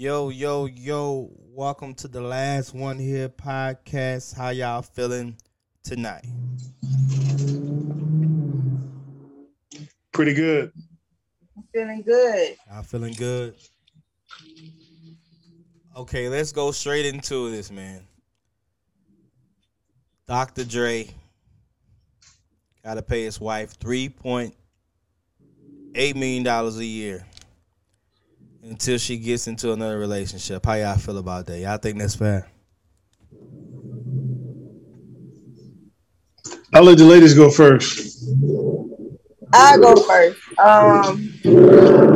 [0.00, 1.28] Yo, yo, yo.
[1.48, 4.32] Welcome to the last one here podcast.
[4.32, 5.36] How y'all feeling
[5.82, 6.24] tonight?
[10.12, 10.70] Pretty good.
[11.56, 12.56] I'm feeling good.
[12.70, 13.56] Y'all feeling good?
[15.96, 18.06] Okay, let's go straight into this, man.
[20.28, 20.62] Dr.
[20.62, 21.08] Dre
[22.84, 24.54] got to pay his wife $3.8
[26.14, 27.26] million a year
[28.68, 30.64] until she gets into another relationship.
[30.64, 31.58] How y'all feel about that?
[31.58, 32.48] Y'all think that's fair?
[36.74, 38.28] I'll let the ladies go first.
[39.54, 40.38] I'll go first.
[40.58, 41.32] Um,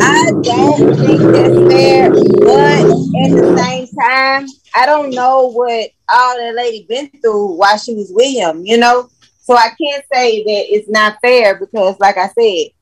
[0.02, 6.36] I don't think that's fair, but at the same time, I don't know what all
[6.36, 9.08] that lady been through while she was with him, you know?
[9.40, 12.72] So I can't say that it's not fair because, like I said,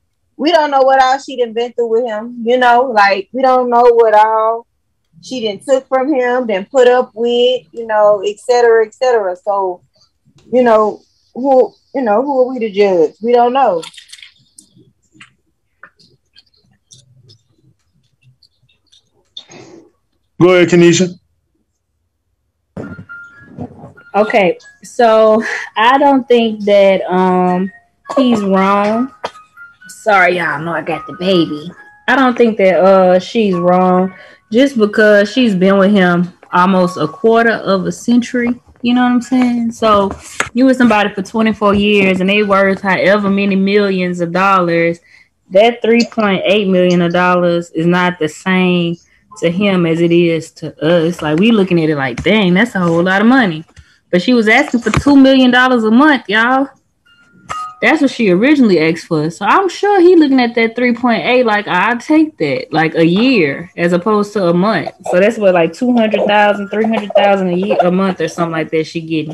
[0.41, 2.85] we don't know what all she done been through with him, you know?
[2.85, 4.65] Like, we don't know what all
[5.21, 9.35] she done took from him, then put up with, you know, et cetera, et cetera.
[9.35, 9.83] So,
[10.51, 10.99] you know,
[11.35, 13.13] who, you know, who are we to judge?
[13.21, 13.83] We don't know.
[20.41, 21.19] Go ahead, Kaneshia.
[24.15, 25.43] Okay, so
[25.77, 27.71] I don't think that um
[28.17, 29.13] he's wrong.
[30.03, 31.71] Sorry, y'all know I got the baby.
[32.07, 34.11] I don't think that uh she's wrong
[34.51, 38.59] just because she's been with him almost a quarter of a century.
[38.81, 39.73] You know what I'm saying?
[39.73, 40.09] So
[40.55, 44.99] you with somebody for 24 years and they worth however many millions of dollars.
[45.51, 48.97] That 3.8 million of dollars is not the same
[49.37, 51.21] to him as it is to us.
[51.21, 53.63] Like we looking at it like, dang, that's a whole lot of money.
[54.09, 56.69] But she was asking for two million dollars a month, y'all.
[57.81, 59.29] That's what she originally asked for.
[59.31, 63.71] So I'm sure he looking at that 3.8 like I'll take that like a year
[63.75, 64.91] as opposed to a month.
[65.09, 69.01] So that's what like 200,000, 300,000 a year a month or something like that she
[69.01, 69.33] getting.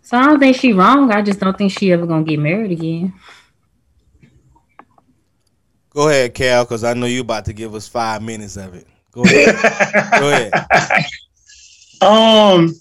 [0.00, 1.12] So I don't think she wrong.
[1.12, 3.12] I just don't think she ever going to get married again.
[5.90, 8.86] Go ahead, Kal, because I know you about to give us five minutes of it.
[9.12, 9.54] Go ahead.
[10.20, 11.06] Go ahead.
[12.00, 12.74] Um,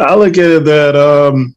[0.00, 1.54] I look at it that um,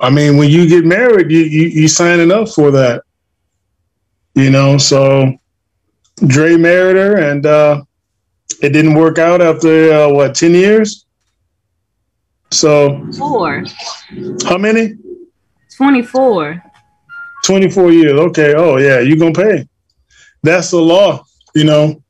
[0.00, 3.02] I mean, when you get married, you you you signing up for that,
[4.34, 4.78] you know.
[4.78, 5.34] So
[6.26, 7.82] Dre married her, and uh,
[8.62, 11.04] it didn't work out after uh, what ten years.
[12.50, 13.64] So Four.
[14.44, 14.96] how many?
[15.76, 16.62] 24.
[17.44, 18.12] 24 years.
[18.12, 18.54] Okay.
[18.54, 19.00] Oh, yeah.
[19.00, 19.68] You're going to pay.
[20.42, 21.24] That's the law.
[21.54, 22.02] You know,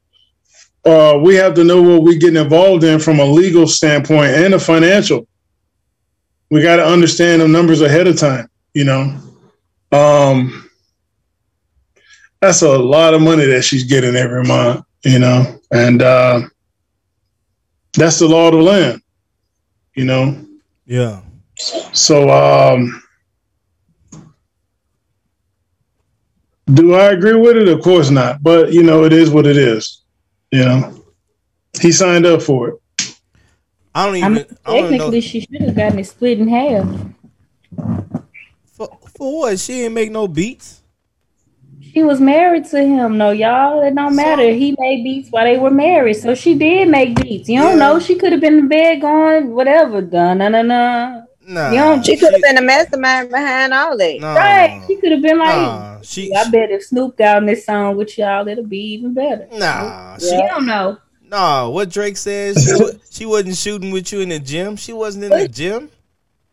[0.89, 4.55] uh, we have to know what we're getting involved in from a legal standpoint and
[4.55, 5.27] a financial.
[6.51, 8.49] We got to understand the numbers ahead of time.
[8.75, 9.21] You know,
[9.93, 10.69] um,
[12.41, 14.85] that's a lot of money that she's getting every month.
[15.05, 16.41] You know, and uh,
[17.95, 19.03] that's the law of the land.
[19.95, 20.47] You know,
[20.87, 21.21] Yeah.
[21.93, 23.03] so, um,
[26.73, 27.69] do I agree with it?
[27.69, 28.43] Of course not.
[28.43, 29.98] But you know, it is what it is.
[30.51, 31.05] You know,
[31.81, 32.75] he signed up for it.
[33.95, 34.33] I don't I even.
[34.33, 34.89] mean, I don't know.
[34.91, 36.87] technically, she should have gotten it split in half.
[38.67, 39.59] For, for what?
[39.59, 40.83] She didn't make no beats.
[41.81, 43.83] She was married to him, no, y'all.
[43.83, 44.51] It don't matter.
[44.53, 47.49] He made beats while they were married, so she did make beats.
[47.49, 47.93] You don't Yeah.
[47.93, 47.99] know.
[47.99, 51.23] She could have been in bed going whatever, done, na na na.
[51.49, 51.71] Nah.
[51.71, 54.21] You don't- She could have been the mastermind behind all that.
[54.21, 54.35] Nah.
[54.35, 54.83] Right?
[54.87, 56.01] She could have been like, Nah.
[56.03, 56.33] She.
[56.35, 59.49] I bet if Snoop got on this song with y'all, it'll be even better.
[59.53, 60.19] Nah.
[60.19, 60.27] She.
[60.35, 60.99] You don't know.
[61.27, 61.69] Nah.
[61.71, 62.57] What Drake says?
[62.63, 64.77] She, she wasn't shooting with you in the gym.
[64.77, 65.89] She wasn't in the gym.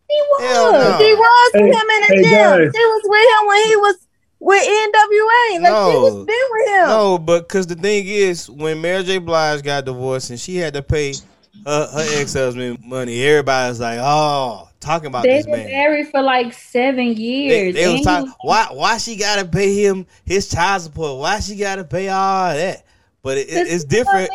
[0.08, 0.42] He was.
[0.42, 0.98] Hell no.
[0.98, 2.32] She was with Hey, him in the hey, gym.
[2.32, 2.72] guys.
[2.74, 3.96] She was with him when he was
[4.38, 5.62] with NWA.
[5.62, 6.88] Like she was been with him.
[6.88, 9.18] No, but because the thing is, when Mary J.
[9.18, 11.14] Blige got divorced and she had to pay
[11.66, 16.08] her, her ex husband money, everybody's like, "Oh, talking about They this were man." married
[16.08, 17.74] for like seven years.
[17.74, 21.18] they was and talking, why why she gotta pay him his child support?
[21.20, 22.84] Why she gotta pay all that?
[23.22, 24.30] But it, it- it's different.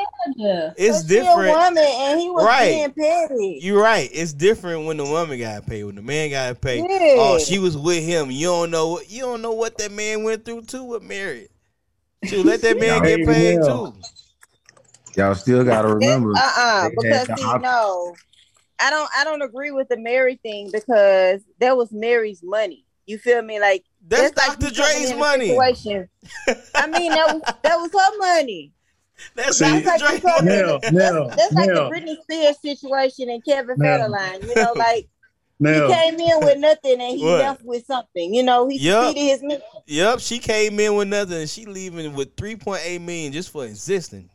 [0.78, 1.58] It's But a different.
[1.58, 2.70] woman, and he was Right.
[2.70, 3.60] being petty.
[3.62, 4.10] You're right.
[4.14, 5.86] It's different when the woman got paid.
[5.86, 6.82] When the man got paid.
[6.82, 7.16] Oh, yeah.
[7.18, 8.30] Oh, she was with him.
[8.30, 11.48] You don't know what you don't know what that man went through too with Mary.
[12.28, 13.94] To let that man get paid too.
[15.16, 16.34] Y'all still gotta remember.
[16.38, 18.16] Uh uh they had because the see, op- no,
[18.80, 19.10] I don't.
[19.18, 22.86] I don't agree with the Mary thing because that was Mary's money.
[23.08, 23.60] You feel me?
[23.60, 24.68] Like That's, like Dr.
[24.68, 25.48] you coming Dre's money.
[25.50, 26.10] Situation.
[26.76, 28.72] I mean, that was that was her money.
[29.36, 29.86] That's See, Dr.
[29.86, 31.90] like Dre's you told me- Now, now, That's like now.
[31.90, 34.42] the Britney Spears situation and Kevin Federline.
[34.48, 35.08] You know, like
[35.60, 37.40] Now, He came in with nothing and he What?
[37.40, 38.34] left with something.
[38.34, 39.10] You know, he Yup.
[39.10, 39.62] succeeded his mission.
[39.88, 41.38] Yep, she came in with nothing.
[41.38, 44.28] and She leaving with three point eight million just for existing.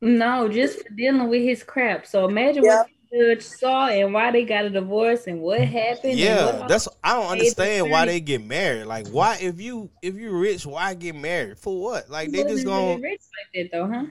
[0.00, 2.06] No, just for dealing with his crap.
[2.06, 2.78] So imagine Yep.
[2.78, 6.18] what the judge saw and why they got a divorce and what happened.
[6.18, 8.86] Yeah, what- that's I don't understand why they get married.
[8.86, 12.08] Like, why if you if you rich, why get married for what?
[12.08, 13.20] Like they just wasn't really going, rich
[13.54, 14.06] like that though, huh?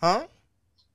[0.00, 0.26] huh?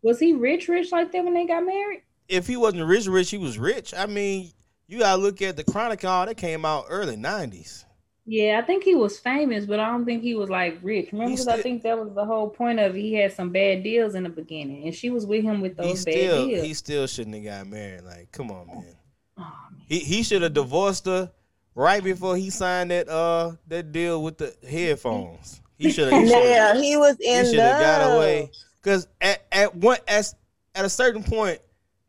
[0.01, 2.01] Was he rich, rich like that when they got married?
[2.27, 3.93] If he wasn't rich, rich, he was rich.
[3.93, 4.51] I mean,
[4.87, 7.85] you gotta look at the Chronicle that came out early nineties.
[8.29, 11.13] Yeah, I think he was famous, but I don't think he was like rich.
[11.13, 12.93] Remember, He 'Cause I think that was the whole point of.
[12.93, 15.83] He had some bad deals in the beginning, and she was with him with He
[15.87, 16.65] those bad still deals.
[16.65, 18.01] he still shouldn't have got married.
[18.01, 18.95] Like, come on, man.
[19.37, 19.41] Oh,
[19.71, 19.81] man.
[19.87, 21.31] He he should have divorced her
[21.73, 25.61] right before he signed that uh that deal with the headphones.
[25.77, 26.27] He should have.
[26.27, 27.25] Yeah, he was in.
[27.25, 28.51] He in should have got away.
[28.81, 30.33] Cause at at one at
[30.75, 31.59] at a certain point,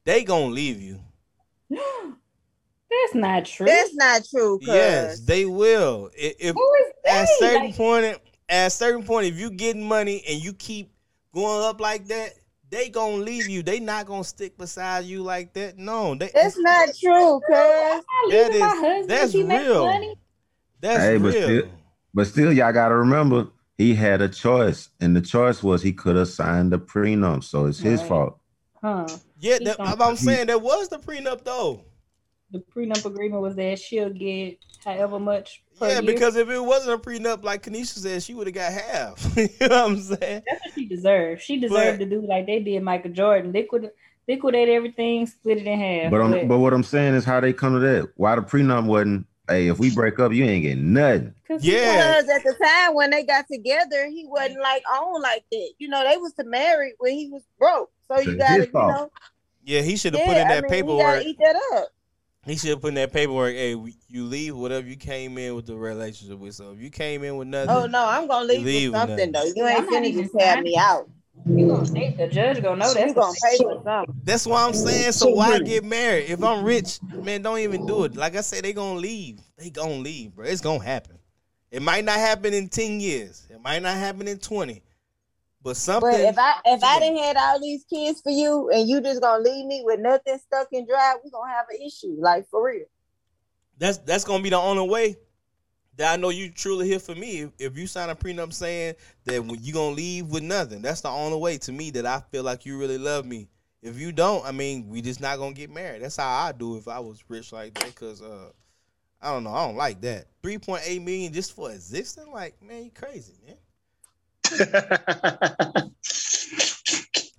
[0.05, 0.99] they gonna leave you.
[2.91, 3.67] That's not true.
[3.67, 4.59] That's not true.
[4.61, 6.11] Cause Yes, they will.
[6.19, 7.47] I- If Who is at they?
[7.47, 8.19] certain Like, point,
[8.49, 10.91] at a certain point, if you getting money and you keep
[11.35, 12.33] going up like that,
[12.71, 13.63] they gonna leave you.
[13.63, 15.79] They not gonna stick beside you like that.
[15.79, 17.41] No, they, that's not true.
[17.49, 19.85] Cause I'm not That leaving my is- husband that's if he makes real.
[19.87, 20.15] money.
[20.81, 21.43] that's Hey, but real.
[21.43, 21.69] still-
[22.15, 26.17] But still, y'all gotta remember he had a choice, and the choice was he could
[26.17, 28.09] have signed the prenup, so it's his Right.
[28.09, 28.39] fault.
[28.83, 29.07] Huh.
[29.41, 31.83] yeah, that, I'm saying that was the prenup though.
[32.51, 36.03] The prenup agreement was that she'll get however much per Yeah, year.
[36.03, 39.33] because if it wasn't a prenup, like Kaneshia said, she would have got half.
[39.37, 40.43] you know what I'm saying?
[40.47, 41.43] That's what she deserved.
[41.43, 43.53] She deserved But- to do like they did Michael Jordan.
[43.53, 43.91] Liquid,
[44.27, 46.11] liquidate everything, split it in half.
[46.11, 48.13] But I'm, but what I'm saying is how they come to that.
[48.17, 49.27] Why the prenup wasn't?
[49.49, 51.35] Hey, if we break up, you ain't getting nothing.
[51.49, 52.21] Yeah.
[52.21, 55.71] because at the time when they got together, he wasn't like on like that.
[55.79, 57.91] You know, they was to marry when he was broke.
[58.09, 59.11] So you gotta, you know,
[59.65, 60.99] Yeah, he should have yeah, put in that I mean, paperwork.
[60.99, 61.89] You gotta eat that up.
[62.49, 63.55] He should have put in that paperwork.
[63.55, 63.77] Hey,
[64.09, 66.55] you leave whatever you came in with the relationship with.
[66.55, 69.17] So if you came in with nothing, Oh no, I'm gonna leave, Leave with something
[69.17, 69.33] nothing.
[69.33, 69.63] though.
[69.63, 71.09] You ain't not finna just have me out.
[71.47, 74.15] You gonna they, the judge gonna know You that's gonna pay for something.
[74.25, 75.13] that's why I'm saying.
[75.13, 76.31] So So why get married?
[76.31, 78.17] If I'm rich, man, don't even do it.
[78.17, 79.41] Like I said, they gonna leave.
[79.57, 80.47] They gonna leave, bro.
[80.47, 81.19] It's gonna happen.
[81.71, 83.47] It might not happen in ten years.
[83.51, 84.83] It might not happen in twenty.
[85.63, 86.11] But something.
[86.11, 89.21] But if I if I didn't had all these kids for you and you just
[89.21, 92.65] gonna leave me with nothing stuck and dry, we gonna have an issue, like for
[92.65, 92.87] real.
[93.79, 95.17] that's that's gonna be the only way
[95.97, 97.41] that I know you truly here for me.
[97.41, 98.95] If, if you sign a prenup saying
[99.25, 102.21] that when you gonna leave with nothing, that's the only way to me that I
[102.31, 103.49] feel like you really love me.
[103.83, 106.03] If you don't, I mean, we just not gonna get married.
[106.03, 107.95] That's how I do if I was rich like that.
[107.97, 108.51] Cause uh,
[109.21, 110.27] I don't know, I don't like that.
[110.43, 113.57] Three point eight million just for existing, like man, you crazy, man.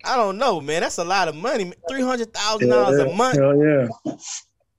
[0.06, 0.81] I don't know, man.
[0.81, 1.73] That's a lot of money.
[1.88, 3.38] Three hundred thousand dollars a month.
[3.38, 3.88] Hell yeah.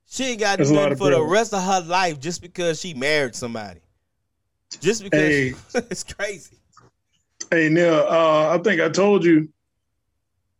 [0.07, 2.19] She ain't got to That's do a lot nothing for the rest of her life
[2.19, 3.79] just because she married somebody.
[4.81, 5.53] Just because Hey.
[5.75, 6.57] it's crazy.
[7.49, 9.49] Hey Neil, uh, I think I told you.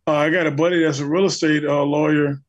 [0.06, 2.40] Uh, I got a buddy that's a real estate uh, lawyer.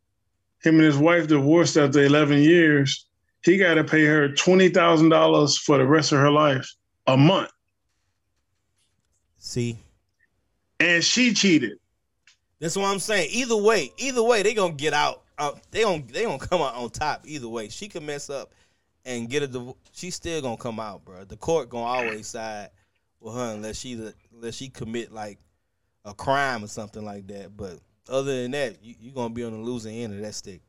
[0.63, 3.05] Him and his wife divorced after 11 years.
[3.43, 6.67] He got to pay her twenty thousand dollars for the rest of her life
[7.07, 7.49] a month,
[9.53, 9.77] See,
[10.79, 11.77] and she cheated.
[12.59, 13.29] that's what I'm saying.
[13.33, 15.21] Either way, either way, they gonna get out.
[15.37, 17.21] Uh, they gonna they gonna come out on top.
[17.27, 18.51] Either way, she can mess up
[19.05, 19.77] and get a divorce.
[19.91, 21.23] She's still gonna come out, bro.
[21.23, 22.71] The court gonna always side
[23.19, 23.93] with her unless she
[24.33, 25.37] unless she commit like
[26.03, 27.55] a crime or something like that.
[27.55, 27.77] But
[28.09, 30.61] other than that, you you gonna be on the losing end of that stick,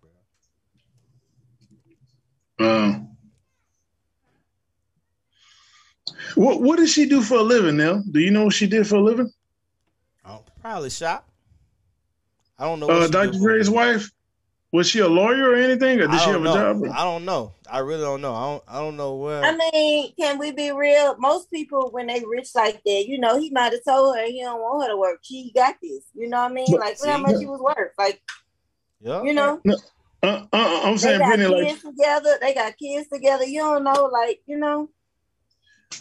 [2.58, 2.68] bro.
[2.68, 3.13] Um,
[6.34, 8.02] what What did she do for a living, Neil?
[8.10, 9.30] Do you know what she did for a living?
[10.26, 11.28] Oh, probably shop.
[12.58, 12.88] I don't know.
[12.88, 13.32] Uh, what she Dr.
[13.32, 14.10] do Dre's wife
[14.72, 16.54] was she a lawyer or anything, or did she have don't a know.
[16.88, 16.92] job?
[16.96, 17.52] I don't know.
[17.70, 18.34] I really don't know.
[18.34, 18.62] I don't.
[18.68, 19.44] I don't know where.
[19.44, 21.16] I mean, can we be real?
[21.18, 24.42] Most people, when they rich like that, you know, he might have told her he
[24.42, 25.20] don't want her to work.
[25.22, 26.04] She got this.
[26.14, 26.66] You know what I mean?
[26.70, 27.22] But- Like, look how See?
[27.22, 27.92] much she was worth.
[27.98, 28.20] Like,
[29.00, 29.22] yeah.
[29.22, 29.76] you know, Uh,
[30.52, 32.38] uh, I'm they saying, got Brittany, like together.
[32.40, 33.44] They got kids together.
[33.44, 34.88] You don't know, like, you know.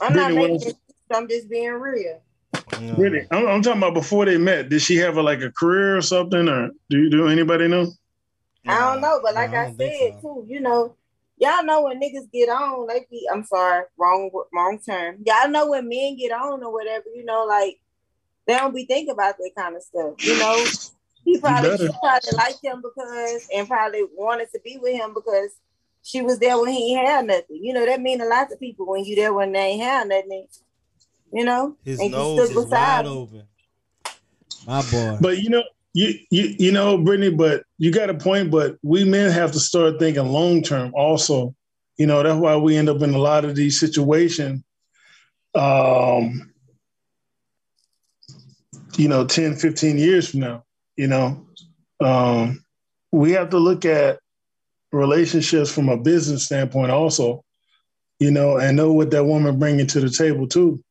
[0.02, 0.76] I'm not making what.
[1.12, 2.22] I'm just being real.
[2.80, 2.94] Yeah.
[2.98, 4.70] Really, I'm, I'm talking about before they met.
[4.70, 7.92] Did she have a, like a career or something, or do you do anybody know?
[8.68, 10.22] I don't know, but like Nah, I, don't said so.
[10.22, 10.96] too, you know,
[11.38, 13.28] y'all know when niggas get on, they be.
[13.32, 15.18] I'm sorry, wrong wrong term.
[15.26, 17.80] Y'all know when men get on or whatever, you know, like
[18.48, 20.14] they don't be thinking about that kind of stuff.
[20.20, 20.66] You know,
[21.26, 21.88] he probably better.
[21.88, 25.52] she probably liked him because and probably wanted to be with him because
[26.04, 27.60] she was there when he ain't had nothing.
[27.62, 30.08] You know, that mean a lot to people when you there when they ain't had
[30.08, 30.48] nothing.
[31.32, 33.18] You know, His and you nose stood is beside wide him.
[33.18, 33.44] open.
[34.68, 35.18] My boy.
[35.20, 38.52] But you know, you you you know, Brittany, but you got a point.
[38.52, 40.92] But we men have to start thinking long term.
[40.94, 41.56] Also,
[41.98, 44.64] you know, that's why we end up in a lot of these situations.
[45.56, 46.52] Um,
[48.98, 50.64] you know, 10, 15 years from now,
[50.96, 51.48] you know,
[52.00, 52.64] um,
[53.12, 54.20] we have to look at
[54.94, 57.44] relationships from a business standpoint also,
[58.20, 60.82] you know, and know what that woman bringing to the table too.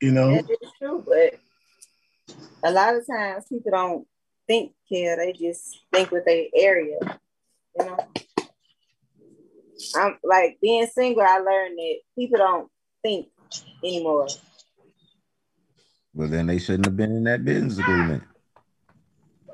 [0.00, 1.38] You know, That is true, but
[2.62, 4.06] a lot of times people don't
[4.46, 6.96] think care; They just think with their area.
[7.78, 7.98] You know,
[9.96, 11.22] I'm like being single.
[11.22, 12.70] I learned that people don't
[13.02, 13.26] think
[13.84, 14.28] anymore.
[16.14, 18.22] Well, then they shouldn't have been in that business agreement.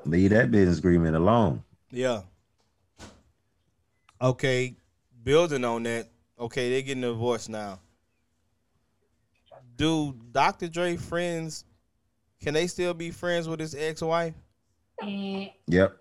[0.05, 1.63] Leave that business agreement alone.
[1.91, 2.21] Yeah.
[4.21, 4.75] Okay,
[5.23, 6.07] building on that.
[6.39, 7.79] Okay, they're getting a divorce now.
[9.75, 10.67] Do Dr.
[10.67, 11.65] Dre friends?
[12.41, 14.33] Can they still be friends with his ex-wife?
[15.67, 15.97] Yep.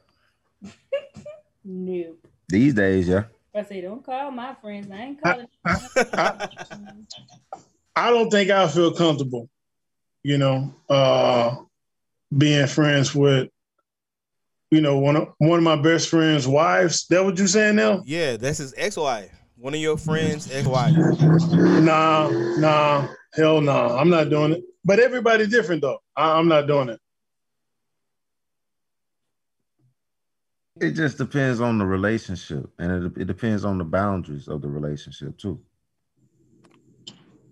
[1.65, 2.15] no.
[2.49, 3.25] These days, yeah.
[3.55, 4.91] I say, don't call my friends.
[4.91, 5.47] I ain't calling.
[7.97, 9.49] I don't think I feel comfortable,
[10.23, 11.57] you know, uh,
[12.37, 13.49] being friends with,
[14.77, 17.07] you know, one of one of my best friends' wives.
[17.07, 18.03] That what you saying now?
[18.05, 19.33] Yeah, that's his ex-wife.
[19.57, 20.93] One of your friends' ex-wife.
[20.93, 22.29] Nah,
[22.59, 23.73] nah, hell no.
[23.73, 23.99] Nah.
[23.99, 24.63] I'm not doing it.
[24.85, 25.99] But everybody different though.
[26.15, 27.01] I, I'm not doing it.
[30.79, 34.69] It just depends on the relationship, and it, it depends on the boundaries of the
[34.69, 35.59] relationship too.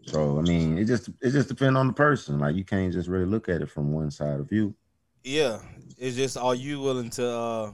[0.02, 2.38] So I mean, it just it just depends on the person.
[2.38, 4.74] Like you can't just really look at it from one side of view.
[5.22, 5.60] Yeah,
[5.98, 7.26] it's just are you willing to?
[7.28, 7.72] uh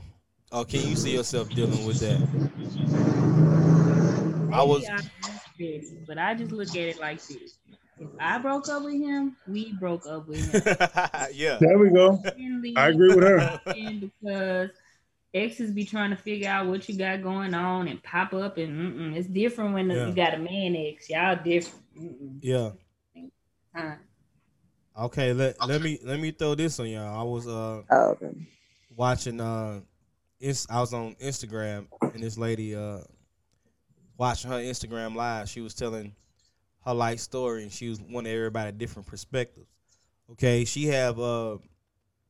[0.52, 2.20] Or can you see yourself dealing with that?
[4.52, 4.82] I was.
[4.82, 7.56] Maybe I'm this, but I just look at it like this.
[7.98, 10.62] If I broke up with him, we broke up with him.
[11.34, 11.58] yeah.
[11.60, 12.22] There we go.
[12.76, 13.60] I agree with her.
[14.00, 14.70] because
[15.34, 18.72] exes be trying to figure out what you got going on and pop up, and
[18.96, 20.06] mm-mm, it's different when Yeah.
[20.08, 21.08] you got a man ex.
[21.10, 21.84] Y'all different.
[21.96, 22.38] Mm-mm.
[22.40, 22.70] Yeah.
[23.76, 23.94] Uh,
[24.98, 25.32] Okay.
[25.32, 27.20] Let let me let me throw this on y'all.
[27.20, 28.30] I was uh Oh, okay.
[28.96, 29.80] watching uh
[30.40, 33.00] ins- I was on Instagram and this lady uh
[34.18, 36.14] watching her Instagram live, she was telling
[36.84, 39.66] her life story and she was wanting everybody different perspectives.
[40.32, 41.58] Okay, she have uh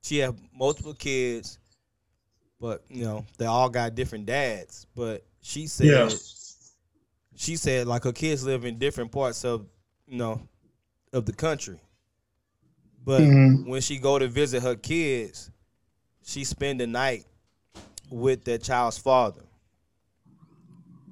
[0.02, 1.58] she have multiple kids,
[2.60, 4.86] but you know, they all got different dads.
[4.94, 6.08] But she said Yeah.
[7.36, 9.66] she said like her kids live in different parts of
[10.06, 10.40] you know
[11.12, 11.80] of the country.
[13.04, 13.66] But Mhm.
[13.66, 15.50] when she go to visit her kids,
[16.22, 17.24] she spend the night
[18.10, 19.42] with that child's father.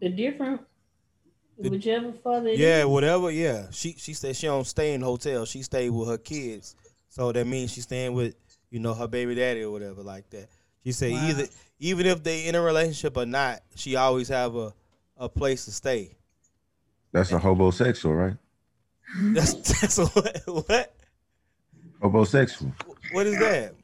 [0.00, 0.60] the different,
[1.58, 2.50] The- whichever father.
[2.50, 2.86] it Yeah, is.
[2.86, 3.32] whatever.
[3.32, 5.44] Yeah, she she said she don't stay in the hotel.
[5.44, 6.76] She stay with her kids.
[7.08, 8.36] So that means she's staying with
[8.70, 10.48] you know her baby daddy or whatever like that.
[10.84, 11.28] She said Wow.
[11.30, 11.48] either
[11.80, 14.72] even if they in a relationship or not, she always have a
[15.16, 16.16] a place to stay.
[17.10, 18.36] That's a homosexual, right?
[19.34, 20.94] That's that's what what
[22.00, 22.72] Homosexual.
[23.12, 23.74] what is that?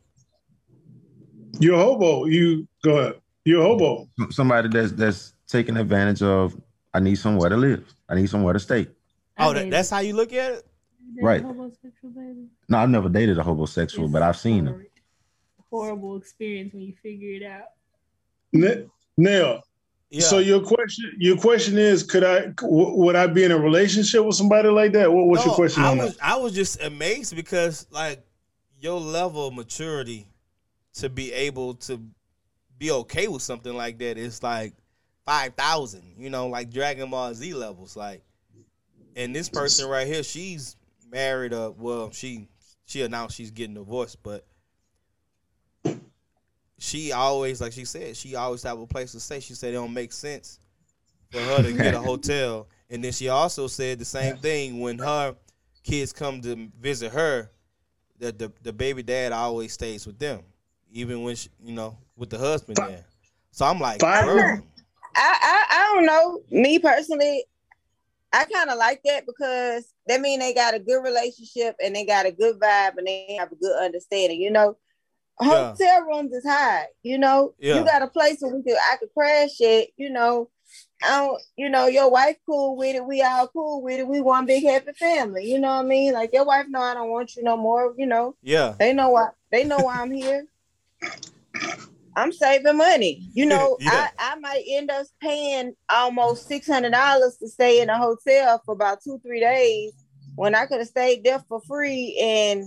[1.61, 2.26] You're a hobo.
[2.26, 3.14] You go ahead.
[3.44, 4.09] You're a hobo.
[4.30, 6.61] Somebody that's that's taking advantage of.
[6.92, 7.92] I need somewhere to live.
[8.09, 8.87] I need somewhere to stay.
[9.37, 10.66] Oh, that, that's how you look at it.
[11.21, 11.42] right.
[11.42, 12.47] Homosexual baby.
[12.68, 14.87] No, I've never dated a homosexual, but I've seen them.
[15.71, 17.64] Horrible experience when you figure it out.
[18.54, 19.62] N- Now,
[20.14, 20.26] Yeah.
[20.26, 24.25] so your question, your question is, could I, w- would I be in a relationship
[24.25, 25.12] with somebody like that?
[25.12, 26.25] What, what's your question I on was that?
[26.25, 28.25] I was just amazed because like
[28.78, 30.28] your level of maturity
[30.94, 32.00] to be able to
[32.78, 34.75] be okay with something like that is like
[35.25, 37.97] five thousand, you know, like Dragon Ball Z levels.
[37.97, 38.23] Like,
[39.16, 40.76] and this person right here, she's
[41.11, 41.52] married.
[41.52, 42.49] Uh, well, she
[42.85, 44.47] she announced she's getting divorced, but
[46.85, 49.41] she always, like she said, she always have a place to stay.
[49.41, 50.59] She said it don't make sense
[51.31, 54.99] for her to get a hotel, and then she also said the same thing when
[54.99, 55.35] her
[55.83, 57.50] kids come to visit her,
[58.19, 60.41] that the the baby dad always stays with them,
[60.93, 63.05] even when she, you know with the husband there.
[63.50, 64.59] So I'm like, I,
[65.17, 66.43] I I don't know.
[66.50, 67.45] Me personally,
[68.31, 72.05] I kind of like that because that mean they got a good relationship and they
[72.05, 74.38] got a good vibe and they have a good understanding.
[74.38, 74.76] You know,
[75.41, 75.71] Yeah.
[75.71, 76.87] hotel rooms is high.
[77.03, 77.79] You know, Yeah.
[77.79, 79.91] you got a place where we could I could crash it.
[79.97, 80.50] You know,
[81.03, 81.43] I don't.
[81.57, 83.05] You know, your wife cool with it.
[83.05, 84.07] We all cool with it.
[84.07, 85.50] We one big happy family.
[85.50, 86.12] You know what I mean?
[86.12, 87.95] Like your wife know I don't want you no more.
[87.97, 89.29] You know, yeah, they know why.
[89.50, 90.47] They know why I'm here.
[92.17, 93.29] I'm saving money.
[93.35, 94.09] You know, Yeah.
[94.19, 98.62] I, I might end up paying almost six hundred dollars to stay in a hotel
[98.64, 99.93] for about two, three days
[100.37, 102.64] when I could have stayed there for free and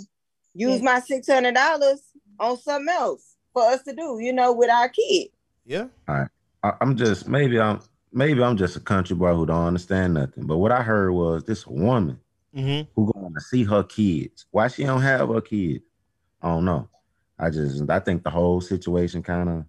[0.53, 0.83] use mm.
[0.83, 2.01] my six hundred dollars
[2.39, 5.29] on something else for us to do, you know, with our kid.
[5.65, 5.87] Yeah.
[6.07, 6.25] I,
[6.63, 10.45] I'm just maybe I'm maybe I'm just a country boy who don't understand nothing.
[10.45, 12.19] But what I heard was this woman
[12.55, 12.89] Mm-hmm.
[12.95, 14.45] who going to see her kids.
[14.49, 15.83] Why she don't have her kids?
[16.41, 16.89] I don't know.
[17.37, 19.65] I just I think the whole situation kind of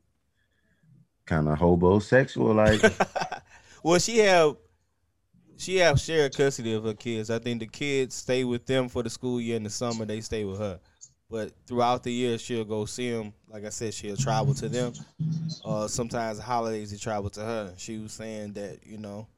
[1.26, 2.54] kind of homosexual.
[2.54, 2.80] Like
[3.82, 4.56] well, she have
[5.58, 7.30] she have shared custody of her kids.
[7.30, 9.56] I think the kids stay with them for the school year.
[9.56, 10.80] In the summer, they stay with her.
[11.30, 13.34] But throughout the year, she'll go see them.
[13.48, 14.94] Like I said, she'll travel to them.
[15.64, 17.74] Uh, sometimes holidays, they travel to her.
[17.76, 19.28] She was saying that you know,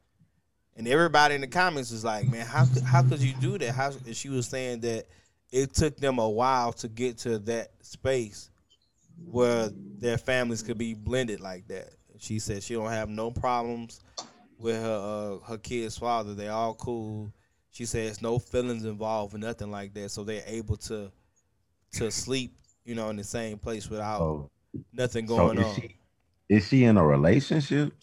[0.77, 3.91] and everybody in the comments was like, "Man, how how could you do that?" How
[4.05, 5.07] and she was saying that
[5.51, 8.49] it took them a while to get to that space
[9.25, 9.69] where
[9.99, 11.89] their families could be blended like that.
[12.19, 13.99] She said she don't have no problems
[14.57, 16.35] with her uh, her kid's father.
[16.35, 17.33] They all cool.
[17.71, 20.11] She says no feelings involved nothing like that.
[20.11, 21.11] So they're able to
[21.93, 22.53] to sleep,
[22.85, 24.49] you know, in the same place without oh,
[24.93, 25.75] nothing so going is on.
[25.75, 25.95] she
[26.49, 27.93] is she in a relationship?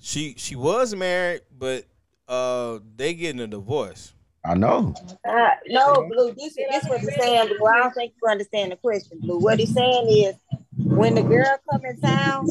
[0.00, 1.84] She she was married, but
[2.28, 4.12] uh they getting a divorce.
[4.44, 4.94] I know.
[5.28, 6.32] Uh, no, Blue.
[6.36, 7.66] This this what he's saying, Blue.
[7.66, 9.38] I don't think you understand the question, Blue.
[9.38, 10.36] What he's saying is,
[10.76, 12.48] when the girl come in town,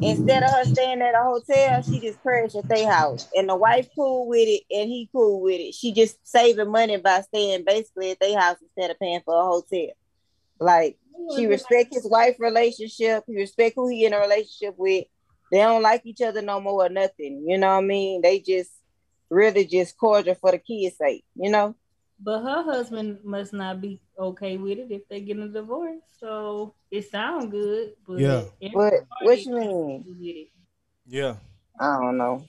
[0.00, 3.56] instead of her staying at a hotel, she just crashed at their house, and the
[3.56, 5.74] wife cool with it, and he cool with it.
[5.74, 9.44] She just saving money by staying basically at their house instead of paying for a
[9.44, 9.94] hotel.
[10.60, 10.98] Like
[11.34, 13.24] she respect his wife relationship.
[13.26, 15.04] He respect who he in a relationship with.
[15.50, 17.44] They don't like each other no more or nothing.
[17.46, 18.22] You know what I mean?
[18.22, 18.70] They just
[19.30, 21.24] really just cordial for the kids' sake.
[21.34, 21.74] You know?
[22.20, 26.00] But her husband must not be okay with it if they get a divorce.
[26.18, 28.44] So it sounds good, but Yeah.
[28.72, 30.48] What everybody what you mean?
[31.06, 31.36] Yeah.
[31.78, 32.44] I don't know.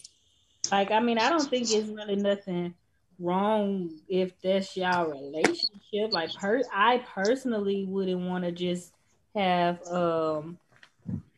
[0.71, 2.73] Like, I mean, I don't think it's really nothing
[3.19, 6.11] wrong if that's y'all relationship.
[6.11, 8.91] Like, per, I personally wouldn't want to just
[9.35, 10.57] have um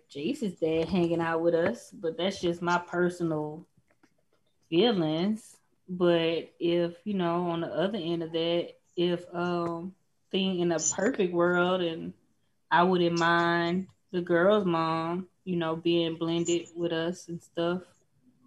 [0.10, 3.66] Jesus dad hanging out with us, but that's just my personal
[4.70, 5.57] feelings.
[5.90, 9.94] But if you know, on the other end of that, if um
[10.32, 12.14] thing in a perfect world, and
[12.70, 17.82] I wouldn't mind the girl's mom, you know, being blended with us and stuff.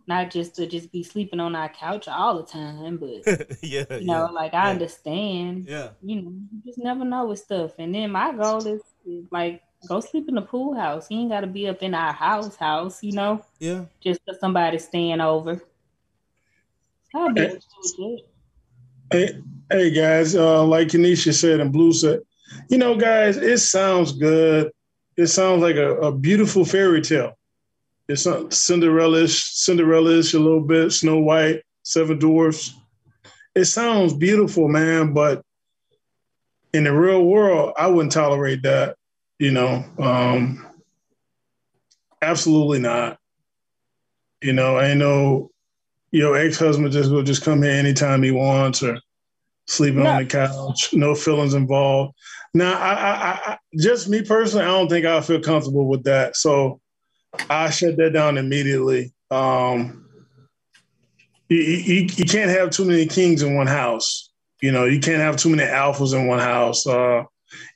[0.06, 3.84] Not just to just be sleeping on our couch all the time, but yeah.
[3.90, 4.70] you know, like I yeah.
[4.70, 5.66] understand.
[5.68, 5.90] Yeah.
[6.02, 7.72] You know, you just never know with stuff.
[7.78, 11.06] And then my goal is, is like go sleep in the pool house.
[11.10, 13.84] You ain't gotta be up in our house house, you know, Yeah.
[14.00, 15.62] just for somebody staying over.
[17.14, 17.58] I'll be okay.
[19.12, 22.20] Hey, hey guys, uh, like Kaneshia said and Blue said,
[22.68, 24.70] you know, guys, it sounds good.
[25.16, 27.36] It sounds like a, a beautiful fairy tale.
[28.08, 32.74] It's Cinderella-ish, Cinderella-ish a little bit, Snow White, Seven Dwarfs.
[33.54, 35.44] It sounds beautiful, man, but
[36.72, 38.96] in the real world, I wouldn't tolerate that.
[39.38, 40.66] You know, um,
[42.22, 43.18] absolutely not.
[44.42, 45.50] You know, I know
[46.12, 49.00] your ex-husband just will just come here anytime he wants or
[49.66, 50.10] sleeping No.
[50.10, 52.14] on the couch, no feelings involved.
[52.52, 56.36] Now, I, I, I, just me personally, I don't think I'll feel comfortable with that.
[56.36, 56.80] So
[57.48, 59.12] I shut that down immediately.
[59.30, 60.06] Um,
[61.48, 64.30] you, you, you can't have too many kings in one house.
[64.60, 66.86] You know, you can't have too many alphas in one house.
[66.86, 67.22] Uh,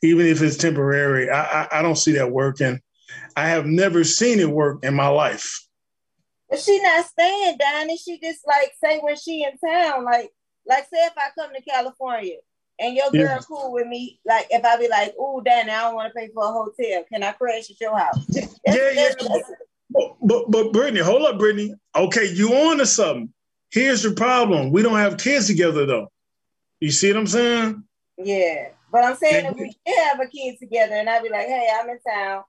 [0.02, 2.80] even if it's temporary, I, I, I don't see that working.
[3.36, 5.63] I have never seen it work in my life.
[6.54, 10.30] But she not staying down, and she just like say when she in town, like
[10.64, 12.36] like say if I come to California
[12.78, 13.38] and your girl Yeah.
[13.48, 16.28] cool with me, like if I be like, "Ooh, Danny, I don't want to pay
[16.32, 17.04] for a hotel.
[17.12, 18.44] Can I crash at your house?" Yeah,
[18.92, 19.14] yeah.
[19.90, 21.74] But, but but Brittany, hold up, Brittany.
[21.96, 23.32] Okay, you on to something.
[23.72, 24.70] Here's the problem.
[24.70, 26.06] We don't have kids together though.
[26.78, 27.82] You see what I'm saying?
[28.16, 29.50] Yeah, but I'm saying Yeah.
[29.50, 32.44] if we did have a kid together, and I'd be like, "Hey, I'm in town,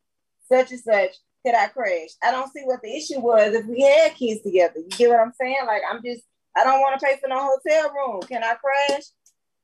[0.47, 1.15] such and such.
[1.45, 4.75] Could I crash?" I don't see what the issue was if we had kids together.
[4.77, 5.57] You get what I'm saying?
[5.67, 6.23] Like, I'm just,
[6.57, 8.21] I don't want to pay for no hotel room.
[8.23, 9.03] Can I crash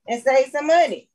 [0.08, 1.10] and save some money?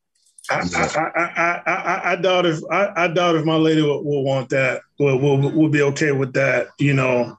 [0.49, 4.23] I I, I, I, I, doubt if I, I doubt if my lady will, will
[4.23, 4.83] want that.
[4.99, 6.69] Will, will will be okay with that.
[6.79, 7.37] You know,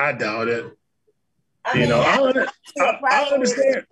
[0.00, 0.64] I doubt it.
[1.64, 3.86] I You mean, know, I, I, under- see a I, I problem with understand.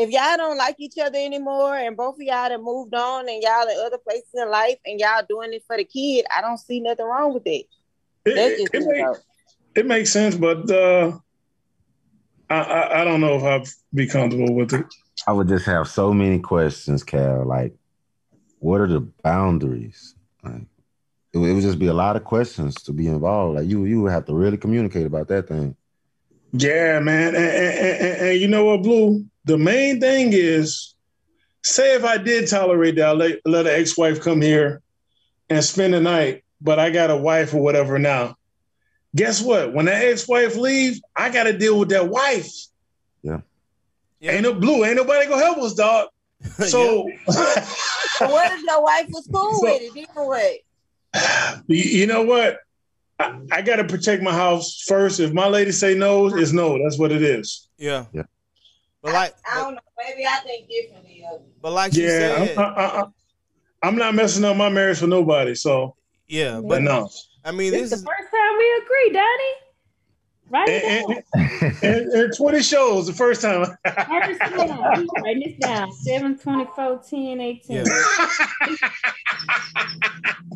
[0.00, 3.42] If y'all, don't like each other anymore, and both of y'all have moved on, and
[3.42, 6.56] y'all at other places in life, and y'all doing it for the kid, I don't
[6.56, 7.66] see nothing wrong with it.
[8.24, 9.16] It, it, just it, make-
[9.74, 11.18] it makes sense, but uh,
[12.48, 14.86] I, I I don't know if I'd be comfortable with it.
[15.26, 17.44] I would just have so many questions, Kal.
[17.44, 17.74] Like,
[18.58, 20.14] what are the boundaries?
[20.42, 20.62] Like,
[21.34, 23.56] it would, it would just be a lot of questions to be involved.
[23.56, 25.76] Like, you you would have to really communicate about that thing.
[26.52, 27.34] Yeah, man.
[27.34, 29.26] And, and, and, and you know what, Blue?
[29.44, 30.94] The main thing is
[31.62, 34.82] say if I did tolerate that, let, let an ex-wife come here
[35.48, 38.36] and spend the night, but I got a wife or whatever now.
[39.16, 39.72] Guess what?
[39.74, 42.50] When that ex-wife leave, I got to deal with that wife.
[43.22, 43.40] Yeah.
[44.20, 44.32] Yeah.
[44.32, 44.84] Ain't no blue.
[44.84, 46.08] Ain't nobody gonna help us, dog.
[46.66, 47.36] So, But
[48.30, 50.60] what if your wife was cool So- with it anyway?
[51.66, 52.58] you, you know what?
[53.18, 55.20] I, I got to protect my house first.
[55.20, 56.78] If my lady say no, it's no.
[56.82, 57.68] That's what it is.
[57.78, 58.04] yeah.
[58.12, 58.22] Yeah.
[59.02, 59.80] But like, I don't know.
[59.98, 61.62] Maybe I think differently of it.
[61.62, 63.04] but like she Yeah, said, I'm, I, I,
[63.82, 65.54] I'm not messing up my marriage for nobody.
[65.54, 65.96] So,
[66.28, 66.56] yeah.
[66.60, 67.10] but But no.
[67.44, 69.54] I mean, This this is the first time we agree, Daddy.
[70.52, 70.68] Right.
[70.68, 73.64] it And, and, and, and 20 shows the first time.
[73.64, 75.06] First time.
[75.22, 75.92] Write this down.
[75.92, 77.76] 7, 24, 10, 18.
[77.76, 77.84] Yeah.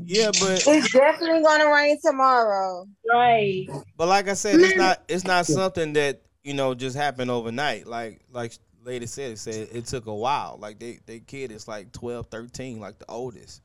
[0.04, 2.86] yeah, but It's definitely gonna rain tomorrow.
[3.10, 3.66] Right.
[3.96, 7.86] but like I said, it's not it's not something that you know just happened overnight.
[7.86, 8.52] Like like
[8.84, 10.58] lady said, it said it took a while.
[10.60, 13.62] Like they they kid is like 12, 13, like the oldest.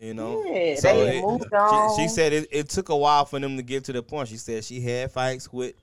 [0.00, 1.96] You know, Yeah, So they it- moved on.
[1.96, 4.28] She, she said it, it took a while for them to get to the point.
[4.28, 5.74] She said she had fights with,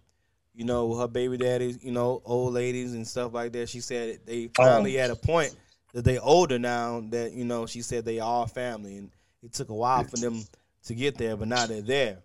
[0.53, 3.67] you know, her baby daddies, you know, old ladies and stuff like that.
[3.67, 5.53] She said they finally at a point
[5.93, 9.11] that they older now that you know she said they all family, and
[9.43, 10.45] it took a while for them
[10.85, 12.19] to get there, but now they're there.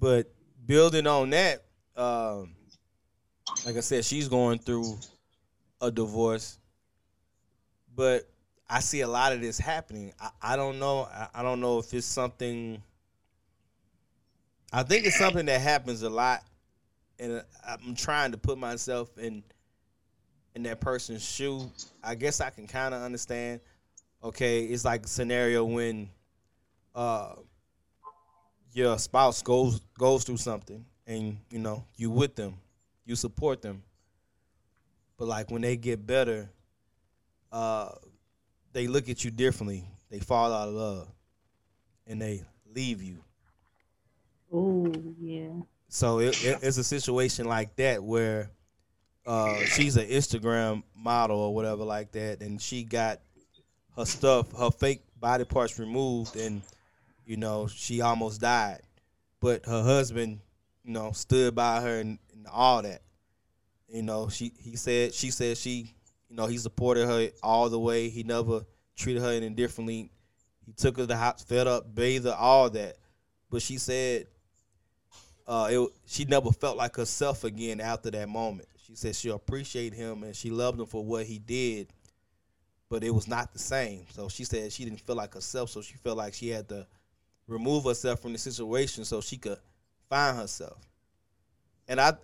[0.00, 0.30] But
[0.64, 1.62] building on that,
[1.94, 2.55] um,
[3.64, 4.98] like I said, she's going through
[5.80, 6.58] a divorce,
[7.94, 8.28] but
[8.68, 10.12] I see a lot of this happening.
[10.20, 11.02] I, I don't know.
[11.02, 12.82] I, I don't know if it's something.
[14.72, 16.42] I think it's something that happens a lot,
[17.18, 19.42] and I'm trying to put myself in
[20.54, 21.70] in that person's shoe.
[22.02, 23.60] I guess I can kind of understand.
[24.24, 26.08] Okay, it's like a scenario when
[26.94, 27.34] uh
[28.72, 32.54] your spouse goes goes through something, and you know you with them,
[33.06, 33.82] you support them,
[35.16, 36.50] but like when they get better,
[37.52, 37.90] uh
[38.72, 39.84] they look at you differently.
[40.10, 41.08] They fall out of love,
[42.06, 42.42] and they
[42.74, 43.18] leave you.
[44.52, 45.48] Oh yeah.
[45.88, 48.50] So it, it- it's a situation like that where
[49.26, 53.20] uh, she's an Instagram model or whatever like that, and she got
[53.96, 56.62] her stuff, her fake body parts removed, and
[57.24, 58.82] you know she almost died,
[59.40, 60.38] but her husband,
[60.84, 63.02] you know, stood by her and, and all that.
[63.88, 65.94] You know, she he said she said she,
[66.28, 68.08] you know, he supported her all the way.
[68.08, 68.62] He never
[68.96, 70.10] treated her any differently.
[70.64, 72.96] He took her to the house, fed up, bathed her, all that.
[73.48, 74.26] But she said
[75.46, 78.68] uh, it, she never felt like herself again after that moment.
[78.84, 81.88] She said she appreciated him and she loved him for what he did,
[82.88, 84.06] but it was not the same.
[84.10, 86.86] So she said she didn't feel like herself, so she felt like she had to
[87.46, 89.58] remove herself from the situation so she could
[90.08, 90.78] find herself.
[91.88, 92.14] And I,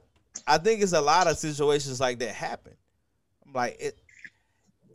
[0.46, 2.74] I think it's a lot of situations like that happen.
[3.46, 3.98] I'm like it,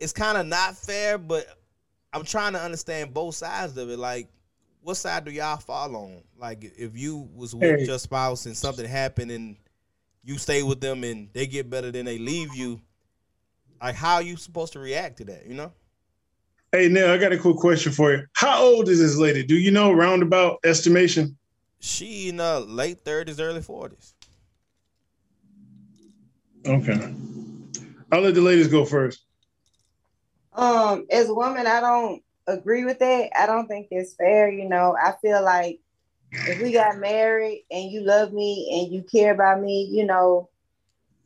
[0.00, 1.46] it's kind of not fair, but
[2.12, 3.98] I'm trying to understand both sides of it.
[3.98, 4.28] Like
[4.82, 6.22] what side do y'all fall on?
[6.38, 7.86] Like if you was with Hey.
[7.86, 9.56] your spouse and something happened and
[10.24, 12.80] you stay with them and they get better than they leave you,
[13.80, 15.46] like how are you supposed to react to that?
[15.46, 15.72] You know?
[16.72, 18.26] Hey, Neil, I got a quick question for you.
[18.34, 19.42] How old is this lady?
[19.42, 21.36] Do you know roundabout estimation?
[21.80, 24.14] She in the late thirties, early forties.
[26.66, 27.14] Okay.
[28.10, 29.24] I'll let the ladies go first.
[30.52, 33.30] Um, as a woman, I don't agree with that.
[33.38, 34.50] I don't think it's fair.
[34.50, 35.80] You know, I feel like
[36.32, 40.48] if we got married and you love me and you care about me, you know,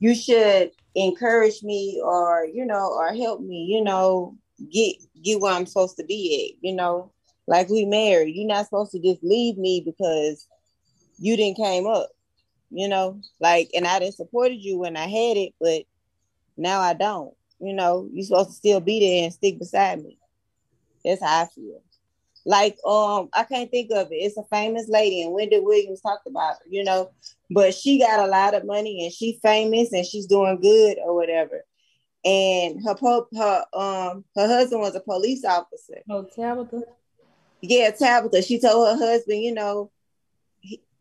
[0.01, 3.67] you should encourage me or you know or help me.
[3.69, 4.37] You know,
[4.71, 6.65] get get where I'm supposed to be at.
[6.67, 7.13] You know,
[7.47, 10.47] like we married, you're not supposed to just leave me because
[11.19, 12.11] you didn't came up.
[12.73, 15.85] You know, like, and I didn't supported you when I had it, but
[16.57, 20.19] now I don't you know, you're supposed to still be there and stick beside me.
[21.05, 21.81] That's how I feel.
[22.45, 24.17] Like, um, I can't think of it.
[24.17, 27.13] It's a famous lady, and Wendy Williams talked about her, you know,
[27.51, 31.15] but she got a lot of money and she famous and she's doing good or
[31.15, 31.65] whatever.
[32.25, 35.99] And her po- her um her husband was a police officer.
[36.11, 36.83] Oh, Tabitha.
[37.61, 38.43] Yeah, Tabitha.
[38.43, 39.92] She told her husband, you know,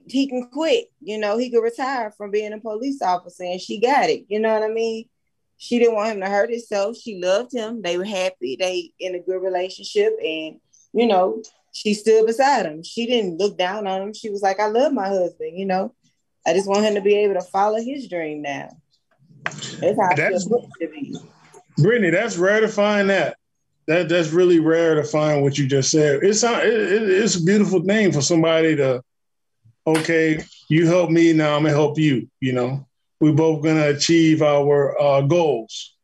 [0.07, 0.85] he, can quit.
[1.01, 4.25] You know, he could retire from being a police officer, and she got it.
[4.27, 5.05] You know what I mean?
[5.57, 6.97] She didn't want him to hurt himself.
[6.97, 7.81] She loved him.
[7.81, 8.57] They were happy.
[8.59, 10.59] They in a good relationship, and
[10.93, 12.83] you know, she stood beside him.
[12.83, 14.13] She didn't look down on him.
[14.13, 15.93] She was like, "I love my husband." You know,
[16.47, 18.69] I just want him to be able to follow his dream now.
[19.43, 20.47] That's how That's-
[20.79, 21.15] it be.
[21.77, 23.37] Brittany, that's rare to find that.
[23.87, 26.19] That that's really rare to find what you just said.
[26.23, 29.01] It's it- it's a beautiful thing for somebody to,
[29.85, 32.29] okay, you help me now, I'm gonna help you.
[32.39, 32.87] You know,
[33.19, 35.95] we're both gonna achieve our uh, goals.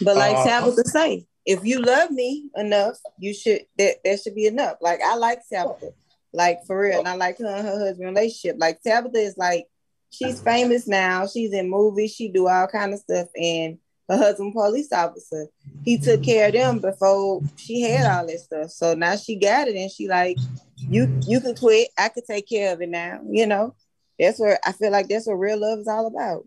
[0.00, 4.34] But like Uh, Tabitha say, if you love me enough, you should that that should
[4.34, 4.76] be enough.
[4.80, 5.92] Like I like Tabitha,
[6.32, 8.56] like for real, and I like her and her husband relationship.
[8.58, 9.66] Like Tabitha is like
[10.10, 11.26] she's famous now.
[11.26, 12.14] She's in movies.
[12.14, 15.46] She do all kind of stuff, and her husband police officer.
[15.84, 18.70] He took care of them before she had all this stuff.
[18.70, 20.36] So now she got it, and she like,
[20.76, 21.88] you you can quit.
[21.98, 23.20] I could take care of it now.
[23.28, 23.74] You know,
[24.18, 26.46] that's where I feel like that's what real love is all about.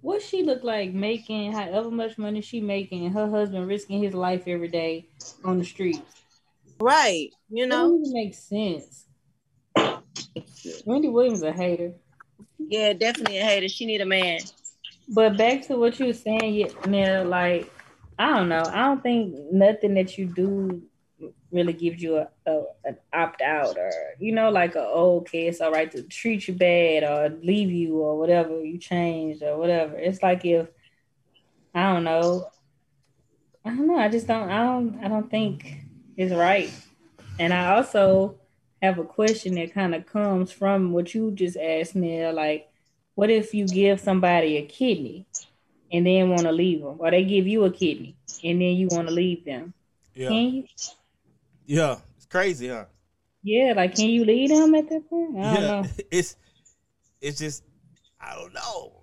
[0.00, 4.14] What she look like making however much money she making, and her husband risking his
[4.14, 5.08] life every day
[5.44, 6.02] on the street.
[6.80, 7.30] Right.
[7.50, 9.06] You know, it makes sense.
[10.84, 11.94] Wendy Williams a hater.
[12.58, 13.68] Yeah, definitely a hater.
[13.68, 14.40] She need a man.
[15.08, 17.72] But back to what you were saying, Neil, like
[18.18, 18.62] I don't know.
[18.66, 20.82] I don't think nothing that you do
[21.50, 23.90] really gives you a, a an opt out or
[24.20, 27.70] you know like a oh, okay it's all right to treat you bad or leave
[27.70, 29.96] you or whatever you changed or whatever.
[29.96, 30.68] It's like if
[31.74, 32.48] I don't know.
[33.64, 33.98] I don't know.
[33.98, 34.50] I just don't.
[34.50, 35.04] I don't.
[35.04, 35.76] I don't think
[36.16, 36.72] it's right.
[37.38, 38.40] And I also
[38.82, 42.32] have a question that kind of comes from what you just asked, Neil.
[42.32, 42.67] Like,
[43.18, 45.26] what if you give somebody a kidney
[45.90, 48.86] and then want to leave them, or they give you a kidney and then you
[48.92, 49.74] want to leave them?
[50.14, 50.28] Yeah.
[50.28, 50.64] Can you?
[51.66, 52.84] Yeah, it's crazy, huh?
[53.42, 55.36] Yeah, like can you leave them at that point?
[55.36, 55.84] I don't yeah, know.
[56.12, 56.36] it's
[57.20, 57.64] it's just
[58.20, 59.02] I don't know.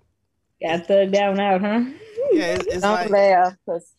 [0.62, 1.84] Got thugged down out, huh?
[2.32, 3.92] Yeah, it's, it's Don't like laugh because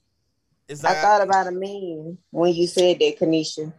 [0.68, 3.72] it's I like thought about a meme when you said that, Kaneshia.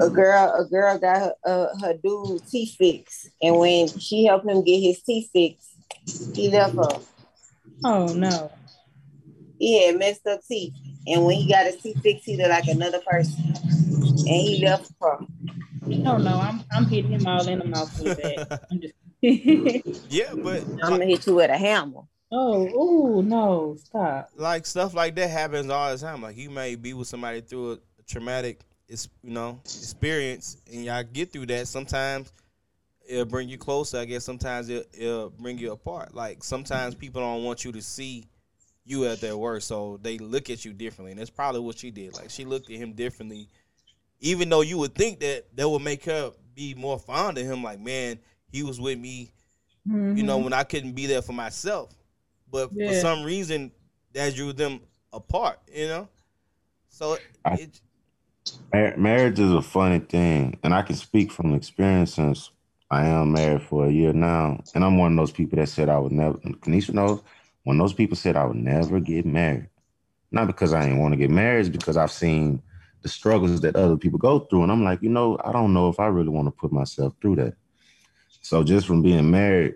[0.00, 4.46] A girl, a girl got her, uh, her dude teeth fixed, and when she helped
[4.46, 5.76] him get his teeth fixed,
[6.34, 7.00] he left her.
[7.84, 8.50] Oh no.
[9.58, 10.74] He had messed up teeth,
[11.06, 13.54] and when he got his teeth fixed, he looked like another person,
[13.94, 15.18] and he left her.
[15.86, 18.66] No, no, I'm I'm hitting him all in the mouth with that.
[18.70, 18.94] I'm just
[20.10, 22.02] yeah, but I'm gonna hit you with a hammer.
[22.32, 24.30] Oh, oh no, stop.
[24.36, 26.22] like stuff like that happens all the time.
[26.22, 28.60] Like you may be with somebody through a traumatic,
[28.92, 31.66] it's you know, experience, and y'all get through that.
[31.66, 32.32] Sometimes
[33.08, 33.98] it'll bring you closer.
[33.98, 36.14] I guess sometimes it, it'll bring you apart.
[36.14, 38.26] Like sometimes people don't want you to see
[38.84, 41.12] you at their worst, so they look at you differently.
[41.12, 42.14] And that's probably what she did.
[42.14, 43.48] Like she looked at him differently,
[44.20, 47.62] even though you would think that that would make her be more fond of him.
[47.62, 48.18] Like man,
[48.50, 49.32] he was with me
[49.84, 50.44] you know, Mhm.
[50.44, 51.92] when I couldn't be there for myself.
[52.50, 53.72] But for some reason,
[54.12, 54.80] that drew them
[55.12, 56.08] apart, you know?
[56.88, 57.80] So I- it,
[58.72, 62.50] Mar- marriage is a funny thing, and I can speak from experience since
[62.90, 65.88] I am married for a year now, and I'm one of those people that said
[65.88, 66.38] I would never.
[66.38, 67.22] Kaneshia knows
[67.64, 69.68] when those people said I would never get married,
[70.30, 72.62] not because I didn't want to get married, it's because I've seen
[73.02, 75.88] the struggles that other people go through, and I'm like, you know, I don't know
[75.88, 77.54] if I really want to put myself through that.
[78.40, 79.74] So just from being married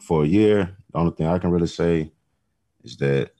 [0.00, 2.10] for a year, the only thing I can really say
[2.82, 3.30] is that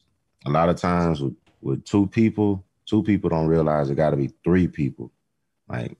[0.46, 4.16] a lot of times with, with two people, two people don't realize it got to
[4.16, 5.12] be three people.
[5.68, 5.96] Like,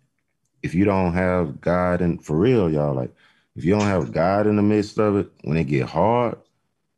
[0.63, 3.15] if you don't have God and for real, y'all, like,
[3.57, 6.39] if you don't have God in the midst of it, when it get hard,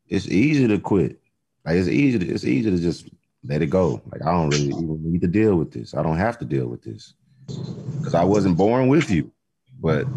[0.07, 1.19] it's easy to quit.
[1.65, 2.19] Like, it's easy.
[2.19, 3.09] To, it's easy to just
[3.43, 4.01] let it go.
[4.11, 5.93] Like, I don't really even need to deal with this.
[5.93, 7.13] I don't have to deal with this
[7.99, 9.31] because I wasn't born with you.
[9.79, 10.07] But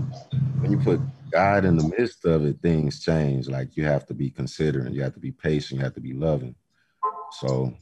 [0.60, 1.02] when you put
[1.32, 3.48] God in the midst of it, things change.
[3.48, 4.92] Like, you have to be considerate.
[4.92, 5.78] You have to be patient.
[5.78, 6.54] You have to be loving.
[7.32, 7.74] So,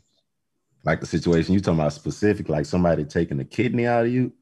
[0.89, 4.33] like the situation you talking about specific, like somebody taking a kidney out of you,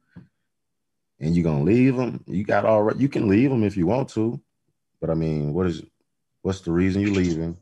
[1.19, 2.23] and you're gonna leave them.
[2.25, 2.95] You got all right.
[2.95, 4.39] You can leave them if you want to,
[5.01, 5.83] but I mean, what is
[6.43, 7.57] what's the reason you leaving?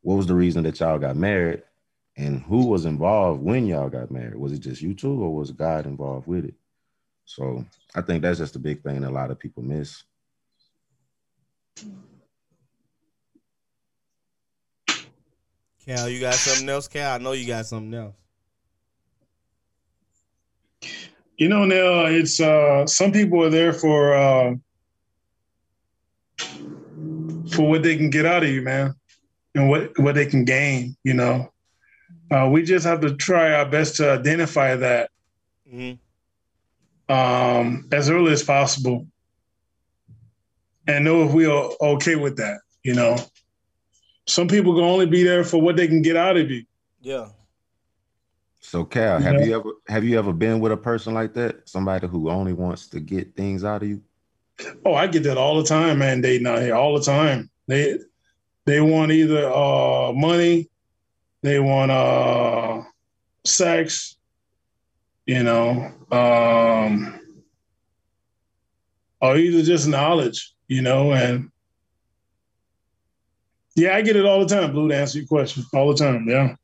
[0.00, 1.64] What was the reason that y'all got married?
[2.16, 4.36] And who was involved when y'all got married?
[4.36, 6.54] Was it just you two, or was God involved with it?
[7.26, 10.02] So I think that's just a big thing that a lot of people miss.
[15.84, 16.88] Kal, you got something else?
[16.88, 18.14] Kal, I know you got something else.
[21.36, 24.54] You know, now it's uh some people are there for uh
[27.50, 28.94] for what they can get out of you, man,
[29.54, 30.96] and what what they can gain.
[31.04, 31.52] You know,
[32.30, 35.10] uh, we just have to try our best to identify that
[35.68, 35.92] hmm
[37.08, 39.06] um, as early as possible,
[40.86, 42.60] and know if we are okay with that.
[42.82, 43.16] You know,
[44.26, 46.64] some people can only be there for what they can get out of you.
[47.00, 47.28] Yeah.
[48.60, 49.44] So Kal, have Yeah.
[49.46, 51.68] you ever have you ever been with a person like that?
[51.68, 54.02] Somebody who only wants to get things out of you?
[54.84, 56.20] Oh, I get that all the time, man.
[56.22, 57.50] Dating out here all the time.
[57.66, 57.98] They
[58.64, 60.70] they want either uh money,
[61.42, 62.82] they want uh
[63.44, 64.16] sex,
[65.26, 67.20] you know, um
[69.20, 71.50] or either just knowledge, you know, and
[73.76, 75.64] yeah, I get it all the time, Blue, to answer your question.
[75.72, 76.54] All the time, yeah.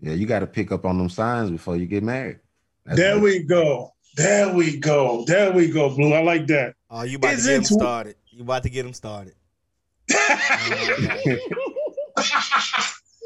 [0.00, 2.38] Yeah, you got to pick up on them signs before you get married.
[2.84, 3.92] That's There what- we go.
[4.16, 5.24] There we go.
[5.26, 6.12] There we go, Blue.
[6.14, 6.74] I like that.
[6.90, 8.16] Oh, you about Is to get him it- started.
[8.30, 9.34] You about to get him started.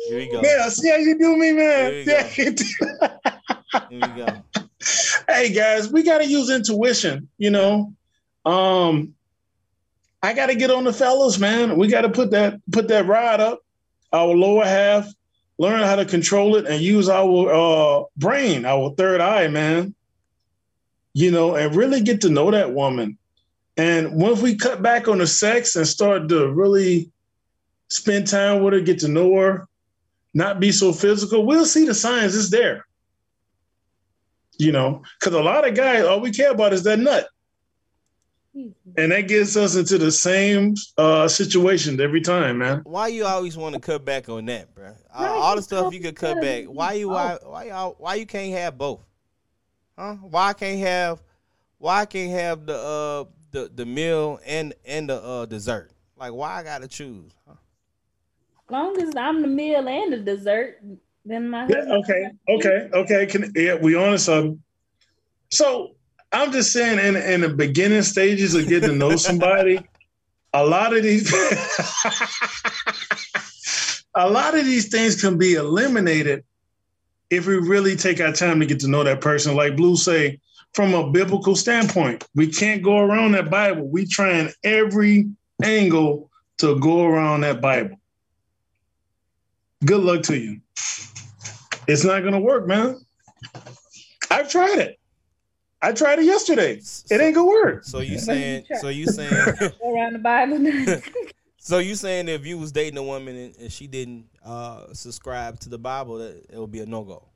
[0.08, 0.40] Here we go.
[0.42, 1.56] yeah, see how you do me, man.
[1.56, 2.28] There you Yeah, go.
[3.88, 4.26] Here we go.
[5.28, 7.92] hey guys, we gotta use intuition, you know.
[8.44, 9.14] Um
[10.22, 11.76] I gotta get on the fellas, man.
[11.76, 13.60] We gotta put that put that rod up,
[14.12, 15.06] our lower half,
[15.58, 19.94] learn how to control it and use our uh brain, our third eye, man.
[21.14, 23.18] You know, and really get to know that woman.
[23.76, 27.10] And once we cut back on the sex and start to really
[27.88, 29.66] spend time with her, get to know her,
[30.34, 32.84] not be so physical, we'll see the signs it's there
[34.60, 37.28] you know, because a lot of guys, all we care about is that nut.
[38.54, 42.80] And that gets us into the same uh, situation every time, man.
[42.84, 44.94] Why you always want to cut back on that, bro?
[45.14, 46.64] All, Right, all the stuff you could cut back.
[46.64, 49.00] Why you why why y'all why you can't have both?
[49.96, 50.14] Huh?
[50.14, 51.22] Why I can't have
[51.78, 55.92] why I can't have the uh the the meal and and the uh dessert?
[56.16, 57.32] Like why I gotta choose?
[57.46, 57.54] Huh?
[58.68, 60.82] Long as I'm the meal and the dessert,
[61.24, 63.26] then my Yeah, okay, okay, okay.
[63.26, 64.62] Can yeah, we on to something.
[65.50, 65.96] So
[66.32, 69.80] I'm just saying, in in the beginning stages of getting to know somebody,
[70.52, 71.32] a lot of these,
[74.14, 76.44] a lot of these things can be eliminated
[77.30, 79.56] if we really take our time to get to know that person.
[79.56, 80.38] Like Blue say,
[80.72, 83.88] from a biblical standpoint, we can't go around that Bible.
[83.88, 85.28] We trying every
[85.62, 87.96] angle to go around that Bible.
[89.84, 90.60] Good luck to you.
[91.88, 93.00] It's not gonna work, man.
[94.30, 94.99] I've tried it.
[95.82, 96.80] I tried it yesterday.
[97.10, 97.84] It ain't gonna work.
[97.84, 99.30] So you saying so you saying
[99.80, 101.02] Go around the Bible.
[101.58, 105.58] so you saying if you was dating a woman and, and she didn't uh subscribe
[105.60, 107.26] to the Bible that it would be a no go.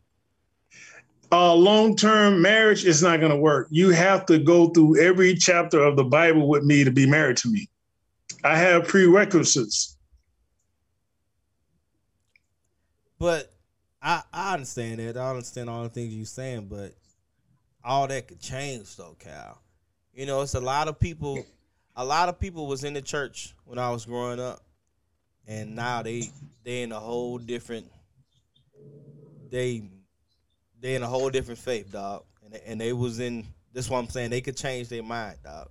[1.32, 3.66] Uh, long-term marriage is not gonna work.
[3.70, 7.38] You have to go through every chapter of the Bible with me to be married
[7.38, 7.68] to me.
[8.44, 9.96] I have prerequisites.
[13.18, 13.50] But
[14.02, 15.16] I I understand that.
[15.16, 16.94] I understand all the things you're saying, but
[17.84, 19.60] all that could change though, Kal.
[20.14, 21.44] You know, it's a lot of people
[21.96, 24.60] a lot of people was in the church when I was growing up
[25.46, 26.30] and now they
[26.64, 27.86] they in a whole different
[29.50, 29.82] they
[30.80, 32.24] they in a whole different faith, dog.
[32.44, 35.38] And they, and they was in this what I'm saying, they could change their mind,
[35.42, 35.68] dog.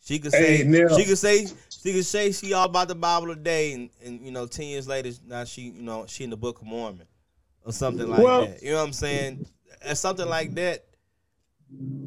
[0.00, 3.28] She could say Hey, she could say she could say she all about the Bible
[3.28, 6.36] today and, and you know, ten years later now she you know, she in the
[6.36, 7.06] Book of Mormon
[7.64, 8.62] or something like Well- that.
[8.62, 9.46] You know what I'm saying?
[9.82, 10.84] And something like that,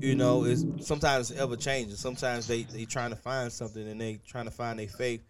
[0.01, 1.95] you know, is sometimes ever changing.
[1.95, 5.21] Sometimes they they trying to find something and they trying to find their faith.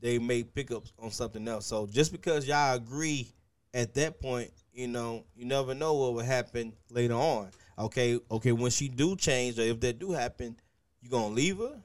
[0.00, 1.66] They may pick up on something else.
[1.66, 3.28] So just because y'all agree
[3.72, 7.48] at that point, you know, you never know what will happen later on.
[7.78, 10.56] Okay, okay, when she do change or if that do happen,
[11.00, 11.80] you gonna leave her?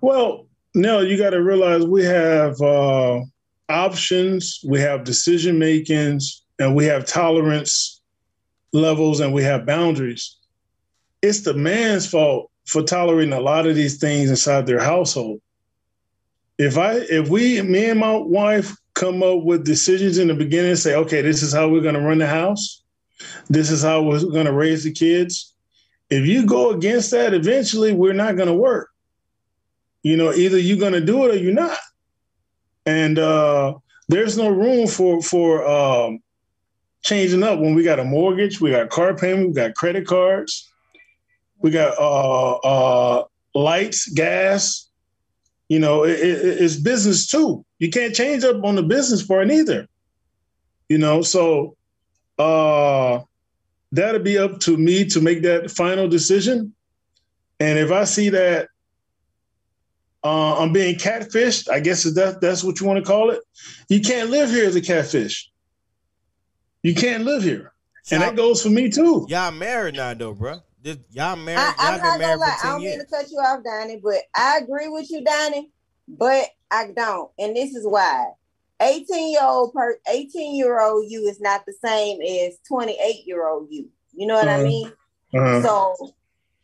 [0.00, 3.20] Well, no, you got to realize we have uh,
[3.68, 8.02] options, we have decision makings, and we have tolerance
[8.72, 10.36] levels, and we have boundaries.
[11.22, 15.40] It's the man's fault for tolerating a lot of these things inside their household.
[16.58, 20.76] If I, if we, me and my wife come up with decisions in the beginning,
[20.76, 22.82] say, okay, this is how we're going to run the house,
[23.48, 25.54] this is how we're going to raise the kids.
[26.10, 28.90] If you go against that, eventually we're not going to work
[30.02, 31.78] you know either you're going to do it or you're not
[32.86, 33.74] and uh
[34.08, 36.20] there's no room for for um
[37.02, 40.69] changing up when we got a mortgage we got car payment we got credit cards
[41.60, 44.88] we got uh uh lights gas
[45.68, 49.50] you know it, it, it's business too you can't change up on the business part
[49.50, 49.86] either.
[50.88, 51.76] you know so
[52.38, 53.20] uh
[53.92, 56.74] that'll be up to me to make that final decision
[57.58, 58.68] and if i see that
[60.22, 61.70] uh, I'm being catfished.
[61.70, 63.40] I guess that that's what you want to call it.
[63.88, 65.50] You can't live here as a catfish.
[66.82, 67.72] You can't live here,
[68.10, 69.26] and that goes for me too.
[69.28, 70.60] Y'all married now though, bro.
[70.82, 71.58] This, y'all married.
[71.58, 72.58] I, I'm y'all not been gonna married lie.
[72.62, 75.70] I don't mean to cut you off, Donnie, but I agree with you, Donnie.
[76.08, 78.26] But I don't, and this is why.
[78.82, 83.46] 18 year old per 18 year old you is not the same as 28 year
[83.46, 83.90] old you.
[84.14, 84.62] You know what I Uh-huh.
[84.64, 84.92] mean?
[85.36, 86.14] Uh, So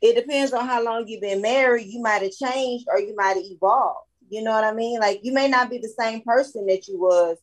[0.01, 1.87] it depends on how long you've been married.
[1.87, 4.07] You might have changed or you might have evolved.
[4.31, 4.99] You know what I mean?
[4.99, 7.37] Like you may not be the same person that you was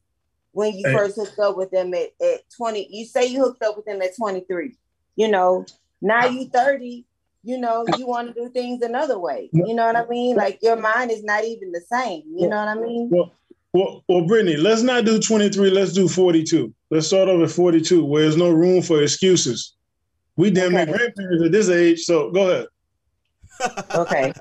[0.53, 0.93] when you Hey.
[0.93, 2.87] first hooked up with them at, at 20.
[2.89, 4.75] You say you hooked up with them at 23.
[5.15, 5.65] You know,
[6.03, 7.05] now you 30,
[7.43, 9.49] you know, you want to do things another way.
[9.51, 10.35] You know what I mean?
[10.35, 12.23] Like your mind is not even the same.
[12.27, 13.09] You know what I mean?
[13.11, 13.31] well,
[13.73, 15.71] Well, well, Brittany, let's not do 23.
[15.71, 16.71] Let's do 42.
[16.91, 19.73] Let's start off at 42, where there's no room for excuses.
[20.35, 20.91] We damn near Okay.
[20.91, 22.67] grandparents at this age, so go ahead.
[23.95, 24.33] Okay.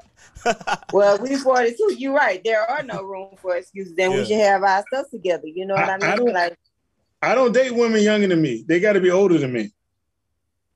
[0.92, 1.94] well, we 42.
[1.98, 2.42] You're right.
[2.44, 3.94] There are no room for excuses.
[3.96, 4.16] Then Yeah.
[4.18, 5.46] we should have our stuff together.
[5.46, 6.26] You know what I- I, I mean?
[6.26, 6.58] don't- like,
[7.22, 8.64] I don't date women younger than me.
[8.66, 9.70] They got to be older than me.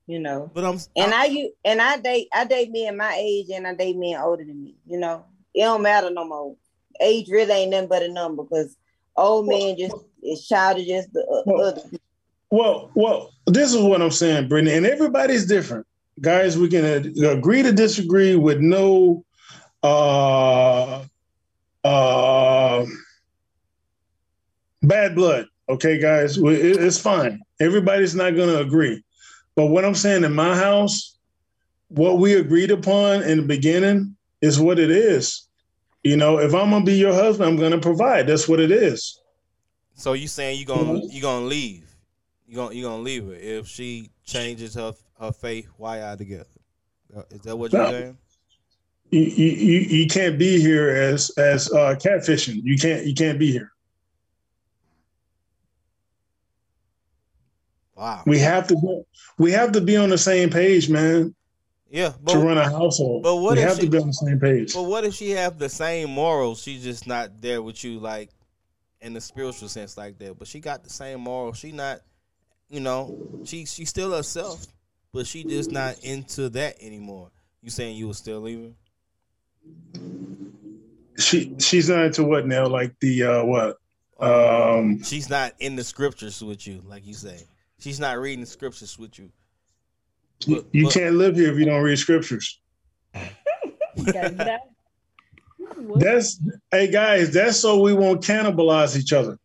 [0.07, 0.51] You know.
[0.55, 3.75] But I'm And I you and I date I date men my age and I
[3.75, 4.77] date men older than me.
[4.87, 6.57] You know, it don't matter no more.
[7.01, 8.77] Age really ain't nothing but a number because
[9.17, 11.83] old men just is childish as the uh, Well- other.
[12.49, 15.85] Well, well, this is what I'm saying, Brittany, and everybody's different,
[16.21, 16.57] guys.
[16.57, 19.25] We can uh, agree to disagree with no,
[19.83, 21.03] uh,
[21.83, 22.87] uh,
[24.83, 25.47] bad blood.
[25.69, 26.45] Okay, guys, it-
[26.81, 27.41] it's fine.
[27.59, 29.03] Everybody's not going to agree,
[29.57, 31.17] but what I'm saying in my house,
[31.89, 35.49] what we agreed upon in the beginning is what it is.
[36.03, 38.27] You know, if I'm gonna be your husband, I'm gonna provide.
[38.29, 39.21] That's what it is.
[39.95, 41.89] So you saying you gonna you gonna leave?
[42.47, 46.45] You gonna you gonna leave her if she changes her her faith while y'all together?
[47.17, 47.91] Uh, Is that what you're No.
[47.91, 48.19] saying?
[49.11, 52.61] you, you, you you can't be here as as uh, catfishing.
[52.63, 53.73] You can't you can't be here.
[57.97, 58.23] Wow.
[58.27, 59.03] We have to be,
[59.39, 61.35] we have to be on the same page, man,
[61.91, 63.23] Yeah, but, to run a household.
[63.23, 64.75] but what we if have she- to be on the same page.
[64.75, 66.63] but what if she have the same morals?
[66.63, 68.31] She's just not there with you, like
[69.01, 70.39] in the spiritual sense, like that.
[70.39, 71.59] But she got the same morals.
[71.59, 72.01] She not,
[72.69, 74.67] you know, she she still herself,
[75.13, 77.31] but she just not into that anymore.
[77.63, 78.75] You saying you were still leaving?
[81.19, 82.67] She she's not into what now?
[82.67, 83.79] Like the uh, what?
[84.19, 87.39] Um, She's not in the scriptures with you, like you say.
[87.79, 89.31] She's not reading the scriptures with you.
[90.47, 92.61] you, But- you but- can't live here if you don't read scriptures.
[93.14, 94.61] You gotta get out.
[95.79, 96.01] What?
[96.01, 96.39] That's
[96.70, 97.33] hey guys.
[97.33, 99.39] That's so we won't cannibalize each other.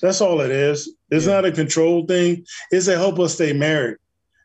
[0.00, 0.90] That's all it is.
[1.10, 1.34] It's Yeah.
[1.34, 2.46] not a control thing.
[2.70, 3.96] It's to help us stay married,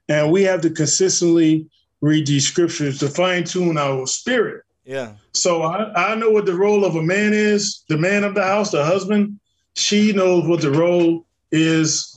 [0.10, 1.66] and we have to consistently
[2.02, 4.64] read these scriptures to fine tune our spirit.
[4.86, 5.14] Yeah.
[5.34, 8.44] So I, I know what the role of a man is, the man of the
[8.44, 9.40] house, the husband.
[9.76, 12.13] She knows what the role is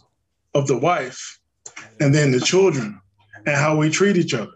[0.57, 1.39] of the wife,
[2.01, 2.99] and then the children,
[3.45, 4.53] and how we treat each other.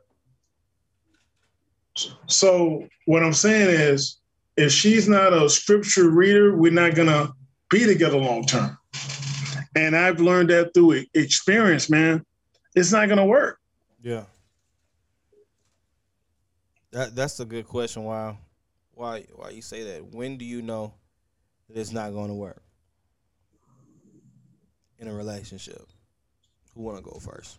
[2.26, 4.16] So what I'm saying is,
[4.57, 7.32] if she's not a scripture reader, we're not gonna
[7.68, 8.78] be together long term.
[9.76, 12.24] And I've learned that through experience, man.
[12.74, 13.59] It's not gonna work.
[14.03, 14.24] Yeah.
[16.92, 18.05] That that's a good question.
[18.05, 18.38] Why
[18.92, 20.07] why why you say that?
[20.07, 20.94] When do you know
[21.68, 22.62] that it's not going to work
[25.01, 25.82] in a relationship?
[26.74, 27.59] Who want to go first?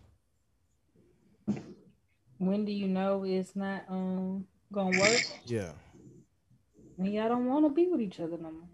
[2.37, 5.21] When do you know it's not um gonna work?
[5.45, 5.71] Yeah.
[6.95, 8.69] When y'all don't want to be with each other no more.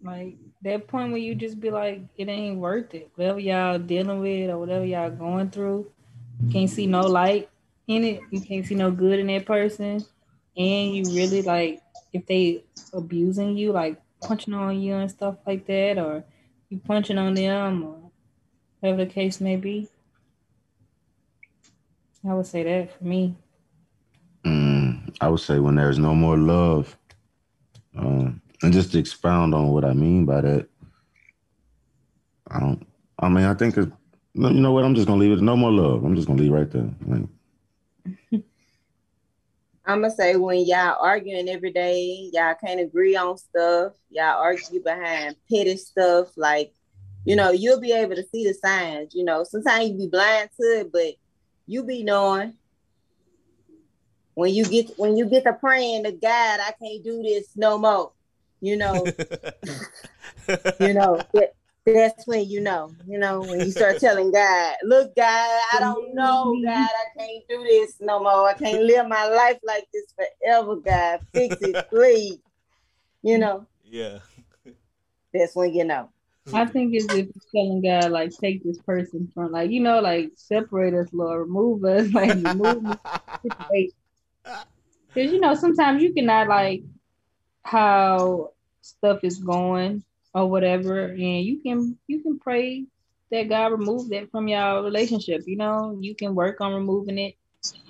[0.00, 3.10] Like that point where you just be like, it ain't worth it.
[3.14, 5.90] Whatever y'all dealing with or whatever y'all going through,
[6.40, 7.48] you can't see no light
[7.88, 8.20] in it.
[8.30, 10.04] You can't see no good in that person,
[10.56, 11.80] and you really like
[12.12, 16.24] if they abusing you, like punching on you and stuff like that, or
[16.68, 18.07] you punching on them, or
[18.80, 19.88] whatever the case may be.
[22.28, 23.36] I would say that for me.
[24.44, 26.96] Mm, I would say when there's no more love.
[27.96, 30.68] Um, and just to expound on what I mean by that,
[32.50, 32.86] I don't.
[33.18, 33.90] I mean, I think it,
[34.34, 34.84] you know what?
[34.84, 35.42] I'm just gonna leave it.
[35.42, 36.04] No more love.
[36.04, 36.88] I'm just gonna leave right there.
[37.06, 37.22] Like,
[39.84, 43.94] I'm gonna say when y'all arguing every day, y'all can't agree on stuff.
[44.10, 46.28] Y'all argue behind petty stuff.
[46.36, 46.72] Like,
[47.28, 49.14] you know, you'll be able to see the signs.
[49.14, 51.12] You know, sometimes you be blind to it, but
[51.66, 52.54] you be knowing
[54.32, 57.76] when you get when you get to praying to God, I can't do this no
[57.76, 58.12] more.
[58.62, 59.04] You know,
[60.80, 61.52] you know that,
[61.84, 62.92] that's when you know.
[63.06, 67.44] You know when you start telling God, "Look, God, I don't know, God, I can't
[67.46, 68.48] do this no more.
[68.48, 71.20] I can't live my life like this forever, God.
[71.34, 72.38] Fix it, please."
[73.22, 74.20] You know, yeah.
[75.34, 76.08] that's when you know.
[76.52, 80.00] I think it's if you're telling God like take this person from like you know
[80.00, 82.94] like separate us, Lord, remove us, like remove me,
[83.42, 86.82] because you know sometimes you cannot like
[87.62, 90.02] how stuff is going
[90.34, 92.86] or whatever, and you can you can pray
[93.30, 95.42] that God remove that from your relationship.
[95.46, 97.34] You know you can work on removing it,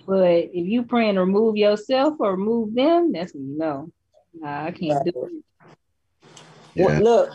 [0.07, 3.93] but if you pray and remove yourself or remove them, that's when you know.
[4.35, 5.45] Nah, I can't do it.
[6.75, 7.31] Well, yeah, Look,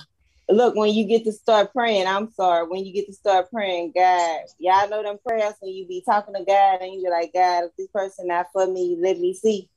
[0.49, 3.93] look, when you get to start praying, I'm sorry, when you get to start praying,
[3.95, 7.31] God, y'all know them prayers when you be talking to God and you be like,
[7.33, 9.69] God, if this person not for me, let me see.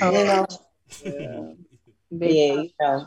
[0.00, 0.46] You oh, know,
[2.10, 3.06] They- yeah, you know.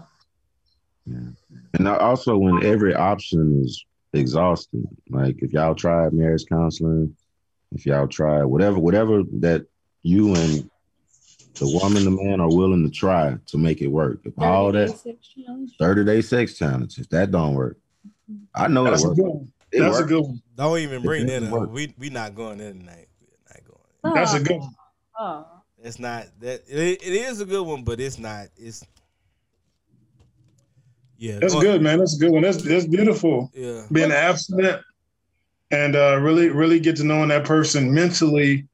[1.77, 7.15] And also, when every option is exhausted, like if y'all tried marriage counseling,
[7.73, 9.65] if y'all tried whatever, whatever that
[10.01, 10.69] you and
[11.55, 14.19] the woman, and the man are willing to try to make it work.
[14.25, 14.89] If all that
[15.79, 17.77] 30 day sex challenge, if that don't work,
[18.53, 19.19] I know That's it a works.
[19.19, 19.51] good one.
[19.71, 20.41] It That's a good one.
[20.55, 21.51] Don't even bring It that up.
[21.51, 21.71] work.
[21.71, 23.07] We we not going there tonight.
[23.21, 24.15] We're not going.
[24.15, 24.75] That's a good one.
[25.19, 25.45] Oh,
[25.83, 26.61] It's not that.
[26.67, 28.47] It, it is a good one, but it's not.
[28.57, 28.85] It's
[31.17, 31.39] yeah.
[31.39, 31.99] That's good, man.
[31.99, 32.43] That's a good one.
[32.43, 33.49] That's that's beautiful.
[33.53, 33.85] Yeah.
[33.91, 34.81] Being abstinent
[35.71, 38.67] and uh, really, really get to knowing that person mentally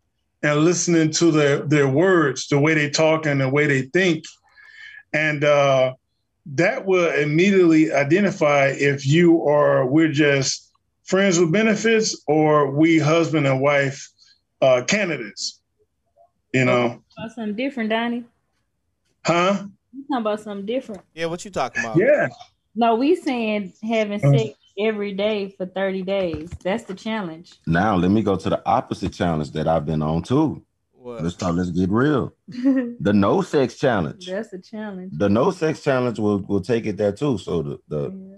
[0.44, 4.26] and listening to their their words, the way they talk and the way they think,
[5.14, 5.94] and uh,
[6.46, 10.72] that will immediately identify if you are we're just
[11.04, 14.10] friends with benefits or we husband and wife
[14.62, 15.60] uh, candidates.
[16.54, 18.26] You know, about something different, Donnie.
[19.26, 19.64] huh?
[19.94, 21.02] You talking about something different?
[21.14, 21.28] Yeah.
[21.28, 21.98] What you talking about?
[21.98, 22.28] Yeah.
[22.76, 26.50] No, we saying having sex every day for thirty days.
[26.64, 27.60] That's the challenge.
[27.68, 30.64] Now let me go to the opposite challenge that I've been on too.
[30.92, 31.24] What?
[31.24, 31.56] Let's talk.
[31.56, 32.34] Let's get real.
[33.00, 34.28] The no sex challenge.
[34.28, 35.14] That's a challenge.
[35.18, 37.38] The no sex challenge will will take it there too.
[37.38, 38.38] So the the Yeah.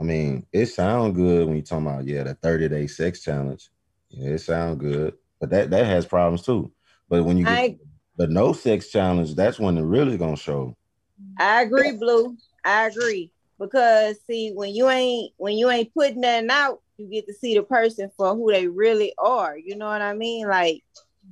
[0.00, 3.68] I mean, it sounds good when you talking about yeah the thirty day sex challenge.
[4.08, 6.72] Yeah, it sounds good, but that that has problems too.
[7.08, 7.76] But when you get I
[8.16, 10.76] the no sex challenge, that's when it really gonna show.
[11.38, 12.36] I agree, Blue.
[12.64, 17.26] I agree because see, when you ain't when you ain't putting nothing out, you get
[17.26, 19.56] to see the person for who they really are.
[19.56, 20.48] You know what I mean?
[20.48, 20.82] Like,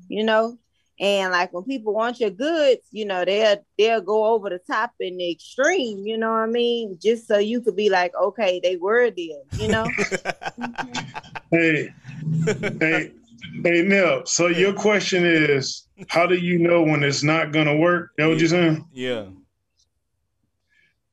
[0.09, 0.59] you know,
[0.99, 4.93] and like when people want your goods, you know, they'll they'll go over the top
[5.01, 6.07] in the extreme.
[6.07, 6.99] You know what I mean?
[7.03, 9.33] Just so you could be like, okay, they worthy.
[9.33, 9.93] of, You know?
[11.53, 11.95] Hey,
[12.81, 13.13] hey,
[13.63, 14.27] hey, Neil.
[14.27, 18.11] So your question is, how do you know when it's not gonna work?
[18.19, 18.85] That what you're saying?
[18.93, 19.27] yeah.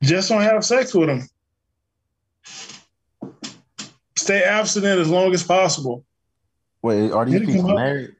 [0.04, 1.28] Just don't have sex with them.
[4.16, 6.04] Stay abstinent as long as possible.
[6.82, 7.76] Wait, are these Did it come people up?
[7.76, 8.14] married?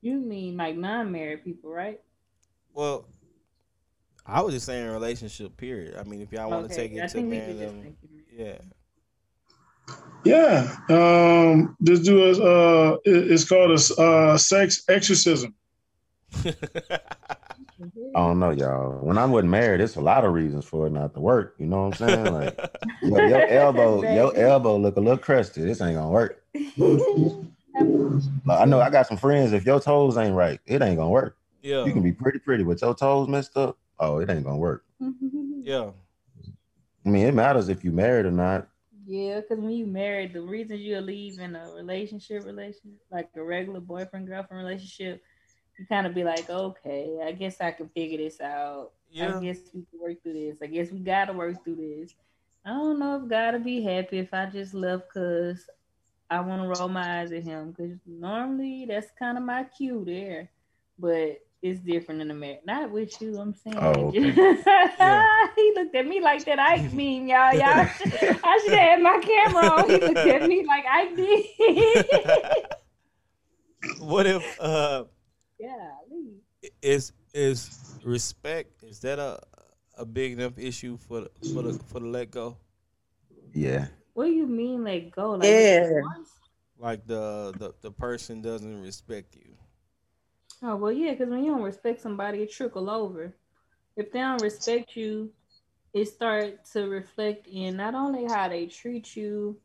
[0.00, 2.00] You mean like non-married people, right?
[2.72, 3.06] Well,
[4.24, 5.56] I was just saying relationship.
[5.56, 5.96] Period.
[5.96, 7.96] I mean, if y'all want to Okay, take I it to think married just level,
[8.32, 8.58] yeah.
[10.24, 10.76] Yeah.
[10.88, 15.54] Um, this do is uh, it's called a uh, sex exorcism.
[17.82, 18.16] Mm-hmm.
[18.16, 18.98] I don't know, y'all.
[19.00, 21.56] When I wasn't married, it's a lot of reasons for it not to work.
[21.58, 22.32] You know what I'm saying?
[22.32, 22.70] Like
[23.02, 25.62] your, your elbow, your elbow look a little crusty.
[25.62, 26.44] This ain't gonna work.
[28.48, 29.52] I know I got some friends.
[29.52, 31.36] If your toes ain't right, it ain't gonna work.
[31.62, 31.84] yeah.
[31.84, 33.78] You can be pretty pretty, but your toes messed up.
[33.98, 34.84] Oh, it ain't gonna work.
[35.02, 35.62] Mm-hmm.
[35.64, 35.90] yeah.
[37.04, 38.68] I mean, it matters if you married or not.
[39.04, 43.42] Yeah, because when you married, the reasons you leave in a relationship, relationship, like a
[43.42, 45.20] regular boyfriend girlfriend relationship, you
[45.88, 48.92] kind of be like, okay, I guess I can figure this out.
[49.10, 49.36] Yeah.
[49.36, 50.58] I guess we can work through this.
[50.62, 52.14] I guess we gotta work through this.
[52.64, 55.68] I don't know if God would be happy if I just left because
[56.30, 57.72] I want to roll my eyes at him.
[57.72, 60.48] Because normally that's kind of my cue there,
[60.98, 62.60] but it's different in marriage.
[62.64, 63.76] Not with you, I'm saying.
[63.78, 64.20] Oh, okay.
[65.56, 66.58] he looked at me like that.
[66.58, 67.62] I mean, y'all, y'all.
[68.44, 69.90] I should have had my camera on.
[69.90, 72.66] He looked at me like I did.
[73.98, 75.04] what if uh
[75.62, 79.40] yeah, is is respect is that a
[79.98, 82.56] a big enough issue for the, for the for the let go?
[83.54, 83.86] Yeah.
[84.14, 85.32] what do you mean let go?
[85.32, 86.02] Like Yeah.
[86.78, 89.54] Like the the, the person doesn't respect you.
[90.62, 93.34] Oh well, yeah, because when you don't respect somebody, it trickle over.
[93.96, 95.30] If they don't respect you,
[95.94, 99.58] it start to reflect in not only how they treat you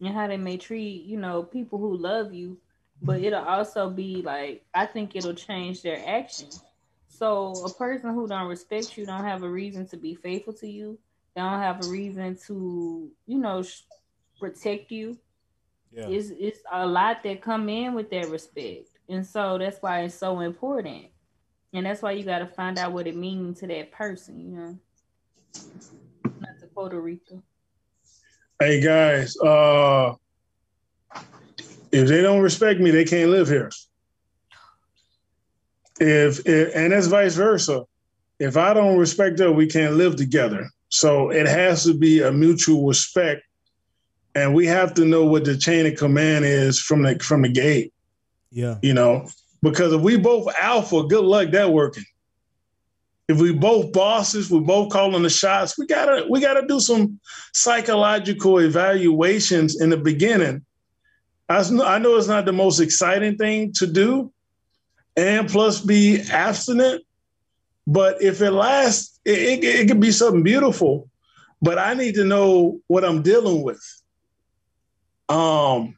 [0.00, 2.58] and how they may treat you know people who love you,
[3.04, 6.62] but it'll also be like I think it'll change their actions.
[7.08, 10.68] So a person who don't respect you don't have a reason to be faithful to
[10.68, 10.98] you.
[11.34, 13.82] They don't have a reason to you know sh-
[14.38, 15.16] protect you
[15.92, 16.08] Yeah.
[16.08, 20.14] it's it's a lot that come in with that respect and so that's why it's
[20.14, 21.06] so important
[21.72, 24.50] and that's why you got to find out what it means to that person you
[24.56, 24.78] know
[26.40, 27.42] not to Puerto Rico
[28.60, 30.14] Hey guys, uh,
[31.94, 33.70] if they don't respect me, they can't live here.
[36.00, 37.84] If, if and it's vice versa.
[38.40, 40.68] If I don't respect her, we can't live together.
[40.88, 43.42] So it has to be a mutual respect,
[44.34, 47.48] and we have to know what the chain of command is from the from the
[47.48, 47.92] gate.
[48.50, 48.78] Yeah.
[48.82, 49.28] You know,
[49.62, 52.04] because if we both alpha, good luck that working.
[53.28, 55.78] If we both bosses, we both calling the shots.
[55.78, 57.20] We gotta we gotta do some
[57.52, 60.64] psychological evaluations in the beginning.
[61.48, 64.32] I, know it's not the most exciting thing to do,
[65.16, 67.02] and plus be abstinent.
[67.86, 71.08] But if it lasts, it, it, it could be something beautiful.
[71.60, 73.82] but I need to know what I'm dealing with.
[75.30, 75.96] Um,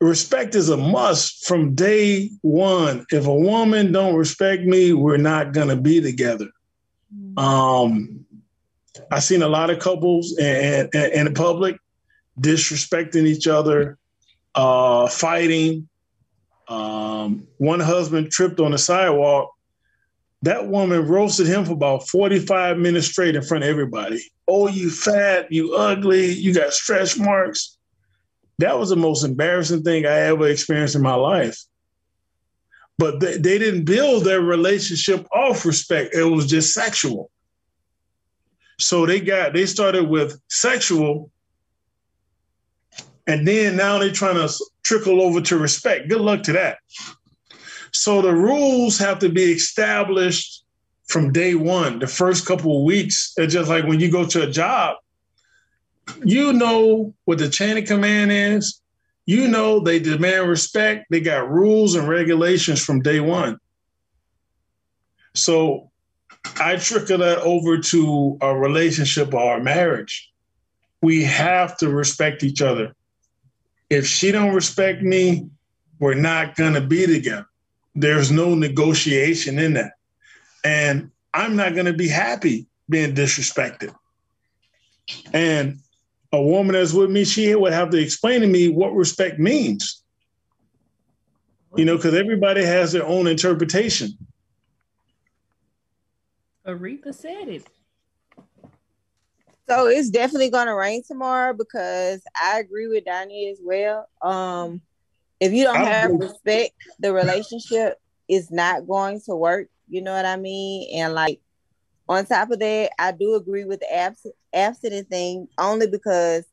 [0.00, 3.06] respect is a must from day one.
[3.10, 6.48] If a woman don't respect me, we're not gonna be together.
[7.36, 8.24] Um,
[9.10, 11.76] I've seen a lot of couples in, in, in the public
[12.40, 13.98] disrespecting each other,
[14.54, 15.88] uh, fighting.
[16.68, 19.54] Um, one husband tripped on the sidewalk.
[20.42, 24.22] That woman roasted him for about 45 minutes straight in front of everybody.
[24.46, 27.76] Oh, you fat, you ugly, you got stretch marks.
[28.58, 31.58] That was the most embarrassing thing I ever experienced in my life.
[32.98, 37.30] But they, they didn't build their relationship off respect, it was just sexual.
[38.78, 41.30] So they got they started with sexual,
[43.28, 44.52] and then now they're trying to
[44.82, 46.08] trickle over to respect.
[46.08, 46.78] Good luck to that.
[47.92, 50.64] So the rules have to be established
[51.06, 51.98] from day one.
[51.98, 54.96] The first couple of weeks, it's just like when you go to a job,
[56.24, 58.80] you know what the chain of command is.
[59.26, 61.06] You know they demand respect.
[61.10, 63.58] They got rules and regulations from day one.
[65.34, 65.90] So
[66.58, 70.30] I trickle that over to our relationship or a marriage.
[71.02, 72.94] We have to respect each other.
[73.90, 75.48] If she don't respect me,
[75.98, 77.46] we're not gonna be together.
[77.94, 79.92] There's no negotiation in that.
[80.64, 83.94] And I'm not gonna be happy being disrespected.
[85.32, 85.78] And
[86.32, 90.02] a woman that's with me, she would have to explain to me what respect means.
[91.76, 94.10] You know, because everybody has their own interpretation.
[96.66, 97.66] Aretha said it.
[99.68, 104.08] So it's definitely gonna rain tomorrow because I agree with Donnie as well.
[104.22, 104.80] Um,
[105.40, 107.98] if you don't have respect, the relationship
[108.28, 109.68] is not going to work.
[109.88, 110.88] You know what I mean?
[110.98, 111.40] And like
[112.08, 116.44] on top of that, I do agree with the abs- abstinent thing only because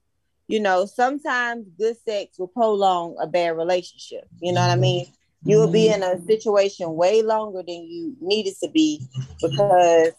[0.48, 4.26] you know sometimes good sex will prolong a bad relationship.
[4.42, 5.08] You know what I mean?
[5.44, 9.02] You will be in a situation way longer than you needed to be
[9.42, 10.14] because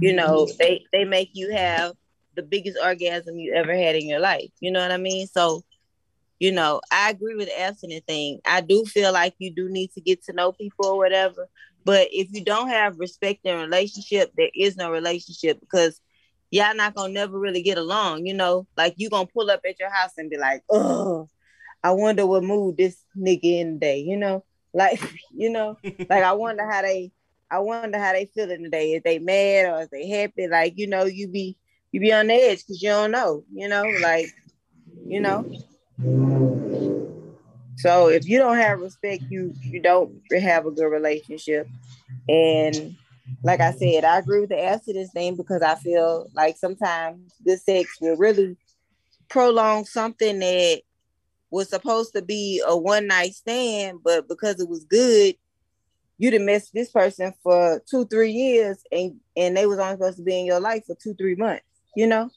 [0.00, 1.94] you know they they make you have
[2.34, 4.50] the biggest orgasm you ever had in your life.
[4.60, 5.26] You know what I mean?
[5.26, 5.62] So,
[6.38, 8.40] you know, I agree with the thing.
[8.44, 11.48] I do feel like you do need to get to know people or whatever.
[11.84, 16.00] But if you don't have respect in a relationship, there is no relationship because
[16.52, 18.26] y'all not gonna never really get along.
[18.26, 21.28] You know, like you gonna pull up at your house and be like, "Oh,
[21.82, 25.00] I wonder what mood this nigga in today." You know, like
[25.34, 27.10] you know, like I wonder how they,
[27.50, 28.92] I wonder how they feeling today.
[28.92, 30.46] Is they mad or is they happy?
[30.46, 31.56] Like you know, you be
[31.92, 33.44] you be on the edge because you don't know.
[33.52, 34.26] You know, like
[35.06, 35.50] you know.
[37.76, 41.68] So if you don't have respect, you you don't have a good relationship.
[42.28, 42.96] And
[43.42, 47.60] like I said, I agree with the abstinence thing because I feel like sometimes good
[47.60, 48.56] sex will really
[49.28, 50.82] prolong something that
[51.50, 55.34] was supposed to be a one night stand, but because it was good,
[56.18, 60.18] you'd have messed this person for two, three years, and and they was only supposed
[60.18, 61.64] to be in your life for two, three months.
[61.94, 62.30] You know?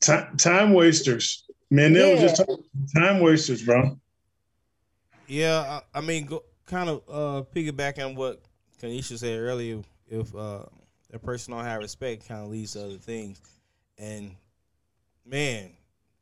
[0.00, 1.44] Time, time wasters.
[1.70, 2.28] Man, they were Yeah.
[2.28, 2.42] just
[2.94, 3.98] time wasters, bro.
[5.26, 8.40] Yeah, I, I mean, go, kind of uh, piggyback on what
[8.80, 9.82] Kaneshia said earlier.
[10.08, 10.62] If uh,
[11.12, 13.40] a person don't have respect, kind of leads to other things.
[13.98, 14.34] And
[15.26, 15.70] man,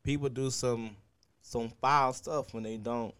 [0.03, 0.97] people do some
[1.43, 3.15] some foul stuff when they don't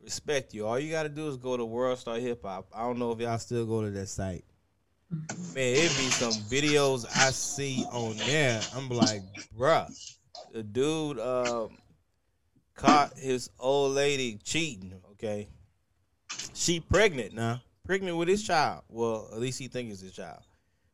[0.00, 0.66] respect you.
[0.66, 2.68] All you got to do is go to World Star Hip Hop.
[2.72, 4.44] I don't know if y'all still go to that site.
[5.10, 8.60] Man, it be some videos I see on there.
[8.76, 9.22] I'm like,
[9.58, 9.90] bruh,
[10.52, 11.76] the dude um,
[12.76, 14.94] caught his old lady cheating.
[15.12, 15.48] Okay,
[16.54, 18.84] she pregnant now, pregnant with his child.
[18.88, 20.42] Well, at least he thinks it's his child.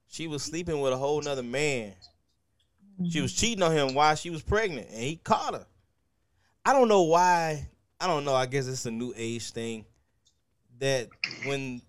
[0.08, 1.92] She was sleeping with a whole nother man.
[3.10, 5.66] She was cheating on him while she was pregnant, and he caught her.
[6.64, 7.68] I don't know why.
[8.00, 8.34] I don't know.
[8.34, 9.84] I guess it's a new age thing
[10.78, 11.08] that
[11.44, 11.82] when,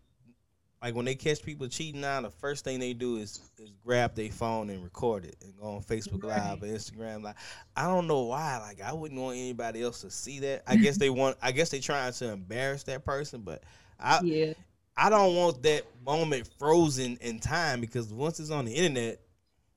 [0.82, 4.16] like, when they catch people cheating now, the first thing they do is is grab
[4.16, 7.36] their phone and record it and go on Facebook Live or Instagram Live.
[7.76, 8.58] I don't know why.
[8.60, 10.64] Like, I wouldn't want anybody else to see that.
[10.68, 11.38] I guess they want.
[11.42, 13.64] I guess they trying to embarrass that person, but
[14.00, 14.54] I Yeah.
[14.96, 19.20] I don't want that moment frozen in time because once it's on the internet,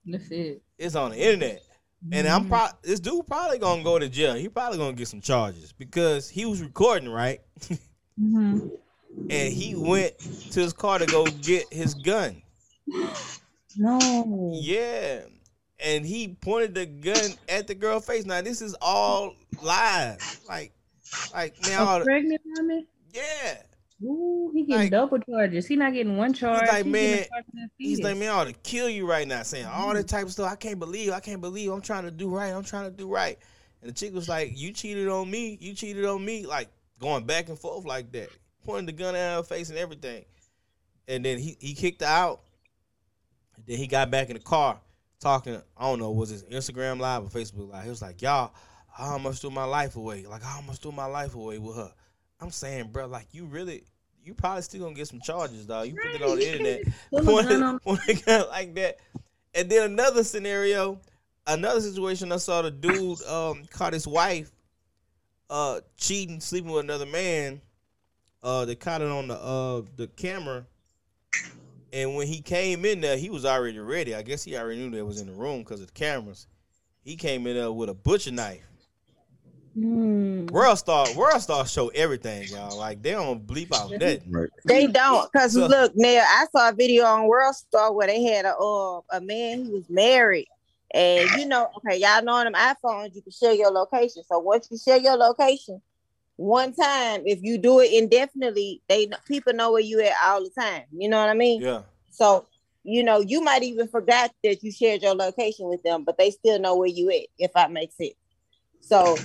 [0.07, 0.63] That's it.
[0.79, 1.63] it's on the internet.
[2.13, 4.33] And I'm pro- this dude probably gonna go to jail.
[4.35, 7.41] He probably gonna get some charges because he was recording, right?
[8.21, 8.69] Mm-hmm.
[9.29, 10.19] And he went
[10.53, 12.43] to his car to go get his gun.
[13.77, 14.53] No.
[14.61, 15.21] Yeah.
[15.85, 18.25] And he pointed the gun at the girl face.
[18.27, 20.19] Now this is all live.
[20.49, 20.73] Like
[21.33, 22.87] like all the- pregnant woman?
[23.15, 23.63] yeah.
[24.03, 25.67] Ooh, he getting Like- double charges.
[25.67, 26.67] He not getting one charge.
[26.69, 27.25] like, He man,
[27.77, 29.97] He's like, man, I ought to kill you right now, saying all Mm-hmm.
[29.97, 30.51] that type of stuff.
[30.51, 31.71] I can't believe, I can't believe.
[31.71, 32.49] I'm trying to do right.
[32.55, 33.39] I'm trying to do right.
[33.83, 35.59] And the chick was like, you cheated on me.
[35.61, 36.47] You cheated on me.
[36.47, 38.31] Like going back and forth like that,
[38.65, 40.25] pointing the gun at her face and everything.
[41.09, 42.41] And then he he kicked her out.
[43.57, 44.81] And then he got back in the car
[45.21, 45.61] talking.
[45.77, 47.85] I don't know, was it Instagram live or Facebook live?
[47.85, 48.53] He was like, y'all,
[48.97, 50.27] I almost threw my life away.
[50.27, 51.93] Like I almost threw my life away with her.
[52.41, 53.85] I'm saying, bro, like you really.
[54.23, 55.89] You probably still gonna get some charges, dog.
[55.89, 58.99] You put it on the internet Pull a point, gun on- point a like that.
[59.55, 61.01] And then another scenario,
[61.47, 64.51] another situation I saw the dude um caught his wife
[65.49, 67.63] uh cheating, sleeping with another man.
[68.43, 70.67] Uh they caught it on the uh the camera.
[71.93, 74.15] And when he came in there, he was already ready.
[74.15, 76.47] I guess he already knew that was in the room because of the cameras.
[77.03, 78.63] He came in there with a butcher knife.
[79.75, 80.47] Hmm.
[80.47, 82.77] World Star, World Star show everything, y'all.
[82.77, 84.21] Like they don't bleep out that.
[84.29, 84.49] Right.
[84.65, 88.23] They don't, cause So- look, now I saw a video on World Star where they
[88.23, 90.49] had a uh, a man he was married,
[90.93, 94.23] and you know, okay, y'all know on them iPhones you can share your location.
[94.29, 95.81] So once you share your location,
[96.41, 100.49] one time, if you do it indefinitely, they people know where you at all the
[100.59, 100.85] time.
[100.91, 101.61] You know what I mean?
[101.61, 101.83] Yeah.
[102.11, 102.47] So
[102.83, 106.31] you know, you might even forgot that you shared your location with them, but they
[106.31, 107.27] still know where you at.
[107.39, 108.15] If I makes sense.
[108.81, 109.19] So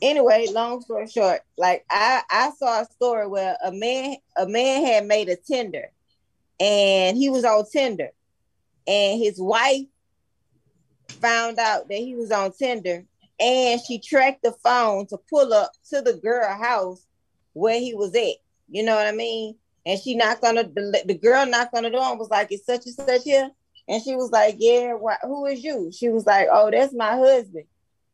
[0.00, 4.86] anyway, long story short, like I I saw a story where a man a man
[4.86, 5.90] had made a Tinder,
[6.58, 8.08] and he was on Tinder,
[8.86, 9.84] and his wife
[11.20, 13.04] found out that he was on Tinder,
[13.42, 17.04] and she tracked the phone to pull up to the girl house
[17.54, 18.36] where he was at.
[18.70, 19.56] You know what I mean?
[19.84, 22.64] And she knocked on the the, girl knocked on the door and was like, "It's
[22.64, 23.50] such and such here."
[23.88, 27.16] And she was like, "Yeah, why, who is you?" She was like, "Oh, that's my
[27.16, 27.64] husband."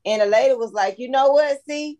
[0.07, 1.59] And the lady was like, "You know what?
[1.69, 1.99] See,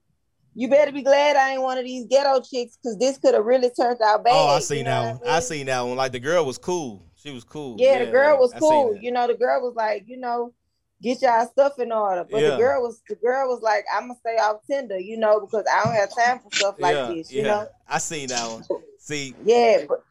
[0.55, 3.45] you better be glad I ain't one of these ghetto chicks because this could have
[3.45, 5.29] really turned out bad." Oh, I you seen know that one.
[5.29, 5.43] I I mean?
[5.43, 5.97] seen that one.
[5.99, 7.05] Like the girl was cool.
[7.17, 7.77] She was cool.
[7.79, 8.97] Yeah, the girl was I cool.
[8.99, 10.55] You know, the girl was like, you know,
[11.03, 12.25] get y'all stuff in order.
[12.31, 12.51] But Yeah.
[12.51, 15.65] the girl was the girl was like, I'm gonna stay off Tinder, you know, because
[15.73, 17.49] I don't have time for stuff like yeah, this, you yeah.
[17.49, 17.69] know.
[17.89, 18.65] I seen that one.
[18.99, 20.05] See, Yeah, but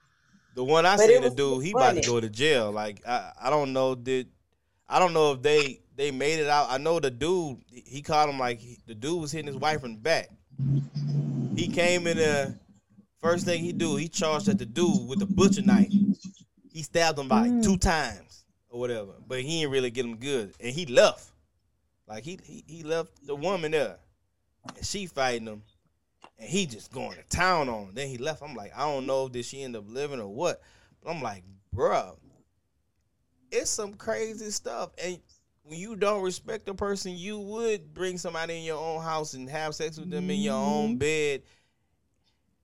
[0.56, 2.72] the one I seen the dude, he about to go to jail.
[2.72, 4.30] Like I, I don't know, did
[4.90, 6.68] I don't know if they they made it out.
[6.70, 9.84] I know the dude, he called him like he- the dude was hitting his wife
[9.84, 10.30] in the back.
[11.56, 12.60] He came in there.
[13.20, 15.92] First thing he do, he charged at the dude with the butcher knife.
[16.72, 17.64] He stabbed him by Mm.
[17.64, 18.46] two times
[18.78, 21.32] or whatever, but he didn't really get him good, and he left.
[22.08, 23.98] Like he he, he left the woman there,
[24.76, 25.64] and she fighting him,
[26.40, 27.88] and he just going to town on.
[27.88, 27.92] Him.
[27.96, 28.42] Then he left.
[28.42, 30.62] I'm like, I don't know, did she end up living or what?
[31.04, 31.44] But I'm like,
[31.76, 32.16] bruh,
[33.52, 35.20] it's some crazy stuff, and
[35.64, 39.50] when you don't respect a person, you would bring somebody in your own house and
[39.50, 41.00] have sex with them in your own Mhm.
[41.00, 41.44] bed.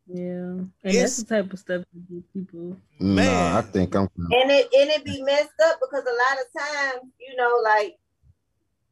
[0.08, 2.78] Yeah, and It's- that's the type of stuff that get people.
[2.99, 4.10] Man, Nah, I think I'm.
[4.18, 7.97] and it and it be messed up because a lot of times, you know, like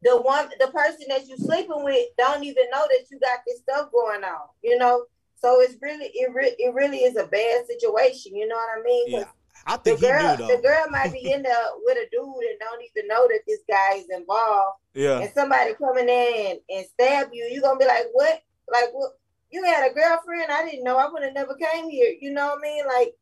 [0.03, 3.59] the one the person that you sleeping with don't even know that you got this
[3.59, 5.05] stuff going on, you know.
[5.35, 8.83] So it's really it, re- it really is a bad situation, you know what I
[8.83, 9.09] mean?
[9.09, 9.23] yeah,
[9.67, 12.23] I The think he girl, knew the girl might be in there with a dude
[12.49, 14.77] and don't even know that this guy is involved.
[14.93, 18.41] Yeah, and somebody coming in and, and stab you, you're gonna be like, what?
[18.71, 19.11] Like, what?
[19.51, 20.51] You had a girlfriend?
[20.51, 20.97] I didn't know.
[20.97, 22.13] I would have never came here.
[22.19, 22.85] You know what I mean?
[22.87, 23.13] Like,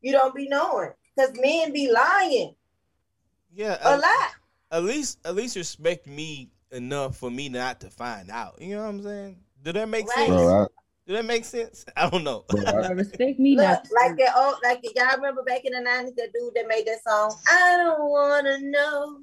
[0.00, 2.54] you don't be knowing because men be lying
[3.52, 3.78] yeah.
[3.82, 4.30] a At, lot.
[4.72, 8.60] at least, at least respect me enough for me not to find out.
[8.60, 9.36] You know what I'm saying?
[9.62, 10.26] Did that make Right.
[10.28, 10.28] sense?
[10.28, 10.66] Bro, I,
[11.06, 11.84] Did that make sense?
[11.96, 12.44] I don't know.
[12.48, 15.80] bro, I, respect me, Look, not like that old, like y'all remember back in the
[15.80, 17.34] nineties, that dude that made that song.
[17.48, 19.20] I don't wanna know.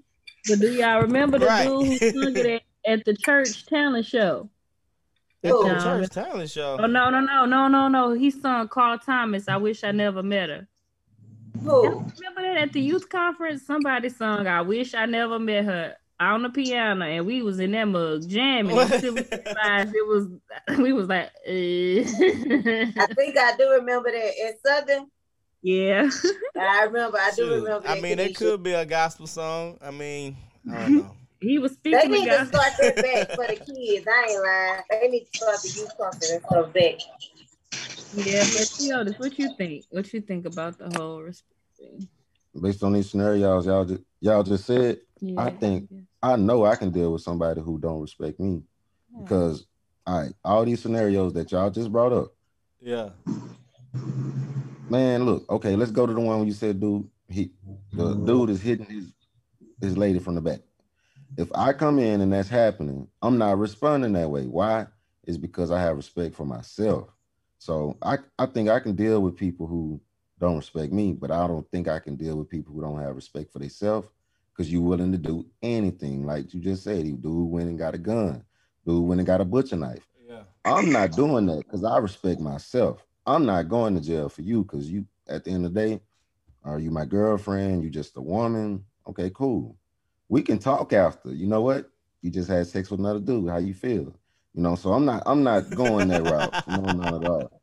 [0.47, 1.67] But do y'all remember the Right.
[1.67, 2.45] dude who sung it
[2.85, 4.49] at, at the church talent show?
[5.43, 5.67] At the Who?
[5.67, 6.77] No, church talent show.
[6.79, 8.13] Oh no, no, no, no, no, no.
[8.13, 9.47] He sung Carl Thomas.
[9.47, 10.67] I wish I never met her.
[11.61, 12.11] Y'all Who?
[12.17, 13.65] remember that at the youth conference?
[13.65, 17.71] Somebody sung I wish I never met her on the piano and we was in
[17.71, 20.27] that mug jamming until we realized it was
[20.79, 23.07] we was like I uh.
[23.15, 25.07] think I do remember that in Southern.
[25.61, 26.09] yeah.
[26.59, 27.17] I remember.
[27.19, 27.63] I do Shoot.
[27.63, 27.87] remember.
[27.87, 29.77] I mean, it could be a gospel song.
[29.81, 30.37] I mean,
[30.71, 31.15] I don't know.
[31.43, 34.07] He was They speaking need to to start that back for the kids.
[34.07, 34.81] I ain't lying.
[34.89, 36.95] They need to start the youth conference and stuff back.
[38.15, 39.85] Yeah, but Theodis, what you think?
[39.89, 42.07] What you think about the whole respect thing?
[42.61, 45.41] based on these scenarios y'all just y'all just said, Yeah.
[45.41, 45.89] I think-
[46.21, 48.63] I know I can deal with somebody who don't respect me
[49.19, 49.65] because
[50.05, 52.33] all right, all these scenarios that y'all just brought up,
[52.81, 53.09] Yeah.
[54.89, 55.25] man.
[55.25, 57.51] Look, okay, let's go to the one where you said, dude, he
[57.91, 58.25] the mm-hmm.
[58.25, 59.13] dude is hitting his
[59.81, 60.59] his lady from the back.
[61.37, 64.43] If I come in and that's happening, I'm not responding that way.
[64.45, 64.87] Why?
[65.25, 67.09] Is because I have respect for myself.
[67.57, 70.01] So I, I think I can deal with people who
[70.39, 73.15] don't respect me, but I don't think I can deal with people who don't have
[73.15, 74.09] respect for themselves
[74.51, 76.25] because you're willing to do anything.
[76.25, 78.43] Like you just said, dude went and got a gun,
[78.85, 80.05] dude went and got a butcher knife.
[80.27, 80.43] Yeah.
[80.65, 83.05] I'm not doing that because I respect myself.
[83.25, 86.01] I'm not going to jail for you because you, at the end of the day,
[86.63, 87.83] are you my girlfriend?
[87.83, 88.83] You just a woman?
[89.07, 89.77] Okay, cool.
[90.33, 91.31] We can talk after.
[91.31, 91.91] You know what?
[92.23, 93.47] You just had sex with another dude.
[93.49, 94.11] How you feel?
[94.55, 96.55] You know, so I'm not I'm not going that route.
[96.67, 97.61] No, not at all.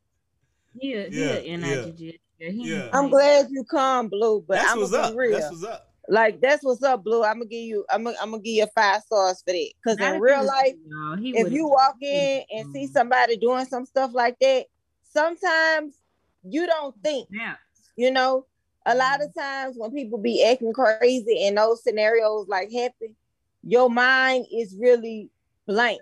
[0.81, 1.67] Yeah, Yeah, yeah, yeah.
[1.67, 2.91] I just yeah, he Yeah.
[2.93, 5.17] I'm glad you come, Blue, but That's I'm what's up.
[5.17, 5.33] real.
[5.33, 5.93] That's what's up.
[6.09, 7.25] like that's what's up, Blue.
[7.25, 7.85] I'm gonna give you.
[7.91, 9.73] I'm gonna, I'm gonna give you five stars for that.
[9.83, 13.85] Because Not in real life, no, if you walk in and see somebody doing some
[13.85, 14.67] stuff like that,
[15.03, 15.97] sometimes
[16.45, 17.27] you don't think.
[17.33, 17.55] yeah,
[17.97, 18.47] You know,
[18.87, 23.15] a lot of times when people be acting crazy and those scenarios like happen,
[23.63, 25.31] your mind is really
[25.67, 26.01] blank.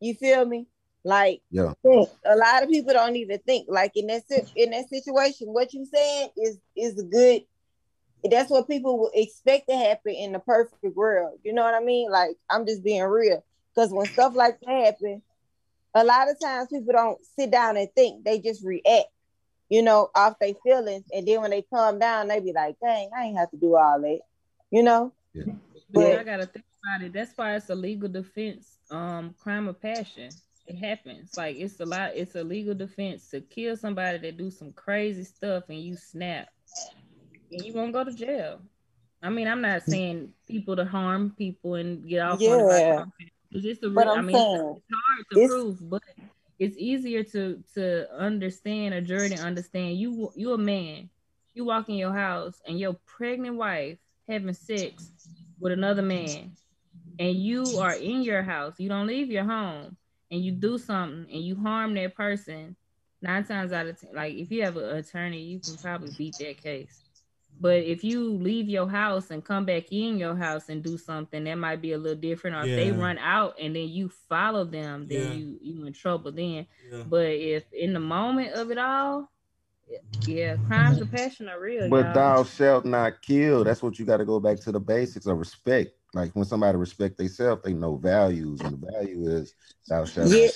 [0.00, 0.66] You feel me?
[1.04, 1.72] Like Yeah.
[1.84, 3.66] a lot of people don't even think.
[3.68, 4.22] Like in that
[4.54, 7.42] in that situation, what you saying is is good.
[8.30, 11.38] That's what people would expect to happen in the perfect world.
[11.42, 12.10] You know what I mean?
[12.10, 13.42] Like I'm just being real.
[13.74, 15.22] Because when stuff like that happen,
[15.94, 18.24] a lot of times people don't sit down and think.
[18.24, 19.08] They just react,
[19.70, 21.04] you know, off their feelings.
[21.14, 23.76] And then when they calm down, they be like, dang, I ain't have to do
[23.76, 24.18] all that.
[24.70, 25.12] You know?
[25.32, 25.44] Yeah.
[25.92, 27.12] But But I gotta think about it.
[27.12, 30.30] That's why it's a legal defense, um, crime of passion.
[30.66, 31.36] It happens.
[31.36, 32.12] Like it's a lot.
[32.14, 36.48] It's a legal defense to kill somebody that do some crazy stuff and you snap,
[37.50, 38.60] and you won't go to jail.
[39.22, 42.40] I mean, I'm not saying people to harm people and get off.
[42.40, 43.04] on it by Yeah.
[43.50, 44.14] It's just a But real.
[44.14, 46.02] I I'm mean, saying, it's hard to it's- prove, but
[46.60, 49.98] it's easier to to understand a jury to understand.
[49.98, 51.10] You you a man,
[51.54, 53.98] you walk in your house and your pregnant wife
[54.28, 55.12] having sex
[55.60, 56.56] with another man,
[57.18, 58.80] and you are in your house.
[58.80, 59.96] You don't leave your home,
[60.30, 62.76] and you do something and you harm that person.
[63.22, 66.38] Nine times out of ten, like if you have an attorney, you can probably beat
[66.38, 67.09] that case.
[67.60, 71.44] But if you leave your house and come back in your house and do something,
[71.44, 72.56] that might be a little different.
[72.56, 75.32] Or if they run out and then you follow them, then Yeah.
[75.34, 76.66] you you in trouble then.
[76.90, 77.02] Yeah.
[77.06, 79.30] But if in the moment of it all,
[80.26, 80.66] yeah, mm-hmm.
[80.68, 81.90] crimes of passion are real.
[81.90, 82.14] But y'all.
[82.14, 83.64] thou shalt not kill.
[83.64, 85.90] That's what you got to go back to the basics of respect.
[86.14, 89.54] Like when somebody respect themselves, they know values, and the value is
[89.86, 90.30] thou shalt.
[90.30, 90.48] Yeah.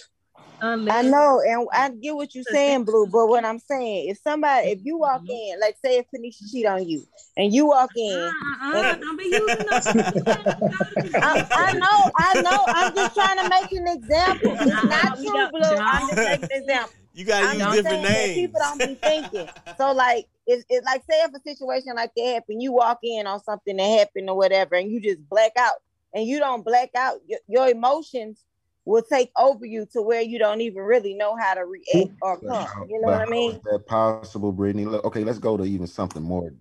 [0.65, 0.79] Not.
[0.79, 3.07] Unless, I know, and I get what you're saying, Blue.
[3.07, 6.67] But what I'm saying, if somebody, if you walk in, like say if Kaneshia cheat
[6.67, 7.07] on you,
[7.37, 9.47] and you walk in, Uh-uh, don't be using.
[11.17, 12.65] I, I know, I know.
[12.69, 14.57] I'm just trying to make an example.
[14.61, 15.61] It's not true, don't- Blue.
[15.62, 16.95] I'm just making an example.
[17.17, 18.35] You gotta I'm use different saying names.
[18.35, 19.49] people don't be thinking.
[19.79, 23.29] So like it's, it's like say if a situation like that happen, you walk in
[23.29, 25.75] on something that happened or whatever, and you just black out,
[26.12, 28.43] and you don't black out, your, your emotions
[28.85, 32.39] will take over you to where you don't even really know how to react or
[32.39, 32.66] come.
[32.89, 33.53] You know but what I mean?
[33.53, 34.85] is that possible, Brittany?
[34.85, 36.53] Look, okay, let's go to even something more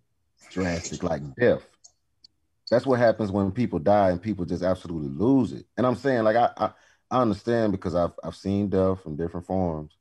[0.49, 1.65] drastic like death.
[2.71, 5.65] That's what happens when people die and people just absolutely lose it.
[5.77, 6.71] And I'm saying, like, I I,
[7.11, 9.97] I understand because I've I've seen death in different forms,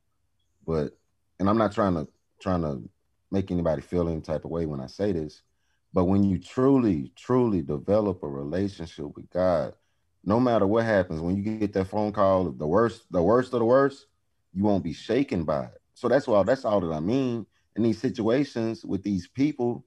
[0.66, 0.96] but
[1.40, 2.08] and I'm not trying to
[2.40, 2.88] trying to
[3.30, 5.42] make anybody feel any type of way when I say this,
[5.92, 9.74] but when you truly, truly develop a relationship with God,
[10.24, 13.58] no matter what happens, when you get that phone call, the worst, the worst of
[13.58, 14.06] the worst,
[14.54, 15.80] you won't be shaken by it.
[15.94, 16.44] So that's all.
[16.44, 17.46] That's all that I mean.
[17.74, 19.84] In these situations with these people,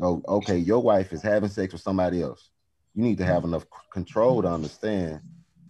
[0.00, 2.50] oh, okay, your wife is having sex with somebody else.
[2.94, 5.20] You need to have enough control to understand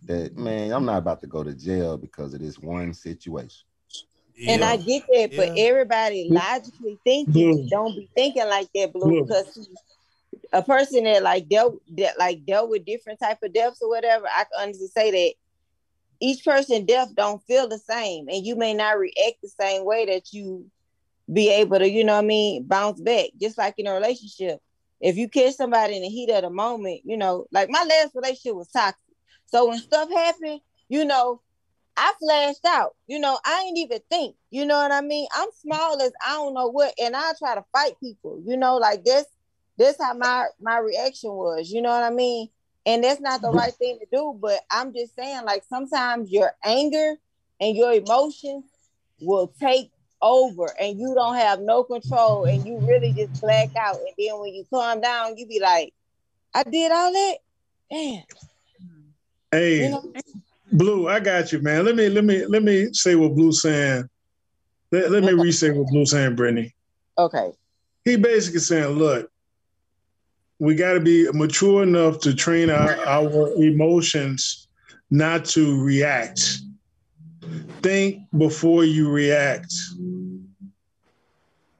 [0.06, 3.64] that, man, I'm not about to go to jail because of this one situation.
[4.48, 7.68] And I get that, but everybody logically thinking Blue.
[7.68, 9.26] don't be thinking like that, Blue, Blue.
[9.26, 9.68] because
[10.52, 14.26] a person that like dealt that like dealt with different type of deaths or whatever,
[14.26, 15.34] I can honestly say that
[16.20, 20.06] each person death don't feel the same, and you may not react the same way
[20.06, 20.70] that you
[21.32, 23.30] be able to, you know what I mean, bounce back.
[23.40, 24.60] Just like in a relationship,
[25.00, 28.14] if you catch somebody in the heat of the moment, you know, like my last
[28.14, 28.98] relationship was toxic.
[29.46, 31.40] So when stuff happened, you know,
[31.96, 32.96] I flashed out.
[33.06, 34.36] You know, I ain't even think.
[34.50, 35.26] You know what I mean?
[35.34, 38.42] I'm small as I don't know what, and I try to fight people.
[38.46, 39.26] You know, like this.
[39.76, 41.70] This how my my reaction was.
[41.70, 42.48] You know what I mean?
[42.84, 44.38] And that's not the right thing to do.
[44.40, 47.14] But I'm just saying, like sometimes your anger
[47.60, 48.64] and your emotions
[49.20, 53.96] will take over, and you don't have no control, and you really just black out.
[53.96, 55.92] And then when you calm down, you be like,
[56.54, 57.36] "I did all that."
[57.90, 58.22] Damn.
[59.50, 60.12] Hey, You know?
[60.72, 61.84] Blue, I got you, man.
[61.84, 64.08] Let me let me let me say what Blue's saying.
[64.90, 66.74] Let, let me re-say what Blue's saying, Brittany.
[67.18, 67.52] Okay.
[68.04, 69.30] He basically saying, look,
[70.62, 74.68] we got to be mature enough to train our, our emotions
[75.10, 76.60] not to react.
[77.82, 79.74] Think before you react.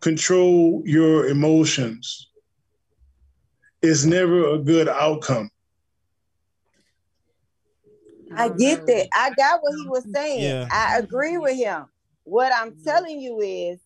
[0.01, 2.31] control your emotions
[3.83, 5.49] It's never a good outcome.
[8.35, 9.07] I get that.
[9.15, 10.43] I got what he was saying.
[10.43, 10.69] Yeah.
[10.73, 11.85] I agree with him.
[12.25, 13.79] What I'm telling you is,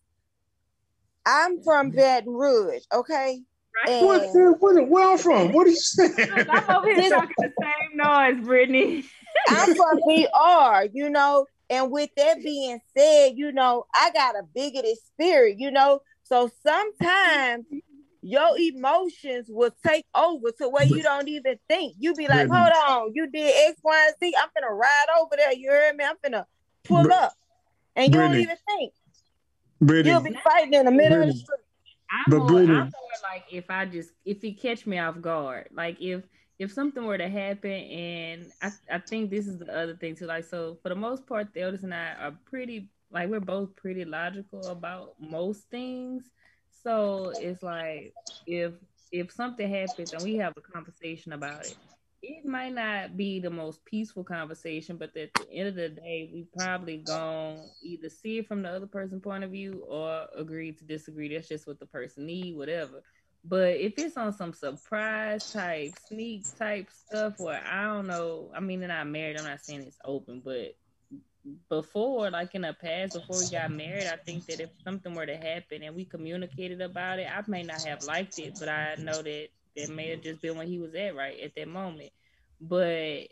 [1.27, 3.43] I'm from Baton Rouge, okay?
[3.85, 5.53] What, And where, where I'm from?
[5.53, 6.13] What are you saying?
[6.49, 9.05] I'm over here talking the same noise, Brittany.
[9.49, 11.47] I'm from BR, you know.
[11.69, 16.01] And with that being said, you know, I got a bigoted spirit, you know.
[16.25, 17.67] So sometimes
[18.23, 21.95] your emotions will take over to where you don't even think.
[21.99, 24.35] You be like, hold on, you did X, Y, and Z.
[24.41, 25.53] I'm gonna ride over there.
[25.53, 26.05] You heard me?
[26.05, 26.47] I'm gonna
[26.85, 27.35] pull up.
[27.95, 28.35] And you Brittany.
[28.35, 28.93] don't even think.
[29.81, 31.66] Brittany, You'll be fighting in the middle of the street.
[32.11, 35.69] I'm But more, I'm more like if I just if he catch me off guard,
[35.73, 36.25] like if
[36.59, 40.27] if something were to happen, and I I think this is the other thing too.
[40.27, 43.75] Like so, for the most part, the eldest and I are pretty like we're both
[43.77, 46.31] pretty logical about most things.
[46.71, 48.15] So it's like
[48.47, 48.75] if
[49.11, 51.79] if something happens and we have a conversation about it,
[52.29, 56.29] it might not be the most peaceful conversation, but at the end of the day,
[56.33, 60.73] we probably gonna either see it from the other person's point of view or agree
[60.73, 61.33] to disagree.
[61.33, 63.03] That's just what the person need, whatever.
[63.45, 68.59] But if it's on some surprise type, sneak type stuff where I don't know, I
[68.59, 69.39] mean, they're not married.
[69.39, 70.75] I'm not saying it's open, but
[71.69, 75.27] before, like in the past, before we got married, I think that if something were
[75.27, 78.97] to happen and we communicated about it, I may not have liked it, but I
[78.99, 82.11] know that that may have just been when he was at right at that moment.
[82.61, 83.29] But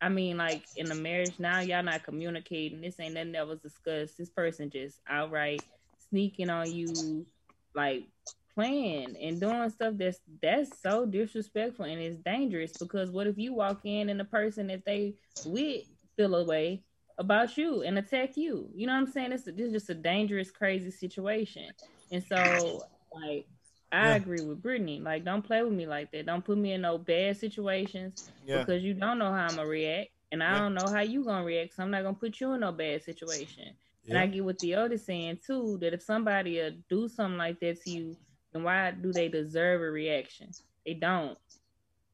[0.00, 2.80] I mean, like in the marriage now, y'all not communicating.
[2.80, 4.18] This ain't nothing that was discussed.
[4.18, 5.62] This person just outright
[6.10, 7.26] sneaking on you,
[7.74, 8.04] like
[8.54, 13.52] playing and doing stuff that's that's so disrespectful and it's dangerous because what if you
[13.52, 15.14] walk in and the person that they
[15.44, 15.84] with
[16.16, 16.82] feel away
[17.18, 18.68] about you and attack you?
[18.74, 19.32] You know what I'm saying?
[19.32, 21.68] It's, this is just a dangerous, crazy situation.
[22.10, 23.46] And so, like,
[23.92, 24.14] I Yeah.
[24.16, 25.00] agree with Brittany.
[25.00, 26.26] Like, don't play with me like that.
[26.26, 28.14] Don't put me in no bad situations
[28.44, 28.60] Yeah.
[28.60, 30.58] because you don't know how I'm gonna react, and I Yeah.
[30.58, 31.74] don't know how you gonna react.
[31.74, 33.76] So I'm not gonna put you in no bad situation.
[34.08, 37.58] And I get what the other saying too that if somebody uh, do something like
[37.60, 38.16] that to you,
[38.52, 40.54] then why do they deserve a reaction?
[40.84, 41.38] They don't.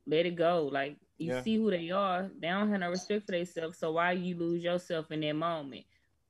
[0.07, 0.69] Let it go.
[0.73, 2.31] Like you see who they are.
[2.41, 3.79] They don't have no respect for themselves.
[3.79, 5.85] So why you lose yourself in that moment?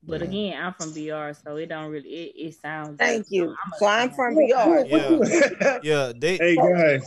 [0.05, 0.27] But Yeah.
[0.27, 2.09] again, I'm from BR, so it don't really.
[2.09, 2.99] It, it sounds.
[2.99, 3.45] Thank you.
[3.51, 4.85] I'm a- So I'm from BR.
[4.87, 5.79] Yeah.
[5.83, 7.05] Yeah, they hey guys,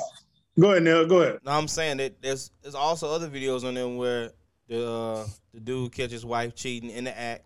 [0.59, 1.05] go ahead, Nell.
[1.05, 1.39] Go ahead.
[1.43, 4.31] No, I'm saying that there's there's also other videos on them where
[4.67, 7.45] the uh, the dude catches wife cheating in the act,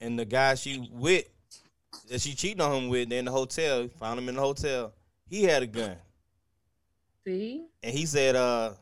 [0.00, 1.24] and the guy she with
[2.08, 4.92] that she cheating on him with, they in the hotel, found him in the hotel.
[5.28, 5.96] He had a gun,
[7.26, 8.72] See, and he said, "Uh,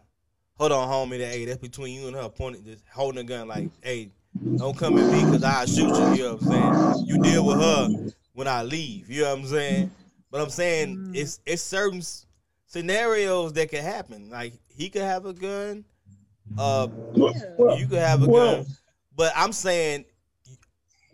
[0.58, 3.48] hold on, homie, that hey, that's between you and her." Pointing, just holding a gun,
[3.48, 4.10] like, "Hey,
[4.56, 7.04] don't come at me, cause I'll shoot you." You know what I'm saying?
[7.06, 7.88] You deal with her
[8.32, 9.10] when I leave.
[9.10, 9.90] You know what I'm saying?
[10.30, 12.02] But I'm saying it's it's certain
[12.66, 14.30] scenarios that could happen.
[14.30, 15.84] Like he could have a gun.
[16.58, 18.66] Uh, Well, you could have a well- gun,
[19.16, 20.04] but I'm saying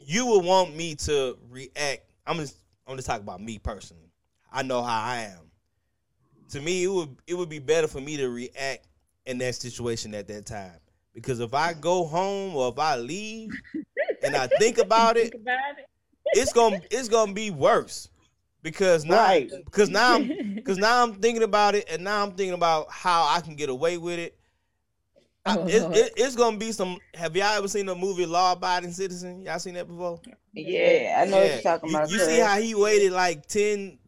[0.01, 2.03] you would want me to react.
[2.27, 2.57] I'm just
[2.87, 4.13] I'm just talking about me personally.
[4.53, 5.51] I know how I am.
[6.51, 8.87] To me, it would it would be better for me to react
[9.27, 10.79] in that situation at that time
[11.17, 13.51] because if I go home or if I leave
[14.23, 15.87] and I think about it, think about it.
[16.35, 18.09] it's gonna it's gonna be worse
[18.63, 19.51] because now Right.
[19.65, 23.27] because now I'm because now I'm thinking about it and now I'm thinking about how
[23.29, 24.39] I can get away with it.
[25.45, 26.99] I- Oh, it- it- it's gonna be some.
[27.15, 29.43] Have y'all ever seen the movie Law Abiding Citizen?
[29.43, 30.21] Y'all seen that before?
[30.53, 32.11] Yeah, I know what you're talking you, about.
[32.11, 32.27] You cuz.
[32.27, 33.99] see how he waited like 10,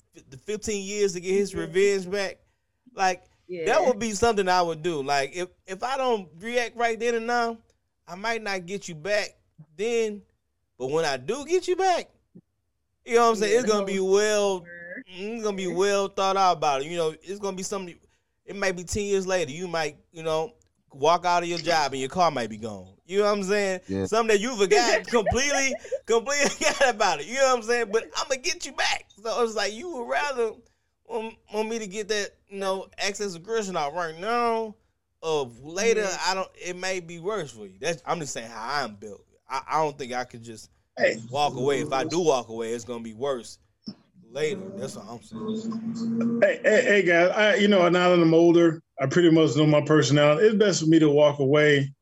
[0.45, 2.39] 15 years to get his revenge back?
[2.95, 3.65] Like Yeah.
[3.65, 5.03] that would be something I would do.
[5.03, 7.59] Like if if I don't react right then and now,
[8.07, 9.31] I might not get you back
[9.77, 10.23] then.
[10.79, 12.11] But when I do get you back,
[13.05, 13.53] you know what I'm saying?
[13.53, 14.65] Yeah, it's gonna be well
[15.07, 16.89] it's gonna be well thought out about it.
[16.89, 17.97] You know, it's gonna be something
[18.45, 19.51] it might be 10 years later.
[19.51, 20.53] You might, you know,
[20.93, 22.95] walk out of your job and your car might be gone.
[23.07, 23.81] You know what I'm saying?
[23.89, 24.07] Yeah.
[24.07, 25.75] Something that you forgot completely,
[26.07, 27.27] completely forgot about it.
[27.27, 27.87] You know what I'm saying?
[27.93, 29.07] But I'm gonna get you back.
[29.23, 30.53] So it's like you would rather
[31.07, 34.75] want, want me to get that, you know, access aggression out right now.
[35.21, 36.17] Of later, Yeah.
[36.27, 36.49] I don't.
[36.55, 37.75] It may be worse for you.
[37.81, 38.01] That's.
[38.07, 39.25] I'm just saying how I'm built.
[39.51, 41.81] I, I don't think I could just Hey, walk away.
[41.81, 43.59] If I do walk away, it's gonna be worse
[44.31, 44.61] later.
[44.77, 46.41] That's what I'm saying.
[46.41, 47.31] hey, hey, hey, guys.
[47.31, 50.47] I, you know, now that I'm older, I pretty much know my personality.
[50.47, 51.93] It's best for me to walk away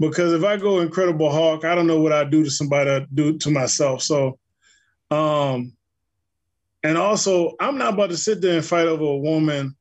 [0.00, 2.90] because if I go Incredible Hulk, I don't know what I'd do to somebody.
[2.90, 4.02] I'd do to myself.
[4.02, 4.38] So,
[5.12, 5.72] um,
[6.82, 9.76] and also, I'm not about to sit there and fight over a woman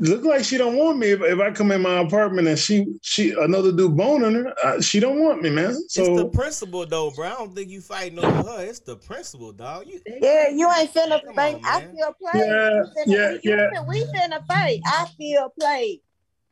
[0.00, 1.08] look like she don't want me.
[1.08, 4.80] If, if I come in my apartment and she she another dude boning her, uh,
[4.80, 5.74] she don't want me, man.
[5.88, 7.26] So it's the So principle though, bro.
[7.26, 8.64] I don't think you fighting over her.
[8.64, 9.86] It's the principle, dog.
[9.86, 11.60] You Yeah, you ain't finna Come fight.
[11.64, 12.46] I feel played.
[12.46, 13.70] Yeah, You finna- yeah, you yeah.
[13.74, 14.80] finna- We finna fight.
[14.86, 16.00] I feel played.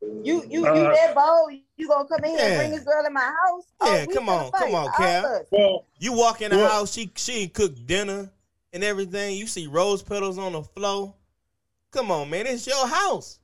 [0.00, 1.52] You you you Uh, that bold?
[1.76, 2.44] You gonna come in here Yeah.
[2.46, 3.64] and bring this girl in my house?
[3.80, 5.46] Oh, Yeah, we come finna on, come on, all Kal.
[5.52, 8.30] well, you walk in the Well- house, she she ain't cooked dinner
[8.72, 9.36] and everything.
[9.36, 11.14] You see rose petals on the floor.
[11.92, 12.46] Come on, man.
[12.46, 13.38] It's your house.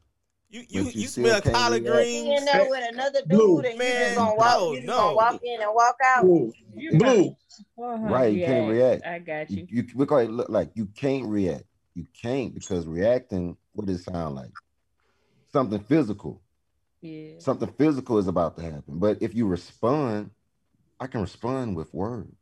[0.50, 1.96] You you, But you you still smell collard react.
[2.04, 2.44] Be in greens.
[2.46, 3.58] there with another dude, Blue.
[3.58, 4.58] and you Man, just gonna walk.
[4.58, 4.96] no, you just no.
[4.96, 6.22] gonna walk in and walk out.
[6.24, 6.52] blue,
[6.98, 7.36] blue.
[7.78, 7.96] Uh-huh.
[8.08, 9.04] Right, you can't react.
[9.06, 9.82] I got You, you.
[9.82, 11.64] you we call it look like you can't react.
[11.94, 14.52] You can't because reacting, what does it sound like?
[15.52, 16.40] Something physical.
[17.02, 17.32] Yeah.
[17.38, 18.98] Something physical is about to happen.
[18.98, 20.30] But if you respond,
[20.98, 22.32] I can respond with words.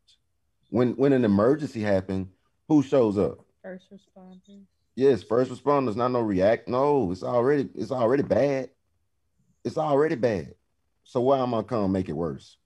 [0.70, 2.28] When when an emergency happens,
[2.68, 3.40] who shows up?
[3.62, 4.62] First responders.
[4.96, 6.68] Yes, first responders, not no react.
[6.68, 8.70] No, it's already it's already bad.
[9.62, 10.54] It's already bad.
[11.04, 12.56] So why am I come make it worse?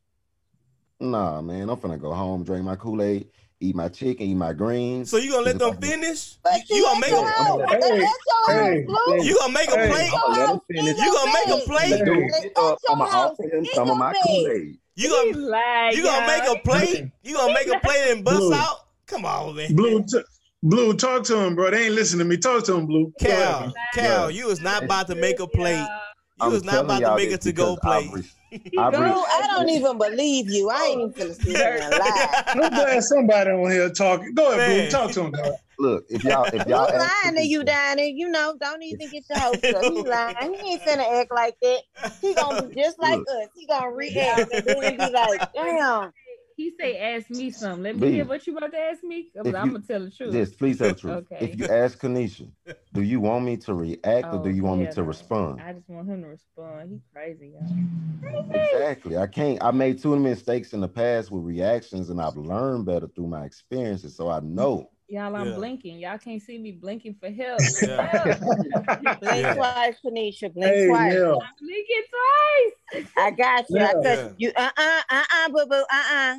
[1.01, 5.11] Nah, man, I'm finna go home, drink my Kool-Aid, eat my chicken, eat my greens.
[5.11, 6.37] So you gonna let them finish?
[6.69, 7.61] You, you gonna make a house.
[7.71, 10.07] Hey, That's your house, hey, you gonna make a plate?
[10.07, 10.95] Your let him house finish.
[10.95, 11.91] is You gonna make a plate?
[11.91, 12.09] bed.
[12.09, 12.27] Hey.
[12.31, 14.13] That's Get up, your I'ma offer him some of my.
[14.23, 14.79] Kool-Aid.
[14.95, 17.11] You gonna you gonna make a plate?
[17.23, 18.77] You gonna make a plate and bust out?
[19.07, 19.75] Come on, man.
[19.75, 20.21] Blue, t-
[20.63, 21.71] Blue, talk to him, bro.
[21.71, 22.37] They ain't listening to me.
[22.37, 23.13] Talk to him, Blue.
[23.19, 23.73] Kal.
[23.95, 25.79] Kal, you is not about to make a plate.
[25.79, 28.25] You I'm is not about to make this a to go because I've plate.
[28.53, 30.71] re- I've re- I don't even believe you.
[30.71, 32.43] I ain't even finna sit here and lie.
[32.49, 34.35] I'm glad somebody on here talking.
[34.35, 34.81] Go ahead, Man.
[34.81, 34.91] Blue.
[34.91, 35.53] Talk to him, bro.
[35.79, 38.07] look if y'all if Blue y'all ask lying to you Tanisha- down there.
[38.07, 39.83] You know, don't even get your hopes up.
[39.85, 40.37] He lying.
[40.41, 41.81] He ain't finna act like that.
[42.21, 43.29] He gonna be just like Look.
[43.29, 43.49] us.
[43.55, 46.13] He gonna react and then be like, damn.
[46.61, 48.11] He say, "Ask me something." Let me B.
[48.17, 49.31] hear what you about to ask me.
[49.35, 50.35] I'm If gonna tell the truth.
[50.35, 51.25] Yes, please tell the truth.
[51.33, 51.47] Okay.
[51.47, 52.51] If you ask Kaneshia,
[52.93, 55.07] do you want me to react or Oh, do you want me to no.
[55.09, 55.61] respond?
[55.61, 56.91] I just want him to respond.
[56.91, 58.53] He crazy, y'all.
[58.53, 59.17] Exactly.
[59.17, 59.63] I can't.
[59.63, 63.29] I made too many mistakes in the past with reactions, and I've learned better through
[63.29, 64.17] my experiences.
[64.17, 64.91] So I know.
[65.09, 65.55] Y'all, I'm Yeah.
[65.55, 65.99] blinking.
[65.99, 67.63] Y'all can't see me blinking for help.
[67.83, 68.39] Yeah.
[69.21, 69.55] Blink Yeah.
[69.55, 70.53] twice, Kaneshia.
[70.53, 71.13] Blink Hey, twice.
[71.15, 71.33] yeah.
[71.33, 73.05] I'm blinking twice.
[73.17, 73.83] I got you.
[73.83, 74.01] I Yeah.
[74.03, 74.29] cut Yeah.
[74.37, 74.53] you.
[74.57, 75.85] Uh uh uh uh boo boo.
[75.93, 76.37] Uh uh.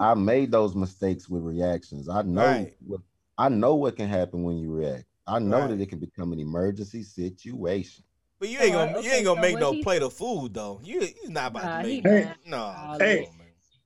[0.00, 2.08] I made those mistakes with reactions.
[2.08, 2.44] I know.
[2.44, 2.74] Right.
[2.86, 3.00] What,
[3.38, 5.04] I know what can happen when you react.
[5.26, 5.70] I know Right.
[5.70, 8.04] that it can become an emergency situation.
[8.40, 10.12] But you ain't So, gonna you okay, ain't gonna so make no he- plate of
[10.12, 10.80] food though.
[10.82, 12.32] You he's not about Nah, to make Hey.
[12.44, 12.96] no.
[12.98, 13.26] Hey.
[13.26, 13.32] on.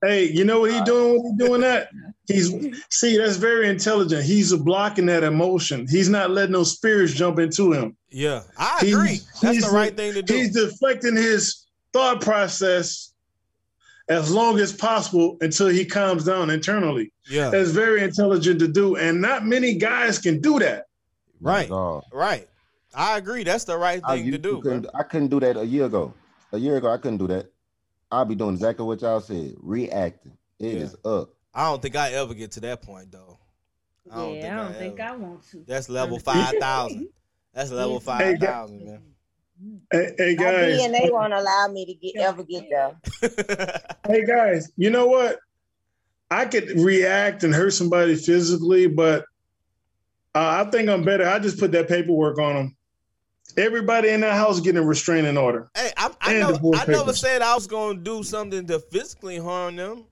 [0.02, 1.22] Hey, you know what he doing?
[1.22, 1.88] What he doing that?
[2.28, 2.52] He's
[2.90, 4.24] see, that's very intelligent.
[4.24, 5.86] He's blocking that emotion.
[5.88, 7.96] He's not letting those spirits jump into him.
[8.10, 9.20] Yeah, I He's- agree.
[9.40, 10.34] That's he's the right thing to do.
[10.34, 11.64] He's deflecting his
[11.94, 13.12] thought process
[14.08, 17.12] as long as possible until he calms down internally.
[17.28, 20.86] Yeah, That's very intelligent to do, and not many guys can do that.
[21.40, 21.68] Right.
[21.68, 22.04] God.
[22.12, 22.48] right.
[22.94, 23.44] I agree.
[23.44, 24.60] That's the right thing to used to do.
[24.62, 26.14] couldn't, I couldn't do that a year ago.
[26.52, 27.52] A year ago, I couldn't do that.
[28.10, 30.32] I'll be doing exactly what y'all said, reacting.
[30.58, 30.84] It Yeah.
[30.84, 31.30] is up.
[31.52, 33.38] I don't think I ever get to that point though.
[34.10, 35.00] I don't yeah, think I don't I think.
[35.00, 35.64] I want to.
[35.66, 37.08] That's level five thousand.
[37.52, 39.02] That's level five thousand, man.
[39.90, 42.96] Hey, hey My guys, DNA won't allow me to get ever get there.
[44.06, 45.38] hey guys, you know what?
[46.30, 49.24] I could react and hurt somebody physically, but
[50.34, 51.26] uh, I think I'm better.
[51.26, 52.76] I just put that paperwork on them.
[53.56, 55.70] Everybody in that house getting a restraining order.
[55.74, 58.80] Hey, I, I, And never, I never said I was going to do something to
[58.80, 60.04] physically harm them.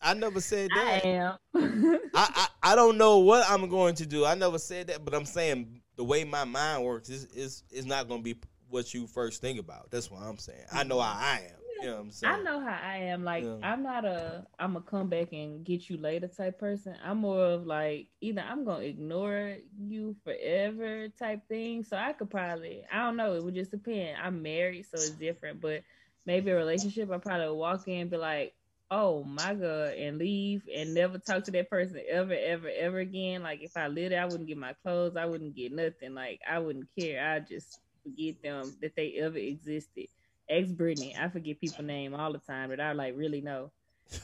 [0.00, 0.86] I never said that.
[0.86, 1.06] I that.
[1.06, 1.36] am.
[2.14, 4.24] I, I, I don't know what I'm going to do.
[4.24, 7.84] I never said that, but I'm saying the way my mind works is is, is
[7.84, 8.40] not going to be
[8.70, 9.90] what you first think about.
[9.90, 10.66] That's what I'm saying.
[10.72, 11.56] I know how I am.
[11.80, 12.34] You know what I'm saying?
[12.34, 13.24] I know how I am.
[13.24, 13.58] Like Yeah.
[13.62, 16.96] I'm not a I'm a come back and get you later type person.
[17.04, 21.84] I'm more of like either I'm gonna ignore you forever type thing.
[21.84, 23.34] So I could probably I don't know.
[23.34, 24.16] It would just depend.
[24.22, 25.60] I'm married, so it's different.
[25.60, 25.82] But
[26.24, 28.54] maybe a relationship, I probably walk in and be like,
[28.90, 33.42] oh my god, and leave and never talk to that person ever, ever, ever again.
[33.42, 35.16] Like if I lived I wouldn't get my clothes.
[35.16, 36.14] I wouldn't get nothing.
[36.14, 37.32] Like I wouldn't care.
[37.32, 40.06] I just forget them that they ever existed
[40.48, 41.16] ex Brittany.
[41.18, 43.70] I forget people name all the time that I like really know.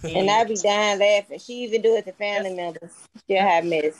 [0.04, 1.38] And I be dying laughing.
[1.38, 2.92] She even do it to family members.
[3.18, 3.98] Still have miss.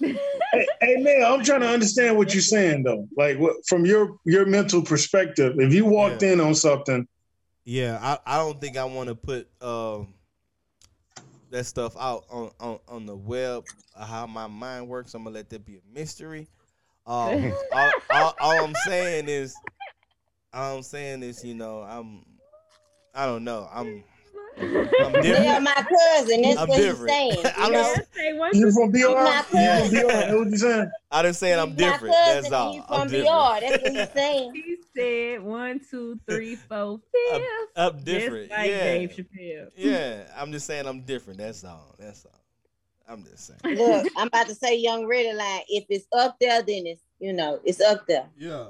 [0.00, 3.08] hey, hey man, I'm trying to understand what you're saying though.
[3.16, 6.32] Like what, from your your mental perspective, if you walked Yeah.
[6.32, 7.06] in on something,
[7.64, 10.14] Yeah, I, I don't think I want to put um
[11.50, 13.64] that stuff out on, on, on the web
[13.96, 15.14] how my mind works.
[15.14, 16.48] I'm gonna let that be a mystery.
[17.06, 19.54] Um, all, all, all I'm saying is,
[20.52, 22.24] all I'm saying is, you know, I'm,
[23.14, 24.02] I don't know, I'm,
[25.04, 26.42] I'm They are my cousin.
[26.42, 27.10] That's I'm what different.
[27.10, 27.44] he's saying.
[27.44, 28.98] You I'm just- Yes, say one, You from BR?
[29.00, 29.14] four.
[29.14, 30.08] My You from.
[30.08, 30.12] BR?
[30.12, 30.90] That's what you saying?
[31.10, 32.14] I didn't saying I'm different.
[32.24, 32.66] That's all.
[32.66, 33.34] and he's I'm from different.
[33.34, 33.60] BR.
[33.60, 34.54] That's what he's saying.
[34.54, 37.00] He said one, two, three, four,
[37.32, 37.42] I'm.
[37.76, 38.48] I'm different.
[38.50, 38.84] Just like yeah.
[38.84, 39.68] Dave Chappelle.
[39.76, 40.22] Yeah.
[40.36, 41.38] I'm just saying I'm different.
[41.40, 41.94] That's all.
[41.98, 42.40] That's all.
[43.08, 43.60] I'm just saying.
[43.78, 45.62] Look, I'm about to say Young Red Line.
[45.68, 48.28] If it's up there, then it's you know it's up there.
[48.36, 48.66] Yeah.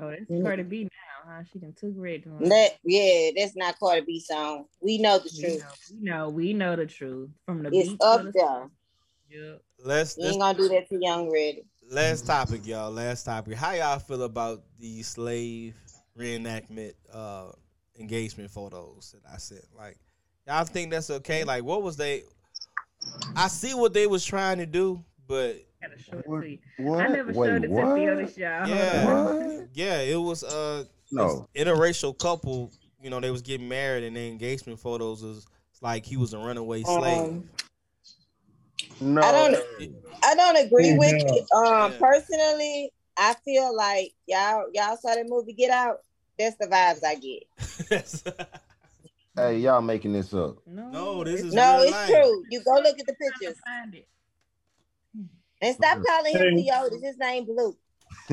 [0.00, 1.42] Oh, that's Cardi B now, huh?
[1.52, 2.30] She done took red to.
[2.48, 4.66] That yeah, that's not Cardi B song.
[4.80, 5.60] We know the we truth.
[5.60, 8.70] know, we know, we know the truth from the It's up the there.
[9.30, 9.62] Yep.
[9.84, 11.56] Let's, You let's ain't gonna do that to Young Red.
[11.90, 12.90] last topic, y'all.
[12.90, 13.54] Last topic.
[13.54, 15.74] How y'all feel about the slave
[16.16, 17.50] reenactment uh
[17.98, 19.64] engagement photos that I sent?
[19.76, 19.98] Like,
[20.46, 21.44] y'all think that's okay?
[21.44, 22.22] Like, what was they?
[23.36, 26.44] I see what they was trying to do, but Gotta show it What?
[26.78, 27.00] What?
[27.00, 27.84] I never Wait, showed it what?
[27.84, 28.58] to Theonis, y'all.
[28.58, 29.24] Hold Yeah.
[29.24, 29.68] What?
[29.74, 31.48] yeah, it was uh No.
[31.54, 32.72] interracial couple.
[33.00, 35.46] You know, they was getting married, and the engagement photos was
[35.80, 37.20] like he was a runaway slave.
[37.22, 37.48] Um,
[39.00, 39.20] No.
[39.22, 39.64] I don't-
[40.24, 41.34] I don't agree with Yeah.
[41.34, 41.46] it.
[41.54, 41.98] Um, Yeah.
[42.00, 45.98] personally, I feel like y'all y'all saw that movie Get Out.
[46.38, 48.48] That's the vibes I get.
[49.38, 50.56] Hey, y'all making this up.
[50.66, 52.10] No, No, this is No, real it's life.
[52.10, 52.44] true.
[52.48, 54.08] You go look at the I'm trying to pictures find it.
[55.62, 56.70] and stop calling him Hey.
[56.70, 57.02] Leotis.
[57.02, 57.76] His name Blue.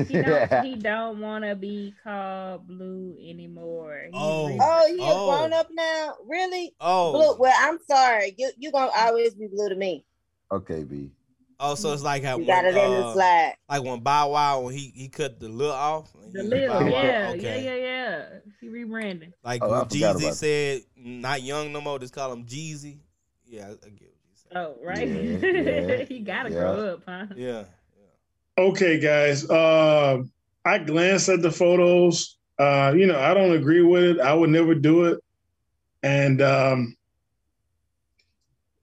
[0.08, 4.02] He don't, he don't want to be called blue anymore.
[4.10, 4.46] He Oh.
[4.46, 5.24] re- Oh, he Oh.
[5.24, 6.14] grown up now.
[6.26, 6.74] Really?
[6.80, 7.36] oh, Blue.
[7.38, 8.34] Well, I'm sorry.
[8.36, 10.04] You you gonna always be blue to me.
[10.52, 11.10] okay, B.
[11.60, 13.54] oh, so it's like how You got when, it in the uh, slide.
[13.68, 16.12] like when Bow Wow when he he cut the lil off.
[16.32, 17.62] the He- little, yeah, okay.
[17.64, 18.24] yeah, yeah, yeah.
[18.60, 19.32] He rebranding.
[19.44, 22.98] Like Oh, when Jeezy about said, "Not young no more." Just call him Jeezy.
[23.46, 24.56] Yeah, I, I get what you said.
[24.56, 25.08] Oh, right.
[25.08, 26.58] Yeah, yeah, he gotta yeah.
[26.58, 27.26] grow up, huh?
[27.36, 27.64] Yeah,
[28.58, 29.48] Okay, guys.
[29.48, 30.22] Uh,
[30.64, 32.38] I glanced at the photos.
[32.58, 34.20] Uh, you know, I don't agree with it.
[34.20, 35.20] I would never do it,
[36.02, 36.95] and um,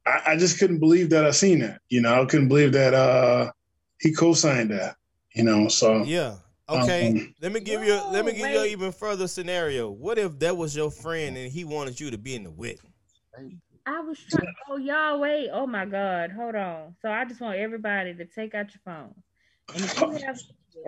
[0.06, 1.82] I, I just couldn't believe that I seen that.
[1.90, 3.52] You know, I couldn't believe that uh,
[4.00, 4.96] he co-signed that.
[5.36, 6.38] You know, so yeah.
[6.70, 7.94] Okay, Um, let me give you.
[8.12, 9.90] Let me No, give you an even further scenario.
[9.90, 12.94] What if that was your friend and he wanted you to be in the wedding?
[13.86, 14.46] I was trying.
[14.70, 15.50] Oh, y'all, wait.
[15.52, 16.96] Oh my God, hold on.
[17.02, 19.14] So I just want everybody to take out your phone.
[19.74, 20.40] And if you have,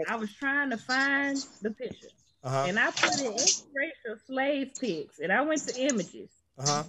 [0.07, 2.11] I was trying to find the picture,
[2.43, 2.67] Uh huh.
[2.67, 6.29] and I put in interracial slave pics, and I went to images.
[6.57, 6.83] Uh huh.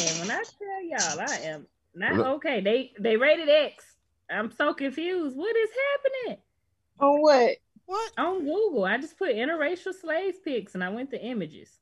[0.00, 0.82] And when I tell
[1.16, 2.60] y'all, I am not okay.
[2.60, 3.84] They they rated X.
[4.30, 5.36] I'm so confused.
[5.36, 5.68] What is
[6.24, 6.42] happening
[7.00, 7.50] On what?
[7.84, 8.12] What?
[8.16, 8.84] on Google?
[8.84, 11.78] I just put interracial slaves pics, and I went to images.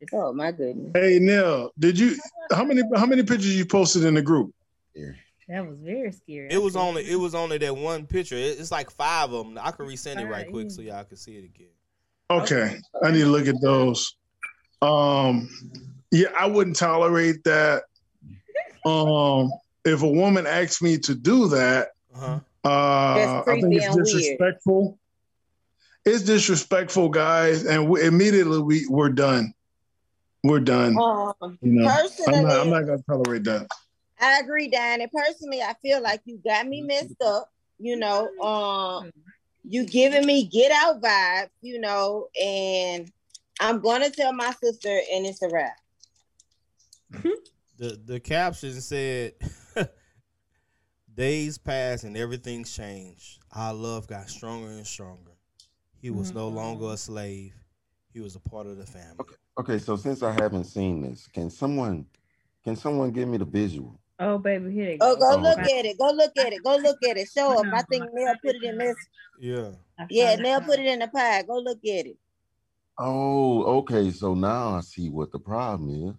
[0.00, 0.92] It's- Oh my goodness.
[0.94, 2.16] hey Nell, did you?
[2.52, 2.82] How many?
[2.96, 4.52] How many pictures you posted in the group?
[4.94, 5.12] Yeah.
[5.48, 6.48] That was very scary.
[6.50, 8.36] It was only it was only that one picture.
[8.36, 9.58] It- It's like five of them.
[9.60, 11.68] I can resend it right quick so y'all can see it again.
[12.30, 14.16] Okay, I need to look at those.
[14.80, 15.48] Um,
[16.12, 17.82] yeah, I wouldn't tolerate that.
[18.84, 19.52] Um,
[19.84, 22.40] if a woman asked me to do that, Uh huh.
[22.68, 24.06] uh, I think it's and weird.
[24.06, 24.98] disrespectful.
[26.04, 29.54] It's disrespectful, guys, and we, immediately we we're done.
[30.42, 30.98] We're done.
[30.98, 33.68] Um, You know, I'm not, I'm not gonna tolerate that.
[34.20, 35.00] I agree, Diane.
[35.00, 37.48] And personally, I feel like you got me messed up.
[37.78, 39.12] You know, um,
[39.62, 41.50] you giving me get out vibes.
[41.60, 43.08] You know, and
[43.60, 45.76] I'm gonna tell my sister, and it's a wrap.
[47.78, 49.32] The the caption said,
[51.14, 53.40] "Days passed and everything's changed.
[53.50, 55.32] Our love got stronger and stronger.
[56.00, 56.54] He was no Mhm.
[56.54, 57.54] longer a slave.
[58.12, 59.34] He was a part of the family." Okay.
[59.58, 62.06] Okay, so since I haven't seen this, can someone
[62.64, 63.98] can someone give me the visual?
[64.18, 65.12] Oh, baby, here they go.
[65.12, 65.98] Oh, go Oh, look at it.
[65.98, 66.62] Go look at it.
[66.62, 67.28] Go look at it.
[67.28, 67.74] Show them.
[67.74, 68.96] I think Nell put it in this.
[69.40, 69.72] Yeah.
[70.08, 71.42] Yeah, found Nell put it in the pie.
[71.42, 72.16] Go look at it.
[72.98, 74.10] Oh, okay.
[74.12, 76.14] So now I see what the problem is.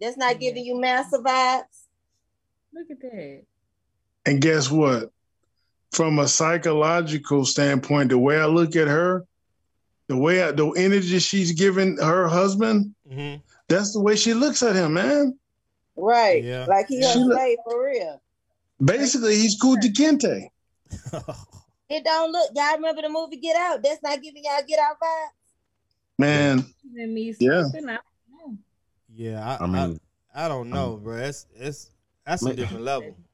[0.00, 1.62] That's not giving you massive vibes.
[2.72, 3.42] Look at that.
[4.26, 5.10] And guess what?
[5.92, 9.24] From a psychological standpoint, the way I look at her,
[10.08, 13.36] the way I, the energy she's giving her husband, hmm
[13.68, 15.38] that's the way she looks at him, man.
[15.94, 16.42] Right.
[16.42, 16.64] Yeah.
[16.64, 18.20] Like he She a look- slave for real.
[18.84, 20.48] Basically, he's Kunta Kinte.
[21.92, 22.50] It don't look.
[22.54, 23.82] Y'all remember the movie Get Out?
[23.82, 25.28] That's not giving y'all Get Out vibes.
[26.20, 26.64] Man,
[26.96, 27.64] And me Yeah.
[27.64, 28.58] slipping, I don't know.
[29.20, 29.56] Yeah.
[29.60, 30.00] I, I mean,
[30.34, 31.16] I, I don't know, bro.
[31.16, 31.90] It's it's
[32.26, 33.16] that's a different level.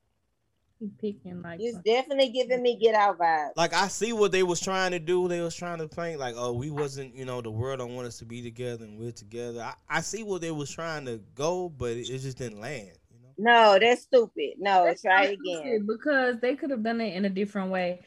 [0.78, 3.52] He picking like It's definitely giving me Get Out vibes.
[3.56, 5.26] Like I see what they was trying to do.
[5.26, 8.06] They was trying to paint like, oh, we wasn't, you know, the world don't want
[8.06, 9.62] us to be together and we're together.
[9.62, 12.90] I, I see what they was trying to go, but it, it just didn't land.
[13.10, 13.32] You know.
[13.38, 14.56] No, that's stupid.
[14.58, 15.86] No, That's try so again.
[15.86, 18.02] Because they could have done it in a different way.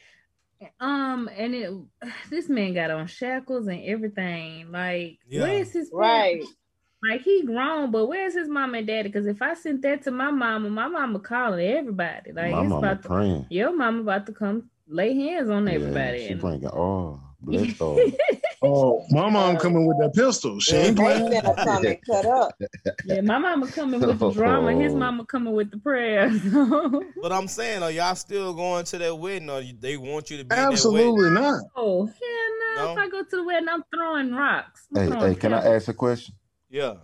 [0.78, 1.72] Um, and it
[2.30, 4.70] this man got on shackles and everything.
[4.70, 5.42] Like, Yeah.
[5.42, 6.34] where's his Right.
[6.34, 6.54] parents?
[7.08, 9.08] Like he grown, but where's his mom and daddy?
[9.08, 12.32] Because if I sent that to my mama, my mama calling everybody.
[12.32, 13.46] Like My it's mama about to, praying.
[13.48, 16.18] your mama about to come lay hands on everybody.
[16.18, 17.96] Yeah, she and- bringing oh, bless her.
[18.62, 20.60] Oh, my mom coming with that pistol.
[20.60, 21.30] She ain't playing.
[21.32, 22.52] finna come and cut up.
[23.06, 24.96] yeah, my mama coming with the drama, his Oh.
[24.96, 26.38] mama coming with the prayers.
[27.22, 30.44] But I'm saying, are y'all still going to that wedding, or they want you to
[30.44, 30.72] be in that?
[30.72, 31.62] Absolutely not.
[31.76, 32.14] oh hell
[32.76, 32.84] no.
[32.84, 32.92] No?
[32.92, 34.86] If I go to the wedding, I'm throwing rocks.
[34.94, 36.34] I'm hey, throwing hey, can I ask a question?
[36.70, 36.94] Yeah.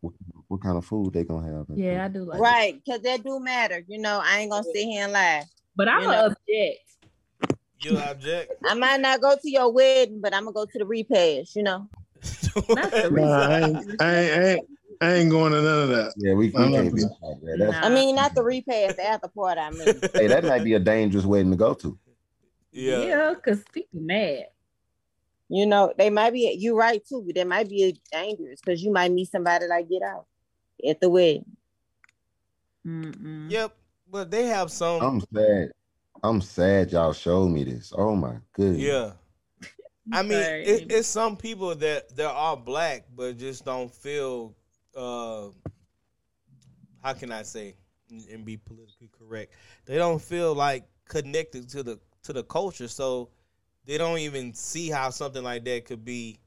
[0.00, 0.14] What,
[0.46, 1.66] what kind of food they gonna have?
[1.76, 2.40] Yeah, I do like.
[2.40, 3.84] Right, because that do matter.
[3.88, 5.42] You know, I ain't gonna sit here and lie.
[5.76, 6.78] But I'm You gonna object.
[7.80, 8.52] You object?
[8.64, 11.64] I might not go to your wedding, but I'm gonna go to the repast, you
[11.64, 11.88] know.
[12.70, 14.66] Not the Nah, I ain't, I ain't, I ain't,
[15.00, 16.12] I ain't going to none of that.
[16.16, 17.56] Yeah, we, we I'm can't be like that.
[17.58, 17.80] Nah.
[17.82, 19.60] I mean, not the repast, the after party.
[19.60, 21.98] I mean, Hey, that might be a dangerous wedding to go to.
[22.72, 22.98] yeah.
[22.98, 24.46] Yeah, because people mad.
[25.48, 26.54] You know, they might be.
[26.58, 27.22] You right too.
[27.24, 30.26] but They might be dangerous because you might meet somebody like get out
[30.86, 31.44] at the wedding.
[32.86, 33.50] Mm-mm.
[33.50, 33.74] Yep.
[34.10, 35.02] But they have some.
[35.02, 35.70] I'm sad.
[36.22, 37.92] I'm sad y'all showed me this.
[37.96, 38.82] Oh my goodness.
[38.82, 39.12] yeah.
[40.10, 44.54] I mean, it, it's some people that that are all black, but just don't feel.
[44.96, 45.48] uh
[47.02, 47.74] How can I say
[48.10, 49.52] and and be politically correct?
[49.84, 53.30] They don't feel like connected to the to the culture, so
[53.88, 56.38] they don't even see how something like that could be,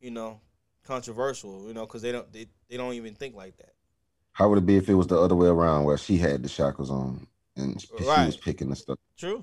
[0.00, 0.40] you know,
[0.84, 1.66] controversial.
[1.66, 3.74] You know, because they don't they, they don't even think like that.
[4.32, 6.48] How would it be if it was the other way around, where she had the
[6.48, 7.26] shackles on
[7.56, 8.26] and she Right.
[8.26, 8.98] was picking the stuff?
[9.16, 9.42] True.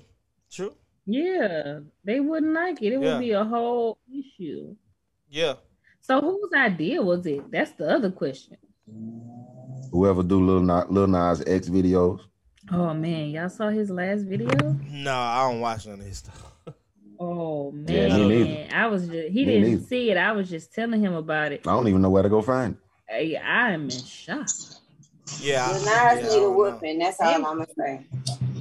[0.50, 0.74] True.
[1.04, 2.94] Yeah, they wouldn't like it.
[2.94, 3.12] It Yeah.
[3.12, 4.74] would be a whole issue.
[5.28, 5.54] Yeah.
[6.00, 7.50] So whose idea was it?
[7.50, 8.56] That's the other question.
[9.92, 12.20] Whoever do little Nas, Lil Nas X videos,
[12.72, 14.48] Oh man, y'all saw his last video?
[14.90, 16.55] No, I don't watch none of his stuff.
[17.18, 18.68] Oh Yeah, man, me.
[18.70, 19.82] I was just he Me didn't neither.
[19.84, 20.16] see it.
[20.16, 21.66] I was just telling him about it.
[21.66, 22.80] I don't even know where to go find it.
[23.08, 24.46] Hey, I am in shock.
[25.40, 25.68] Yeah.
[25.70, 26.98] Well, Nas yeah, need a whooping.
[26.98, 27.36] That's all yeah.
[27.36, 28.06] I'm gonna say.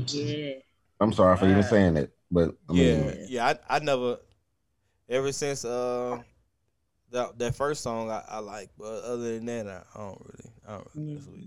[0.07, 0.53] Yeah.
[0.99, 3.47] I'm sorry for even saying that, but I yeah, mean, yeah.
[3.69, 4.17] I, I never,
[5.09, 6.19] ever since uh
[7.11, 10.51] that that first song I, I like, but other than that, I, I don't really,
[10.67, 11.07] I don't really.
[11.09, 11.15] Yeah.
[11.17, 11.45] mess with it.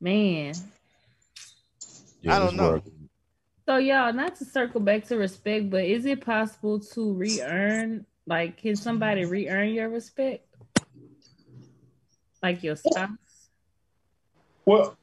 [0.00, 0.54] Man.
[2.22, 2.68] yeah, I don't know.
[2.70, 2.92] world-
[3.70, 8.04] So y'all, not to circle back to respect, but is it possible to re-earn?
[8.26, 10.44] Like, can somebody re-earn your respect?
[12.42, 13.10] Like your spouse?
[14.66, 14.96] Well,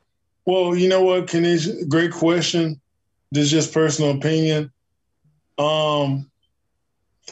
[0.44, 1.88] well, you know what, Kanish?
[1.88, 2.82] Great question.
[3.32, 4.70] This is just personal opinion.
[5.58, 6.30] Um,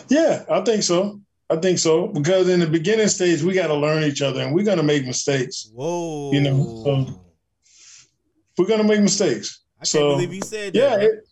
[0.07, 1.19] yeah, I think so.
[1.49, 4.55] I think so because in the beginning stage, we got to learn each other, and
[4.55, 5.69] we're gonna make mistakes.
[5.73, 7.21] Whoa, You know, so-
[8.57, 9.64] We're gonna make mistakes.
[9.93, 10.79] I can't believe you said that.
[10.79, 11.05] Yeah.
[11.05, 11.27] It,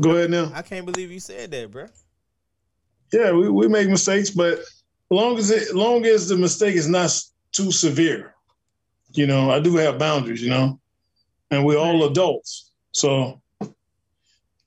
[0.00, 0.52] go ahead now.
[0.54, 1.86] I can't believe you said that, bro.
[3.12, 4.60] Yeah, we, we make mistakes, but
[5.10, 7.12] long as it long as the mistake is not
[7.52, 8.34] too severe,
[9.12, 10.80] you know, I do have boundaries, you know,
[11.50, 13.42] and we're all adults, so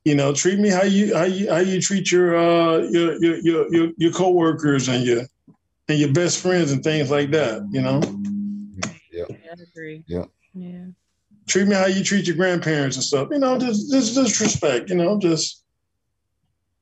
[0.04, 3.38] you know, treat me how you how you how you treat your uh your your
[3.38, 5.24] your your, your coworkers and your
[5.88, 8.00] and your best friends and things like that, you know.
[9.12, 10.04] Yeah, I agree.
[10.08, 10.26] Yeah.
[10.54, 10.86] Yeah.
[11.48, 13.58] Treat me how you treat your grandparents and stuff, you know.
[13.60, 15.20] Just just just respect, you know.
[15.20, 15.64] Just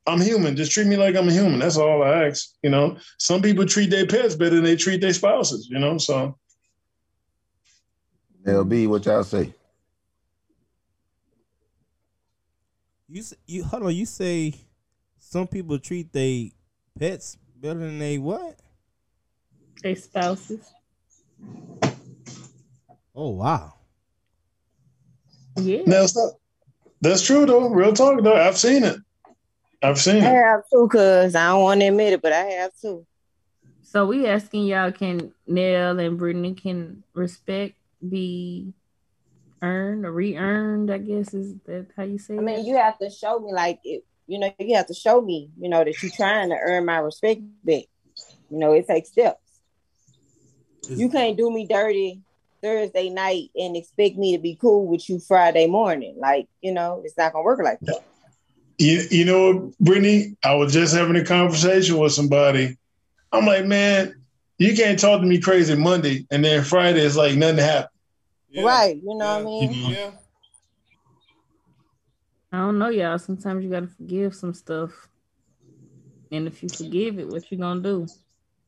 [0.08, 0.56] I'm human.
[0.56, 1.60] Just treat me like I'm a human.
[1.60, 2.50] That's all I ask.
[2.62, 5.68] You know, some people treat their pets better than they treat their spouses.
[5.70, 6.38] You know, so
[8.46, 9.54] LB, what y'all say?
[13.08, 13.96] You s- you hold on.
[13.96, 14.54] You say
[15.20, 16.48] some people treat their
[16.98, 18.60] pets better than they what?
[19.82, 20.72] They spouses.
[23.16, 23.74] Oh wow.
[25.58, 25.82] Yeah.
[25.86, 26.34] that's not,
[27.02, 27.70] that's true though.
[27.70, 28.36] Real talk though.
[28.36, 28.98] I've seen it.
[29.82, 30.44] I've seen I it.
[30.44, 33.06] have too, cause I don't want to admit it, but I have too.
[33.82, 37.76] So we asking y'all, can Nell and Brittany can respect
[38.08, 38.74] be
[39.62, 40.90] earned or re-earned?
[40.90, 42.66] I guess is that how you say I mean, it?
[42.66, 44.04] you have to show me like it.
[44.26, 46.98] You know, you have to show me, you know, that you're trying to earn my
[46.98, 47.84] respect back.
[48.50, 49.40] You know, it takes steps.
[50.90, 52.22] You can't do me dirty
[52.64, 56.16] Thursday night and expect me to be cool with you Friday morning.
[56.18, 58.00] Like, you know, it's not gonna work like that.
[58.80, 60.36] You, you know what, Brittany?
[60.44, 62.78] I was just having a conversation with somebody.
[63.32, 64.16] I'm like, man,
[64.58, 67.90] you can't talk to me crazy Monday, and then Friday is like nothing happened.
[68.50, 68.64] Yeah.
[68.64, 68.96] Right.
[68.96, 69.34] You know Yeah.
[69.34, 69.74] what I mean?
[69.90, 70.12] Yeah.
[72.52, 73.20] I don't know, y'all.
[73.20, 75.10] Sometimes you gotta forgive some stuff.
[76.32, 78.08] And if you forgive it, what you gonna do?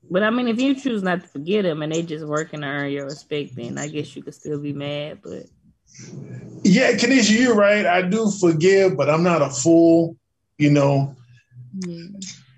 [0.09, 2.67] But I mean, if you choose not to forgive them and they just working to
[2.67, 5.19] earn your respect, then I guess you could still be mad.
[5.23, 5.47] But
[6.63, 7.85] Yeah, Kaneshia, you're right.
[7.85, 10.17] I do forgive, but I'm not a fool.
[10.57, 11.15] You know,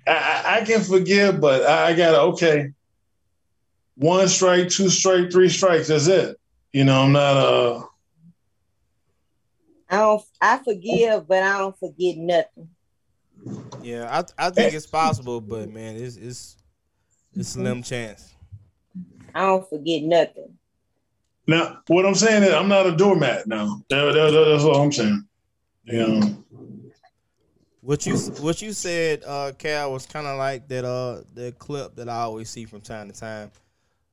[0.06, 2.72] I, I, I can forgive, but I, I gotta okay.
[3.96, 5.88] One strike, two strike, three strikes.
[5.88, 6.36] That's it.
[6.72, 7.82] You know, I'm not uh
[9.90, 10.22] I don't.
[10.40, 12.68] I forgive, but I don't forget nothing.
[13.82, 16.57] Yeah, I I think it's possible, but man, it's it's
[17.38, 18.34] it's slim chance.
[19.34, 20.58] I don't forget nothing.
[21.46, 21.80] now.
[21.86, 23.82] What I'm saying is, I'm not a doormat now.
[23.88, 25.24] That- that- that- that's what I'm saying.
[25.84, 26.44] You know,
[27.80, 31.94] What you what you said, uh, Kal, was kind of like that uh that clip
[31.96, 33.50] that I always see from time to time.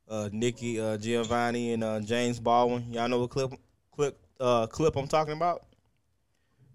[0.08, 2.94] Uh, Nikki uh, Giovanni and uh, James Baldwin.
[2.94, 3.52] Y'all know what clip
[3.92, 5.64] clip uh clip I'm talking about?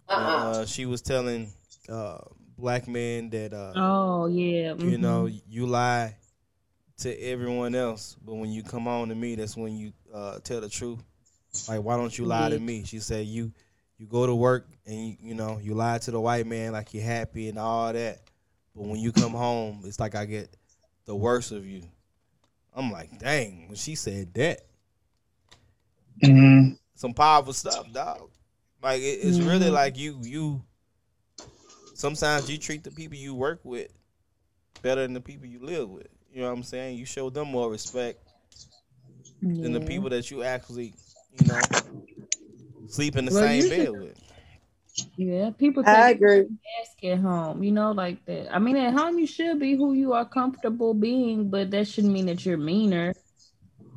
[0.08, 0.18] Uh-uh.
[0.60, 1.50] Uh, she was telling
[1.88, 2.18] uh
[2.58, 4.74] black men that uh Oh yeah.
[4.74, 5.00] you mhm.
[5.00, 6.16] know you lie
[7.00, 10.60] to everyone else, but when you come on to me, that's when you uh tell
[10.60, 11.02] the truth.
[11.68, 12.84] Like why don't you lie to me?
[12.84, 13.52] She said you
[13.98, 16.94] you go to work and you, you know you lie to the white man like
[16.94, 18.20] you're happy and all that,
[18.74, 20.56] but when you come home, it's like I get
[21.06, 21.82] the worst of you.
[22.74, 24.60] I'm like, dang, when she said that,
[26.22, 26.78] Mhm.
[26.94, 28.30] some powerful stuff, dog.
[28.82, 29.72] Like it, it's really Mhm.
[29.72, 30.62] like you you.
[31.94, 33.90] Sometimes you treat the people you work with
[34.82, 36.08] better than the people you live with.
[36.32, 36.98] You know what I'm saying?
[36.98, 38.20] You show them more respect
[39.42, 40.94] than the people that you actually,
[41.32, 41.60] you know,
[42.86, 44.18] sleep in the Well, same bed should- with.
[45.16, 46.46] Yeah, people I take agree.
[46.80, 48.54] ask at home, you know, like that.
[48.54, 52.12] I mean, at home you should be who you are comfortable being, but that shouldn't
[52.12, 53.14] mean that you're meaner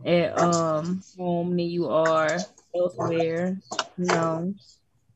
[0.06, 2.46] at um home than you are
[2.76, 3.62] elsewhere.
[3.98, 4.54] You know,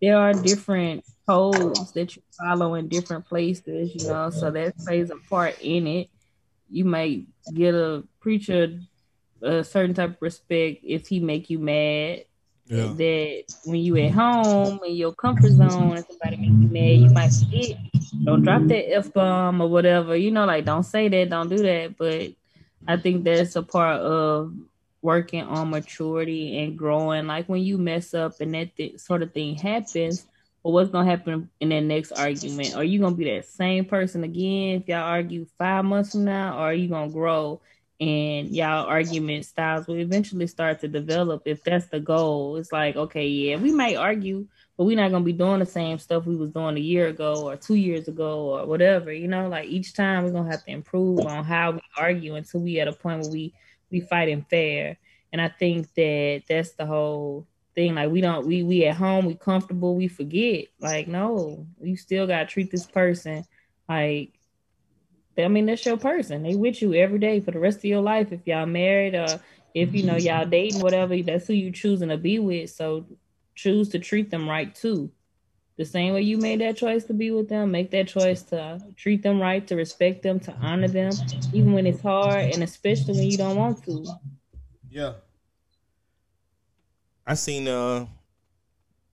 [0.02, 5.10] there are different codes that you follow in different places, you know, so that plays
[5.10, 6.10] a part in it.
[6.70, 8.80] You might get a preacher
[9.42, 12.24] a certain type of respect if he make you mad
[12.70, 17.10] that when you at home in your comfort zone and somebody make you mad, you
[17.12, 17.78] might forget.
[18.24, 20.16] Don't drop that f bomb or whatever.
[20.16, 21.98] You know, like don't say that, don't do that.
[21.98, 22.32] But
[22.88, 24.54] I think that's a part of
[25.02, 27.28] working on maturity and growing.
[27.28, 30.26] Like when you mess up and that th- sort of thing happens,
[30.72, 32.76] what's gonna happen in that next argument?
[32.76, 36.58] Are you gonna be that same person again if y'all argue five months from now,
[36.58, 37.62] or are you gonna grow?
[38.00, 42.58] and y'all argument styles will eventually start to develop if that's the goal.
[42.58, 45.98] It's like, okay, yeah, we might argue, but we're not gonna be doing the same
[45.98, 49.12] stuff we was doing a year ago or two years ago or whatever.
[49.12, 52.62] You know, like each time we're gonna have to improve on how we argue until
[52.62, 53.54] we at a point where we
[53.90, 54.98] we fighting fair.
[55.34, 57.48] And I think that that's the whole
[57.78, 57.96] thing.
[57.96, 60.66] Like we don't we we at home, we comfortable, we forget.
[60.82, 63.46] Like no, you still gotta treat this person
[63.88, 64.34] like
[65.38, 66.42] I mean, that's your person.
[66.42, 68.32] They with you every day for the rest of your life.
[68.32, 69.40] If y'all married or
[69.76, 72.72] if you know y'all dating, whatever, that's who you choosing to be with.
[72.72, 73.06] So
[73.54, 75.12] choose to treat them right too.
[75.78, 78.80] The same way you made that choice to be with them, make that choice to
[78.96, 81.12] treat them right, to respect them, to honor them,
[81.54, 84.04] even when it's hard, and especially when you don't want to.
[84.90, 85.14] Yeah.
[87.28, 88.06] I seen uh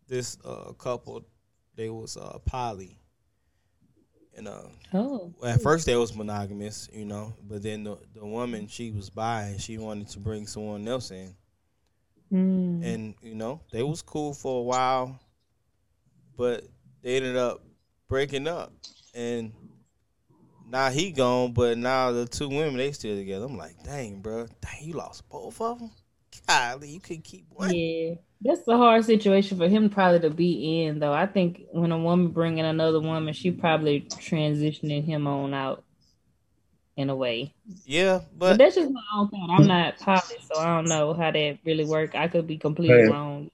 [0.07, 1.25] this uh couple,
[1.75, 2.97] they was uh poly.
[4.37, 4.63] And uh
[4.93, 9.11] Oh, at first they was monogamous, you know, but then the, the woman she was
[9.11, 11.35] by and she wanted to bring someone else in.
[12.33, 12.85] Mm.
[12.85, 15.19] And, you know, they was cool for a while,
[16.37, 16.65] but
[17.03, 17.63] they ended up
[18.09, 18.73] breaking up.
[19.15, 19.53] And
[20.69, 23.47] now he gone, but now the two women they still together.
[23.47, 25.91] I'm like, dang, bro, dang, you lost both of them.
[26.47, 27.71] Golly, you could keep one.
[27.71, 31.13] Yeah, that's a hard situation for him probably to be in, though.
[31.13, 35.85] I think when a woman bringing another woman, she probably transitioning him on out
[36.97, 37.55] in a way.
[37.85, 39.51] Yeah, But, but that's just my own thought.
[39.51, 40.21] I'm not poly,
[40.51, 42.15] so I don't know how that really work.
[42.15, 43.09] I could be completely Hey.
[43.09, 43.51] wrong.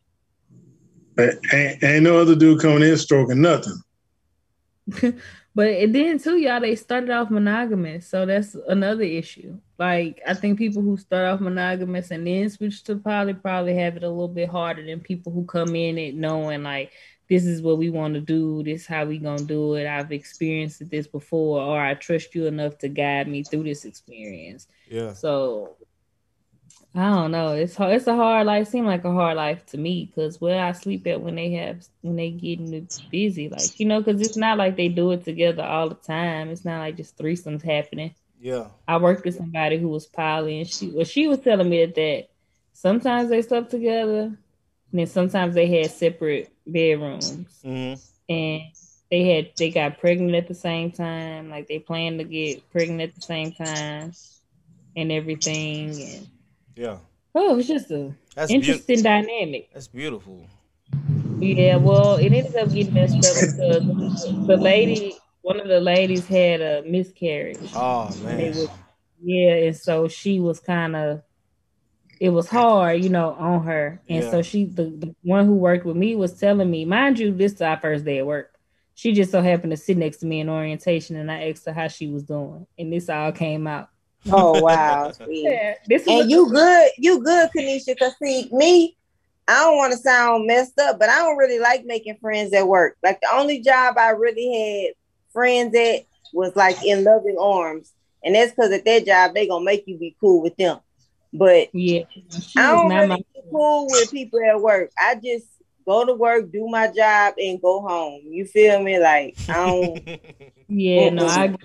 [1.16, 3.76] But ain't, ain't no other dude coming in stroking nothing.
[5.54, 9.58] But it then too, y'all, they started off monogamous, so that's another issue.
[9.78, 13.96] Like I think people who start off monogamous and then switch to poly probably have
[13.96, 16.92] it a little bit harder than people who come in it knowing like
[17.28, 19.86] this is what we want to do, this how we gonna do it.
[19.86, 24.66] I've experienced this before, or I trust you enough to guide me through this experience.
[24.88, 25.76] yeah, So
[26.94, 27.52] I don't know.
[27.54, 27.94] It's hard.
[27.94, 28.68] It's a hard life.
[28.68, 31.86] Seem like a hard life to me because where I sleep at when they have
[32.00, 35.62] when they getting busy, like you know, because it's not like they do it together
[35.62, 36.48] all the time.
[36.50, 38.14] It's not like just threesomes happening.
[38.40, 41.84] yeah, I worked with somebody who was poly, and she well, she was telling me
[41.86, 42.28] that, that
[42.72, 44.36] sometimes they slept together, and
[44.92, 47.94] then sometimes they had separate bedrooms, hmm
[48.28, 48.62] and
[49.10, 51.50] they had they got pregnant at the same time.
[51.50, 54.12] Like they planned to get pregnant at the same time,
[54.96, 56.26] and everything, and
[56.76, 56.98] yeah.
[57.34, 59.70] Oh, it's just a That's interesting dynamic.
[59.72, 60.46] That's beautiful.
[61.38, 66.26] Yeah, well, it ended up getting messed up because the lady, one of the ladies,
[66.26, 67.58] had a miscarriage.
[67.74, 68.56] Oh man.
[68.56, 68.68] was-
[69.22, 71.22] Yeah, and so she was kind of,
[72.18, 74.00] it was hard, you know, on her.
[74.08, 74.30] And Yeah.
[74.30, 77.52] so she, the, the one who worked with me, was telling me, mind you, this
[77.52, 78.50] is our first day at work.
[78.94, 81.72] She just so happened to sit next to me in orientation, and I asked her
[81.72, 83.89] how she was doing, and this all came out.
[84.28, 85.12] Oh wow.
[85.28, 87.98] Yeah, this was And you good, you good, Kaneshia.
[87.98, 88.96] Cause see, me,
[89.48, 92.66] I don't want to sound messed up, but I don't really like making friends at
[92.66, 92.96] work.
[93.02, 94.94] Like the only job I really had
[95.32, 97.92] friends at was like in loving arms.
[98.22, 100.78] And that's because at that job they gonna make you be cool with them.
[101.32, 102.02] But yeah.
[102.56, 104.90] I don't not really my be cool with people at work.
[104.98, 105.46] I just
[105.86, 108.22] go to work, do my job, and go home.
[108.24, 108.98] You feel me?
[108.98, 110.20] Like I don't
[110.68, 111.56] Yeah, no, I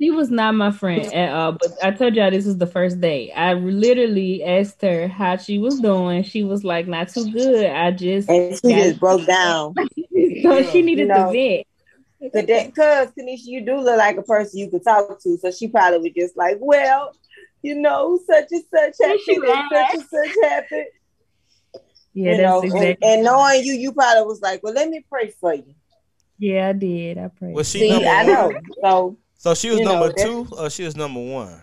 [0.00, 1.52] she was not my friend at all.
[1.52, 3.32] But I told y'all this was the first day.
[3.32, 6.22] I literally asked her how she was doing.
[6.24, 9.74] She was like, "Not too good." I just and she just broke down.
[10.42, 11.66] so she needed You know, to vent.
[12.32, 15.36] But that, cause Kaneshia, you do look like a person you could talk to.
[15.38, 17.12] So she probably was just like, well,
[17.62, 20.86] you know, such and such Yeah, happened, and such and such happened.
[22.14, 22.96] Yeah, you that's know, exactly.
[23.02, 25.74] and, and knowing you, you probably was like, well, let me pray for you.
[26.38, 27.18] yeah, I did.
[27.18, 27.54] I prayed.
[27.54, 28.24] Was she See, number I one?
[28.24, 28.52] know.
[28.82, 31.60] So So she was You number that's- two or she was number one?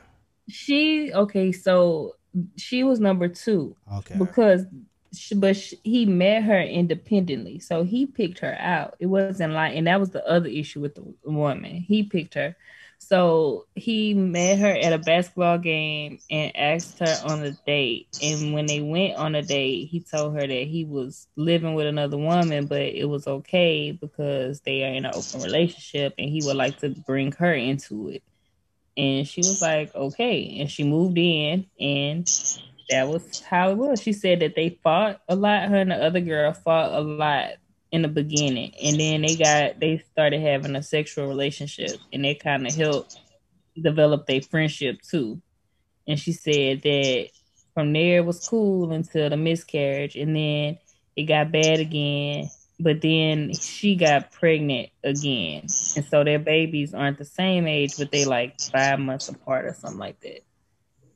[0.47, 2.15] She okay, so
[2.55, 4.15] she was number two Okay.
[4.19, 4.65] because,
[5.15, 8.97] she, but she, he met her independently, so he picked her out.
[8.99, 11.77] It wasn't like, and that was the other issue with the woman.
[11.87, 12.55] He picked her,
[13.01, 18.07] so he met her at a basketball game and asked her on a date.
[18.21, 21.87] And when they went on a date, he told her that he was living with
[21.87, 26.43] another woman, but it was okay because they are in an open relationship, and he
[26.45, 28.23] would like to bring her into it.
[28.95, 30.59] And she was like, okay.
[30.59, 32.27] And she moved in, and
[32.91, 33.99] that was how it was.
[33.99, 35.69] She said that they fought a lot.
[35.69, 37.53] Her and the other girl fought a lot
[37.91, 42.35] in the beginning, and then they got they started having a sexual relationship, and they
[42.35, 43.17] kind of helped
[43.79, 45.41] develop their friendship too.
[46.07, 47.29] And she said that
[47.73, 50.77] from there it was cool until the miscarriage, and then
[51.15, 52.49] it got bad again.
[52.79, 55.61] But then she got pregnant again,
[55.95, 59.73] and so their babies aren't the same age, but they like five months apart or
[59.73, 60.43] something like that.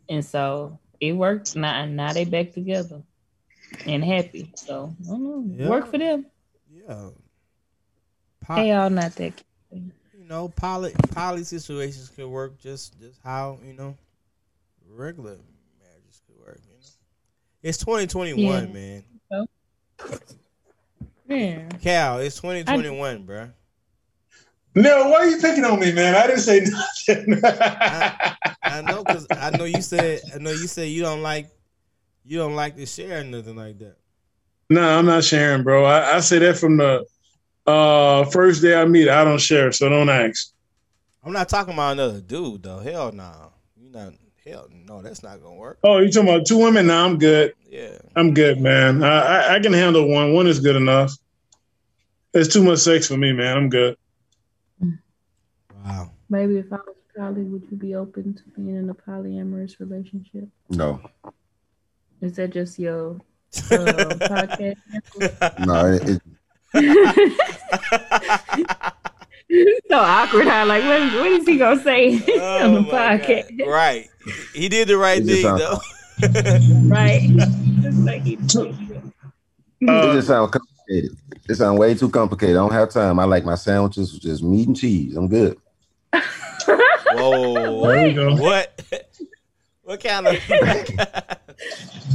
[0.08, 1.56] And so it worked.
[1.56, 3.02] Now, now they back together
[3.86, 4.52] and happy.
[4.56, 5.44] So I don't know.
[5.58, 5.70] Yeah.
[5.70, 6.28] Work for them.
[6.88, 7.14] Um,
[8.42, 8.48] yeah.
[8.48, 9.44] Po- They all not that.
[9.72, 9.92] you
[10.28, 13.98] know, poly poly situations could work just just how you know
[14.90, 15.38] regular
[15.82, 16.60] marriages could work.
[16.64, 16.80] You know,
[17.64, 18.74] it's twenty twenty one, Yeah.
[18.74, 19.04] man.
[19.32, 19.48] Oh.
[21.28, 21.68] Yeah.
[21.82, 23.50] Kal, it's twenty twenty one, bro.
[24.78, 26.16] No, why are you picking on me, man?
[26.16, 27.40] I didn't say nothing.
[28.62, 31.50] I know because I know you said I know you said you don't like
[32.26, 33.96] you don't like to share nothing like that.
[34.70, 35.86] No, I'm not sharing, bro.
[35.86, 37.06] I, I say that from the
[37.66, 39.10] uh, first day I meet.
[39.10, 40.52] I don't share, so don't ask.
[41.24, 42.80] I'm not talking about another dude though.
[42.80, 44.14] Hell no, you not.
[44.46, 45.80] Hell no, that's not gonna work.
[45.84, 46.88] Oh, you talking about two women?
[46.88, 47.54] No, I'm good.
[47.68, 49.04] Yeah, I'm good, man.
[49.04, 50.34] I, I, I can handle one.
[50.34, 51.14] One is good enough.
[52.34, 53.58] It's too much sex for me, man.
[53.58, 53.98] I'm good.
[55.84, 56.12] wow.
[56.30, 60.48] Maybe if I was poly, would you be open to being in a polyamorous relationship?
[60.70, 61.02] No,
[62.22, 63.20] Is that just your
[63.62, 64.76] podcast?
[65.66, 66.22] no, it, it,
[69.90, 70.48] so awkward.
[70.48, 72.88] How like what, what is he gonna say on Oh the my
[73.18, 73.58] podcast?
[73.58, 73.68] God.
[73.68, 74.08] Right,
[74.54, 75.80] he did the right thing sounds- though.
[76.88, 77.30] Right.
[77.82, 78.38] Just like he-
[79.82, 81.18] it Uh, just sounds complicated.
[81.50, 82.56] It sounds way too complicated.
[82.56, 83.20] I don't have time.
[83.20, 85.16] I like my sandwiches with just meat and cheese.
[85.18, 85.58] I'm good.
[87.10, 88.36] Whoa, there you go.
[88.36, 88.82] what?
[89.84, 90.36] What kind of?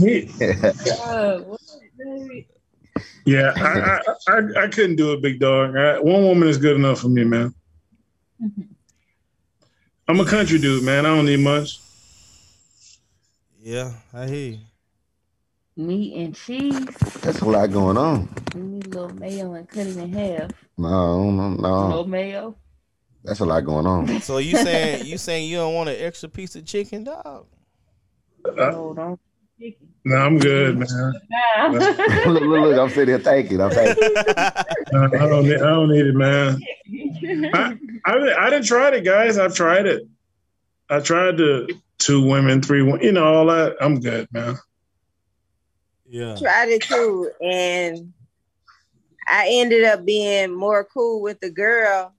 [0.00, 1.60] He- Uh, what,
[1.98, 2.48] baby?
[3.26, 4.00] yeah, I,
[4.32, 5.76] I, I, I couldn't do it, big dog.
[5.76, 7.54] I, one woman is good enough for me, man.
[10.08, 11.06] I'm a country dude, man.
[11.06, 11.78] I don't need much.
[13.62, 14.58] yeah, I hear you.
[15.76, 16.86] Meat and cheese.
[17.20, 18.28] That's a lot going on.
[18.54, 20.50] We need a little mayo and cut it in half.
[20.76, 22.04] No, no, No no.
[22.04, 22.56] mayo.
[23.22, 24.20] That's a lot going on.
[24.22, 27.46] So you saying you saying you don't want an extra piece of chicken, dog?
[28.56, 29.20] No, don't.
[29.60, 29.88] Chicken.
[30.04, 30.88] No, I'm good, man.
[31.72, 33.60] Look, look, look, I'm sitting here thinking.
[33.60, 34.08] I'm thinking.
[34.92, 35.56] No, I don't need.
[35.56, 36.58] I don't need it, man.
[37.54, 39.36] I, I, I didn't try it, guys.
[39.36, 40.08] I've tried it.
[40.88, 43.76] I tried the two women, three, one, you know, all that.
[43.80, 44.56] I'm good, man.
[46.08, 46.34] Yeah.
[46.36, 48.12] tried it too, and
[49.28, 52.14] I ended up being more cool with the girl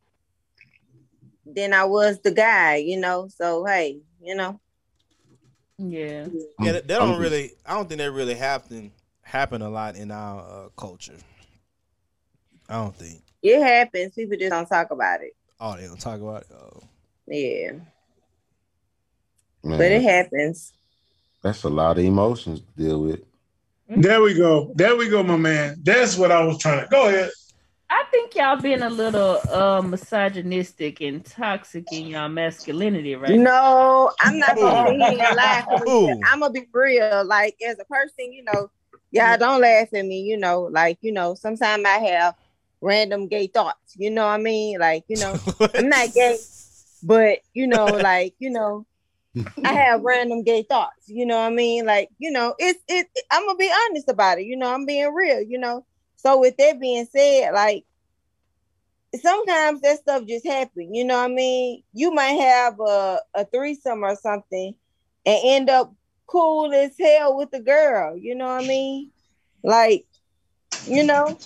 [1.46, 2.76] than I was the guy.
[2.76, 4.60] You know, so hey, you know.
[5.90, 6.28] Yeah.
[6.60, 7.52] Yeah, that, that don't really.
[7.66, 8.92] I don't think that really happen
[9.22, 11.18] happen a lot in our uh, culture.
[12.70, 13.22] I don't think.
[13.42, 14.14] It happens.
[14.14, 15.36] People just don't talk about it.
[15.60, 16.48] Oh, they don't talk about it.
[16.54, 16.84] Oh.
[17.28, 17.72] Yeah,
[19.64, 20.74] Man, but it happens.
[21.42, 23.22] that's a lot of emotions to deal with.
[23.88, 24.72] There we go.
[24.76, 25.78] There we go, my man.
[25.84, 26.88] That's what I was trying to.
[26.90, 27.30] Go ahead.
[27.94, 33.38] I think y'all being a little uh misogynistic and toxic in y'all masculinity, right?
[33.38, 35.68] No, I'm not gonna sit here and laugh.
[35.70, 35.92] at you.
[35.92, 36.22] Ooh.
[36.32, 37.26] I'm gonna be real.
[37.26, 38.72] Like as a person, you know,
[39.12, 40.22] y'all don't laugh at me.
[40.22, 42.36] You know, like you know, sometimes I have
[42.80, 43.96] random gay thoughts.
[43.98, 44.80] You know what I mean?
[44.80, 45.38] Like you know,
[45.76, 46.38] I'm not gay,
[47.04, 48.86] but you know, like you know,
[49.66, 51.10] I have random gay thoughts.
[51.10, 51.86] You know what I mean?
[51.86, 53.10] Like you know, it's it.
[53.30, 54.46] I'm gonna be honest about it.
[54.46, 55.42] You know, I'm being real.
[55.42, 55.86] You know,
[56.22, 57.84] so with that being said, like
[59.20, 60.94] sometimes that stuff just happen.
[60.94, 61.84] You know what I mean?
[61.94, 64.76] You might have a, a threesome or something
[65.26, 65.94] and end up
[66.28, 68.16] cool as hell with the girl.
[68.16, 69.12] You know what I mean?
[69.64, 70.06] Like,
[70.88, 71.38] you know,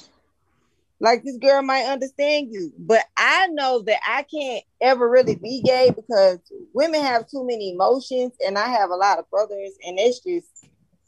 [0.99, 5.61] like this girl might understand you, but I know that I can't ever really be
[5.61, 6.39] gay because
[6.73, 10.47] women have too many emotions, and I have a lot of brothers, and it's just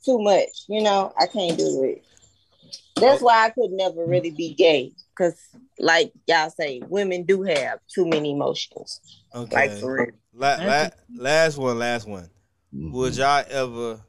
[0.04, 0.66] too much.
[0.68, 2.04] You know, I can't do it.
[2.96, 5.40] That's why I could never really be gay, because
[5.80, 9.00] like y'all say, women do have too many emotions.
[9.34, 9.56] Okay.
[9.56, 10.08] Like for real.
[10.34, 12.30] La- la- last one, last one.
[12.74, 12.92] Mhm.
[12.94, 14.02] Would y'all ever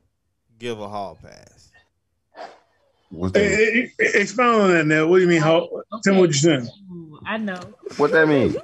[0.59, 1.71] give a hall pass?
[3.11, 5.07] What's Hey, that, hey, hey, expound on that now.
[5.07, 5.41] What do you mean?
[5.41, 5.69] How?
[6.05, 6.69] Tell me what you're saying.
[7.25, 7.61] I know.
[7.97, 8.57] what that mean?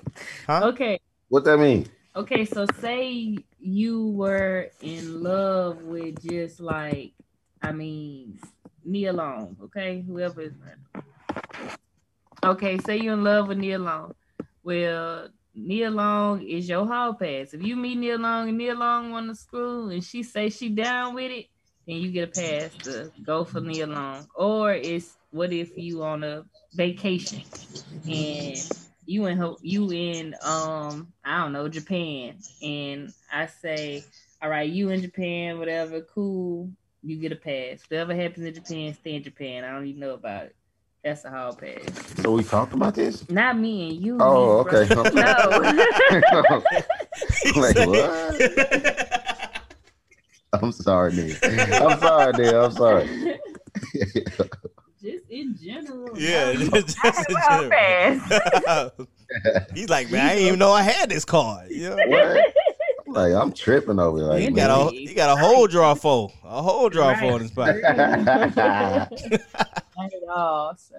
[0.46, 0.60] Huh?
[0.66, 0.98] Okay.
[1.28, 1.86] What that mean?
[2.16, 7.12] Okay, so say you were in love with just like,
[7.62, 8.38] I mean,
[8.84, 10.04] Nia Long, okay?
[10.06, 11.04] Whoever is random.
[12.44, 14.14] Okay, say you're in love with Nia Long.
[14.62, 17.54] Well, Nia Long is your hall pass.
[17.54, 20.68] If you meet Nia Long and Nia Long want to screw and she say she
[20.68, 21.46] down with it,
[21.86, 24.26] then you get a pass to go for Nia Long.
[24.34, 26.44] Or it's what if you on a
[26.74, 27.42] vacation
[28.06, 28.58] and
[29.06, 34.04] you in you in um I don't know Japan, and I say,
[34.42, 36.70] all right, you in Japan, whatever, cool,
[37.04, 37.80] you get a pass.
[37.88, 39.64] Whatever happens in Japan, stay in Japan.
[39.64, 40.56] I don't even know about it.
[41.04, 41.82] That's a hall pass.
[42.22, 43.28] So we talked about this?
[43.28, 44.16] Not me and you.
[44.20, 44.80] Oh, bro.
[44.80, 44.94] okay.
[45.14, 45.22] No.
[47.60, 49.60] like what?
[50.54, 51.38] I'm sorry, Nick.
[51.44, 52.54] I'm sorry, Nick.
[52.54, 53.38] I'm sorry.
[55.02, 56.18] Just in general.
[56.18, 57.70] Yeah, just, just have a hall in
[58.28, 58.92] general.
[59.74, 61.70] He's like, man, I didn't even know I had this card.
[61.70, 61.96] You know?
[63.14, 63.30] What?
[63.30, 64.38] Like I'm tripping over here.
[64.38, 67.42] He Like, got a he got a whole draw for a whole draw for in
[67.42, 67.82] his pocket.
[67.82, 70.96] Not at all, sir.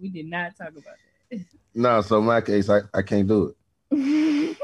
[0.00, 0.84] We did not talk about
[1.30, 1.40] that.
[1.74, 3.54] no, so in my case, I, I can't do
[3.90, 4.56] it.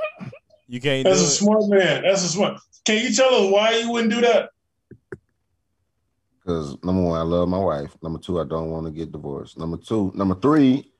[0.68, 1.28] You can't do That's a it.
[1.28, 2.02] smart man.
[2.02, 2.60] That's a smart.
[2.84, 4.50] Can you tell us why you wouldn't do that?
[6.38, 7.96] Because number one, I love my wife.
[8.02, 9.58] Number two, I don't want to get divorced.
[9.58, 10.92] Number two, number three,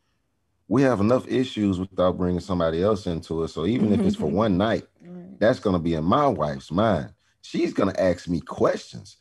[0.69, 3.48] we have enough issues without bringing somebody else into it.
[3.48, 4.85] So even if it's for one night,
[5.43, 7.12] that's gonna be in my wife's mind.
[7.40, 9.16] She's gonna ask me questions.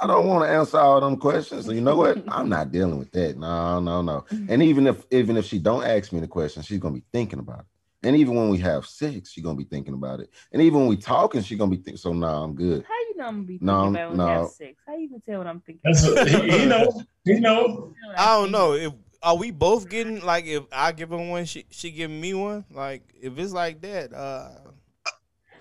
[0.00, 1.66] I don't want to answer all them questions.
[1.66, 2.22] So you know what?
[2.28, 3.36] I'm not dealing with that.
[3.36, 4.24] No, no, no.
[4.48, 7.40] And even if even if she don't ask me the question, she's gonna be thinking
[7.40, 7.66] about it.
[8.04, 10.30] And even when we have sex, she's gonna be thinking about it.
[10.52, 11.96] And even when we talking, she's gonna be thinking.
[11.96, 12.84] So no, I'm good.
[12.86, 14.26] How you know I'm gonna be thinking No, about when no.
[14.26, 14.76] we have sex?
[14.86, 15.80] How you can tell what I'm thinking?
[15.82, 16.28] That's about?
[16.28, 17.02] a, he, he know.
[17.24, 17.94] He know.
[18.16, 18.92] I don't know if
[19.24, 22.64] are we both getting like if I give her one, she she giving me one.
[22.70, 24.70] Like if it's like that, uh, I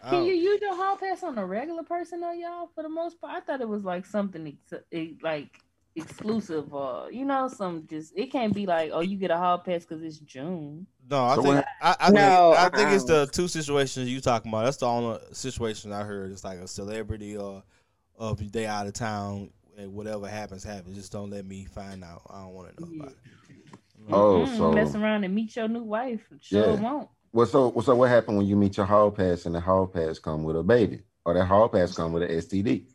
[0.07, 2.69] Can you use your hall pass on a regular person though, y'all?
[2.73, 4.84] For the most part, I thought it was like something ex-
[5.21, 5.59] like
[5.95, 9.59] exclusive, or you know, some just it can't be like, oh, you get a hall
[9.59, 10.88] pass because it's June.
[11.09, 14.19] No, I So think I, I No, think I think it's the two situations you
[14.19, 14.65] talking about.
[14.65, 16.31] That's the only situation I heard.
[16.31, 17.63] It's like a celebrity or
[18.15, 20.95] or if they out of town and whatever happens happens.
[20.97, 22.23] Just don't let me find out.
[22.29, 23.17] I don't want to know about it.
[24.09, 26.31] Oh, Mm, so mess around and meet your new wife.
[26.41, 26.75] Sure Yeah.
[26.75, 27.09] won't.
[27.33, 30.19] Well, so so what happened when you meet your hall pass and the hall pass
[30.19, 32.85] come with a baby, or that hall pass come with an STD?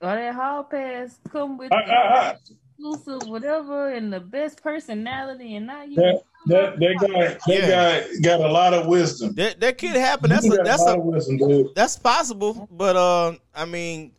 [0.00, 2.36] Or that hall pass come with I, I, I,
[2.78, 5.96] exclusive whatever and the best personality, and now you.
[5.96, 8.00] That- that that guy, that Yeah.
[8.00, 9.34] guy got a lot of wisdom.
[9.34, 10.30] That that could happen.
[10.30, 11.74] That's He a that's lot a wisdom, dude.
[11.74, 12.66] that's possible.
[12.70, 14.12] But uh, I mean,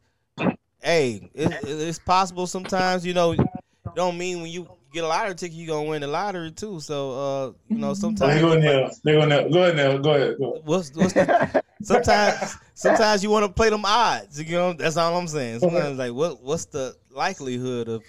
[0.83, 3.05] hey, it, it- it's possible sometimes.
[3.05, 3.35] You know,
[3.95, 6.79] don't mean when you get a lottery ticket you gonna win the lottery too.
[6.79, 8.89] So uh, you know, Oh, sometimes they go now.
[9.03, 9.47] They go now.
[9.47, 9.97] Go ahead now.
[9.97, 10.37] Go ahead.
[10.39, 10.61] Go ahead.
[10.65, 14.41] what's what's the, sometimes sometimes you want to play them odds.
[14.41, 15.59] You know, that's all I'm saying.
[15.59, 18.03] Sometimes like what what's the likelihood of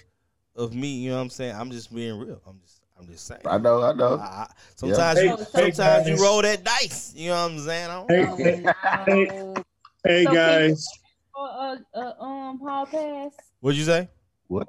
[0.55, 0.87] of me?
[0.87, 1.55] You know what I'm saying?
[1.55, 2.41] I'm just being real.
[2.47, 3.41] I'm just I'm just saying.
[3.45, 4.15] I know, I know.
[4.15, 7.13] I- I- sometimes Hey, you hey, sometimes you roll that dice.
[7.15, 7.89] You know what I'm saying?
[7.89, 8.35] I don't Hey, know.
[8.37, 8.65] hey,
[9.09, 9.63] Oh,
[10.03, 10.87] hey, So can- guys.
[11.33, 13.31] for a, a um hall pass,
[13.61, 14.09] What'd you say?
[14.49, 14.61] you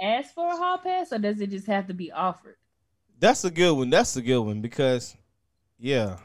[0.00, 2.56] ask for a hall pass, or does it just have to be offered?
[3.18, 3.90] That's a good one.
[3.90, 5.16] That's a good one because,
[5.78, 6.16] yeah,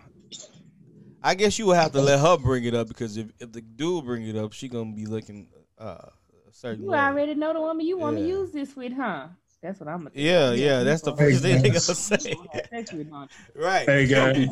[1.22, 3.61] I guess you would have to let her bring it up because if, if the
[3.61, 5.98] dude bring it up, she gonna be looking uh,
[6.48, 6.98] a certain You way.
[6.98, 8.27] already know the woman you want to Yeah.
[8.30, 9.27] use this with, huh?
[9.61, 10.11] That's what I'm gonna.
[10.14, 12.18] Yeah, yeah, that's the first thing they gonna say.
[12.72, 13.27] Sex with, huh?
[13.56, 13.88] right.
[13.88, 14.48] Hey guys,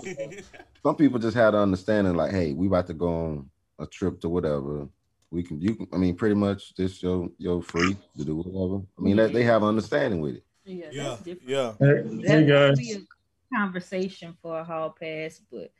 [0.83, 4.19] Some people just had an understanding, like, hey, we about to go on a trip
[4.21, 4.87] to whatever.
[5.35, 8.81] We can, you can, I mean, pretty much just your your free to do whatever.
[8.97, 10.43] I mean, that they have an understanding with it.
[10.63, 11.49] Yeah, Yeah, that's different.
[11.49, 11.71] yeah.
[11.77, 12.77] hey, That hey would guys.
[12.79, 15.71] be a conversation for a hall pass, but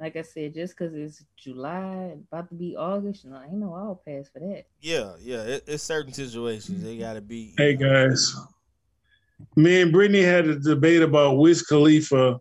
[0.00, 4.02] like I said, just because it's July, about to be August, no, ain't no hall
[4.04, 4.64] pass for that.
[4.80, 5.42] Yeah, yeah.
[5.44, 7.54] It, it's certain situations they gotta be.
[7.56, 8.34] Hey guys,
[9.54, 12.40] me and Brittany had a debate about Wiz Khalifa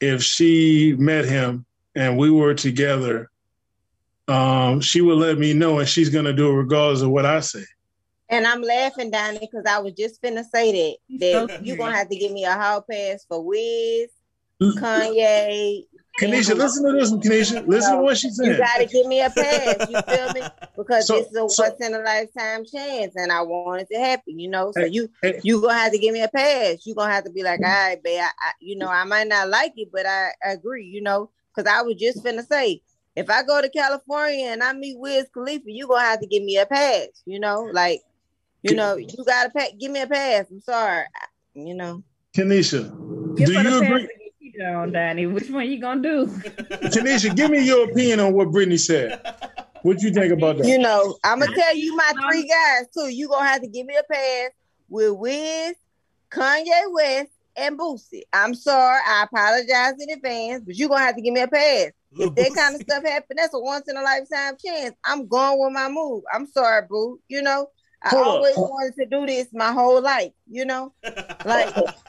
[0.00, 3.30] if she met him and we were together.
[4.28, 7.40] Um, she would let me know, and she's gonna do it regardless of what I
[7.40, 7.64] say.
[8.28, 12.08] And I'm laughing, Donnie, because I was just finna say that that you're gonna have
[12.08, 14.08] to give me a hall pass for Wiz,
[14.60, 15.86] Kanye.
[16.20, 17.66] Kaneshia, listen to this one, Kaneshia.
[17.68, 18.46] Listen to what she said.
[18.46, 19.86] You gotta give me a pass.
[19.90, 20.48] You feel me?
[20.76, 23.88] Because So- this is a so- once in a lifetime chance, and I want it
[23.94, 24.38] to happen.
[24.38, 25.40] You know, so Hey, you hey.
[25.42, 26.84] you gonna have to give me a pass.
[26.84, 28.20] You gonna have to be like, all right, babe.
[28.20, 30.84] I, I, you know, I might not like it, but I agree.
[30.86, 32.82] You know, because I was just finna say,
[33.16, 36.42] if I go to California and I meet Wiz Khalifa, you gonna have to give
[36.42, 37.08] me a pass.
[37.24, 38.02] You know, like,
[38.62, 40.44] you know, you gotta pa- give me a pass.
[40.50, 41.00] I'm sorry.
[41.14, 42.02] I- You know.
[42.36, 42.90] Kaneshia,
[43.36, 44.02] do you agree?
[44.02, 45.26] to get cheated on, Donnie.
[45.26, 46.26] Which one you gonna do?
[46.92, 49.20] Kaneshia, give me your opinion on what Brittany said.
[49.82, 50.66] What you think about that?
[50.66, 53.08] You know, I'm gonna tell you my um, three guys too.
[53.08, 54.50] You gonna have to give me a pass
[54.90, 55.74] with Wiz,
[56.30, 58.22] Kanye West, and Boosie.
[58.32, 61.92] I'm sorry, I apologize in advance, but you gonna have to give me a pass.
[62.18, 64.94] If that kind of stuff happen, that's a once in a lifetime chance.
[65.04, 66.22] I'm going with my move.
[66.32, 67.20] I'm sorry, boo.
[67.28, 67.68] You know,
[68.02, 68.34] I Hold up.
[68.34, 70.32] always wanted to do this my whole life.
[70.50, 70.92] You know,
[71.44, 71.74] like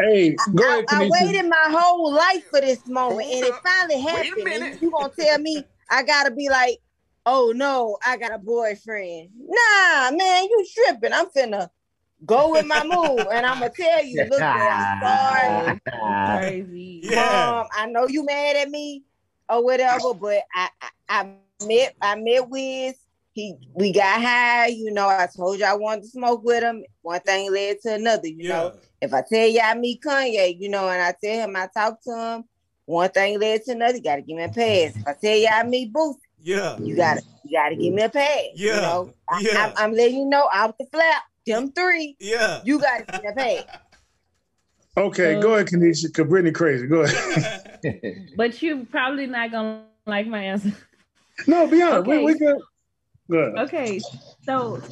[0.00, 1.10] Hey, go I, ahead, I Kaneshia.
[1.10, 4.48] waited my whole life for this moment, and it finally happened.
[4.48, 6.78] And you gonna tell me I gotta be like,
[7.26, 9.30] oh no, I got a boyfriend?
[9.36, 11.12] Nah, man, you tripping?
[11.12, 11.68] I'm finna
[12.26, 15.80] go with my move, and I'm gonna tell you, look, man, I'm sorry,
[16.26, 17.00] Crazy.
[17.04, 17.60] Yeah.
[17.60, 19.02] um, I know you mad at me
[19.48, 22.94] or whatever, but I, I, I met I met Wiz.
[23.32, 25.08] He we got high, you know.
[25.08, 26.84] I told you I wanted to smoke with him.
[27.02, 28.72] One thing led to another, you know.
[29.00, 32.02] If I tell you I meet Kanye, you know, and I tell him I talk
[32.02, 32.44] to him,
[32.86, 33.96] one thing led to another.
[33.96, 34.96] You gotta give me a pass.
[34.96, 36.76] If I tell you I meet Boosie, Yeah.
[36.78, 38.42] you gotta you gotta give me a pass.
[38.54, 38.80] You Yeah.
[38.80, 39.72] know, I, Yeah.
[39.76, 42.60] I, am letting you know out the flap, them three, Yeah.
[42.64, 43.64] you gotta give me a pass.
[44.96, 46.12] Okay, Uh, go ahead, Kaneshia.
[46.12, 46.86] Cause Brittany crazy.
[46.86, 47.66] Go ahead.
[48.36, 50.72] But you probably not gonna like my answer.
[51.46, 52.00] no, be honest.
[52.08, 52.18] Okay.
[52.18, 52.58] We, we good.
[53.30, 53.58] Good.
[53.58, 54.00] Okay,
[54.44, 54.82] so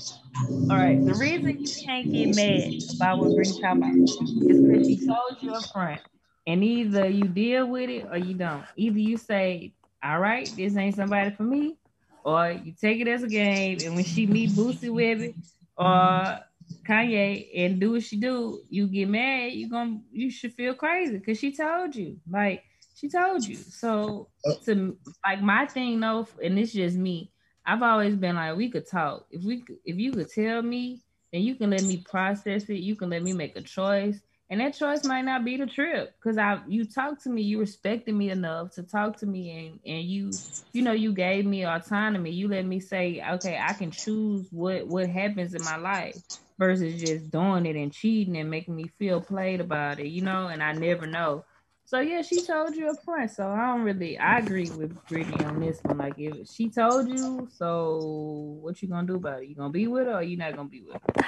[0.70, 4.86] all right, the reason you can't get mad about what Brittany talking about is because
[4.86, 6.00] she told you up front,
[6.46, 8.64] and either you deal with it or you don't.
[8.76, 9.72] Either you say,
[10.02, 11.76] "All right, this ain't somebody for me,"
[12.24, 15.34] or you take it as a game, and when she meet Boosie with it
[15.76, 16.38] or
[16.86, 19.52] Kanye and do what she do, you get mad.
[19.52, 22.62] You gonna you should feel crazy because she told you, like
[22.94, 23.56] she told you.
[23.56, 24.54] So oh.
[24.64, 27.32] to like my thing though, and it's just me.
[27.64, 29.26] I've always been like, we could talk.
[29.30, 32.78] If we, if you could tell me, then you can let me process it.
[32.78, 34.20] You can let me make a choice,
[34.50, 36.14] and that choice might not be the trip.
[36.22, 39.80] Cause I, you talked to me, you respected me enough to talk to me, and
[39.84, 40.40] and you,
[40.72, 42.30] you know, you gave me autonomy.
[42.30, 46.16] You let me say, okay, I can choose what what happens in my life
[46.58, 50.08] versus just doing it and cheating and making me feel played about it.
[50.08, 51.44] You know, and I never know.
[51.84, 53.30] So yeah, she told you up front.
[53.30, 55.98] So I don't really I agree with Brittany on this one.
[55.98, 59.48] Like if she told you, so what you gonna do about it?
[59.48, 61.24] You gonna be with her or you not gonna be with her?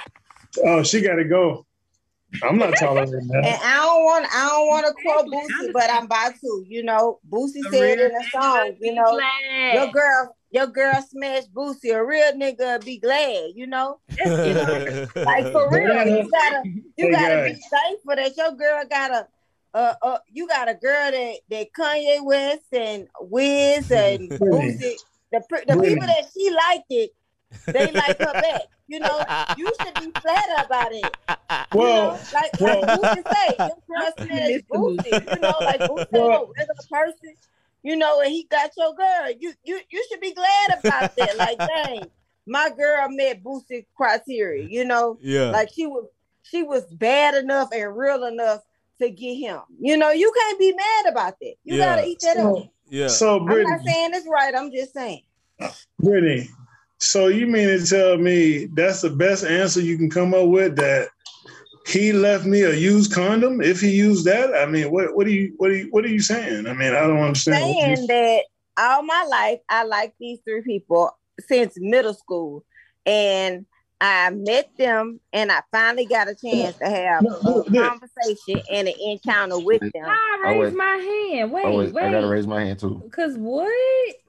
[0.63, 1.65] Oh, she got to go.
[2.43, 3.61] I'm not tolerating And that.
[3.63, 6.65] I don't want I don't want to quote Boosie, but I'm about to.
[6.67, 9.19] You know, Boosie said in a song, you know,
[9.73, 11.93] your girl, your girl smashed Boosie.
[11.93, 13.99] A real nigga be glad, you know.
[15.15, 16.63] Like for real, you gotta
[16.97, 17.61] you gotta be guys.
[17.71, 19.27] thankful that your girl got a
[19.73, 24.95] uh, uh you got a girl that that Kanye West and Wiz and Boosie.
[25.31, 25.87] The the Brittany.
[25.87, 27.11] people that she liked it,
[27.67, 28.61] they like her back.
[28.87, 29.23] You know,
[29.57, 31.05] you should be flattered about it.
[31.49, 35.35] You Well, know, like, well- like Boosie say, your girl smashed Boosie.
[35.35, 37.33] You know, like Boosie ain't no oh, regular person.
[37.83, 39.31] You know, and he got your girl.
[39.39, 41.37] You you you should be glad about that.
[41.37, 42.03] Like, dang,
[42.45, 44.67] my girl met Boosie criteria.
[44.67, 45.49] You know, yeah.
[45.51, 46.05] like she was
[46.43, 48.61] she was bad enough and real enough
[48.99, 49.61] to get him.
[49.79, 51.55] You know, you can't be mad about that.
[51.63, 51.95] You Yeah.
[51.95, 52.67] gotta eat that up.
[52.89, 53.07] yeah.
[53.07, 54.53] so Brittany, I'm not saying it's right.
[54.53, 55.21] I'm just saying.
[55.99, 56.49] Brittany,
[57.01, 60.75] so you mean to tell me that's the best answer you can come up with
[60.77, 61.09] that
[61.87, 63.59] he left me a used condom.
[63.59, 66.09] If he used that, I mean, what what are you what are you what are
[66.09, 66.67] you saying?
[66.67, 67.59] I mean, I don't understand.
[67.61, 68.43] what you- saying that
[68.77, 72.63] all my life I like these three people since middle school,
[73.05, 73.65] and
[73.99, 77.83] I met them, and I finally got a chance to have No, a look, look.
[77.83, 80.05] conversation and an encounter with them.
[80.05, 80.73] I raised wait.
[80.75, 81.51] my hand.
[81.51, 83.01] Wait, Oh, wait, I gotta raise my hand too.
[83.11, 83.71] Cause what?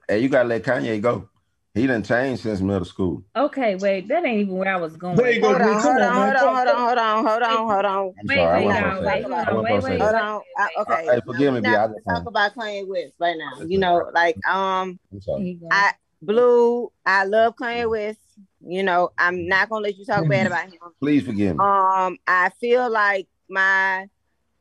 [0.07, 1.29] Hey, you gotta let Kanye go.
[1.75, 3.23] He done changed since middle school.
[3.35, 4.07] Okay, wait.
[4.07, 5.15] That ain't even where I was going.
[5.15, 5.49] There you go.
[5.49, 8.13] Hold on, hold on, on, hold on, hold on, hold on, hold on, hold on.
[8.19, 9.69] I'm Wait, sorry, I wait, wasn't now, supposed to wait, say hold on, wasn't wait,
[9.69, 10.41] supposed to say wait, Hold on.
[10.57, 11.05] I, okay.
[11.15, 11.67] Hey, forgive me, We're B.
[11.69, 13.65] I not just talk about Kanye West right now.
[13.65, 15.43] You know, like um, I'm sorry.
[15.43, 15.67] He go.
[15.71, 16.91] I Blue.
[17.05, 18.19] I love Kanye West.
[18.65, 20.79] You know, I'm not gonna let you talk bad about him.
[20.99, 21.63] Please forgive me.
[21.63, 24.07] Um, I feel like my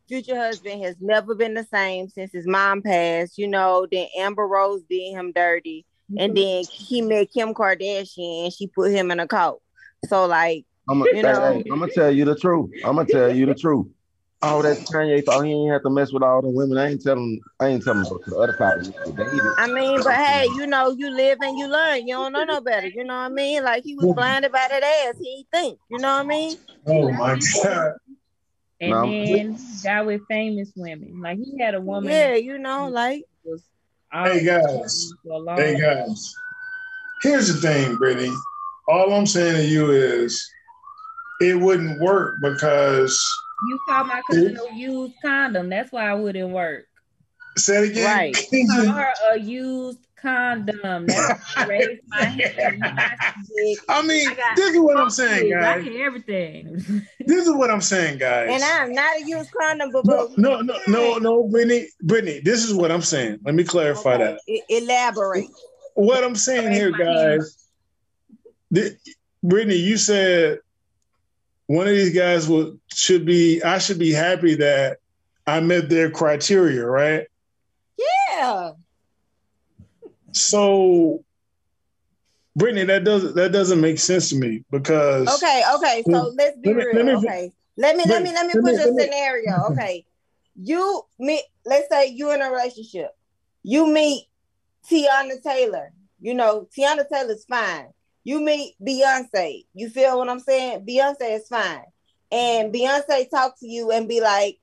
[0.09, 3.39] future husband has never been the same since his mom passed.
[3.39, 5.87] You know, then Amber Rose did him dirty,
[6.19, 9.63] and then he met Kim Kardashian, and she put him in a cult.
[10.09, 12.71] So like, I'm gonna, you know- I'm gonna tell you the truth.
[12.85, 13.87] I'm gonna tell you the truth.
[14.45, 16.77] Oh, that Kanye thought he ain't have to mess with all the women.
[16.77, 17.41] I ain't telling.
[17.61, 18.79] I ain't telling go to the other side.
[18.79, 19.41] of the David.
[19.57, 22.09] I mean, but hey, you know, you live and you learn.
[22.09, 22.89] You don't know no better.
[22.89, 23.63] You know what I mean?
[23.63, 25.15] Like he was blinded by that ass.
[25.21, 25.79] He ain't think.
[25.89, 26.57] You know what I mean?
[26.89, 27.93] Oh my god.
[28.81, 29.03] and No.
[29.07, 31.21] then got with famous women.
[31.21, 32.11] Like he had a woman.
[32.11, 33.63] Yeah, you know, like was
[34.13, 35.11] Hey, guys.
[35.23, 36.35] for a long Hey guys,
[37.23, 38.35] here's the thing, Brittany.
[38.87, 40.47] All I'm saying to you is,
[41.41, 43.19] it wouldn't work because.
[43.69, 45.71] You call my cousin a used condom.
[45.71, 46.85] That's why it wouldn't work.
[47.57, 48.05] Say it again.
[48.05, 48.35] Right.
[48.71, 51.07] Call her a used condom.
[51.07, 52.41] That's why I raised my hand.
[52.75, 53.15] You got to
[53.65, 55.79] get- I mean, I this is what I'm saying, guys.
[55.79, 57.03] I hear everything.
[57.27, 58.49] This is what I'm saying, guys.
[58.51, 62.41] and I'm not a used condom, but no, no, no, no, no, Brittany, Brittany.
[62.45, 63.39] This is what I'm saying.
[63.45, 64.41] Let me clarify that.
[64.69, 65.49] Elaborate.
[65.95, 67.57] What I'm saying here, guys.
[68.73, 68.97] thi-
[69.43, 70.59] Brittany, you said
[71.67, 73.63] one of these guys will should be.
[73.63, 74.99] I should be happy that
[75.47, 77.27] I met their criteria, right?
[78.31, 78.73] Yeah.
[80.33, 81.25] So,
[82.57, 86.03] Brittany, that doesn't that doesn't make sense to me because Okay, okay.
[86.11, 86.97] So let's be let me- real.
[86.97, 87.53] let me- okay.
[87.79, 89.53] Let me let me let me let me- put a scenario.
[89.73, 90.05] Okay.
[90.55, 93.11] You meet let's say you in a relationship.
[93.63, 94.27] You meet
[94.91, 95.93] Teyana Taylor.
[96.21, 97.87] You know, Teyana Taylor's fine.
[98.25, 99.65] You meet Beyonce.
[99.75, 100.85] You feel what I'm saying?
[100.87, 101.85] Beyonce is fine.
[102.31, 104.59] And Beyonce talk to you and be like,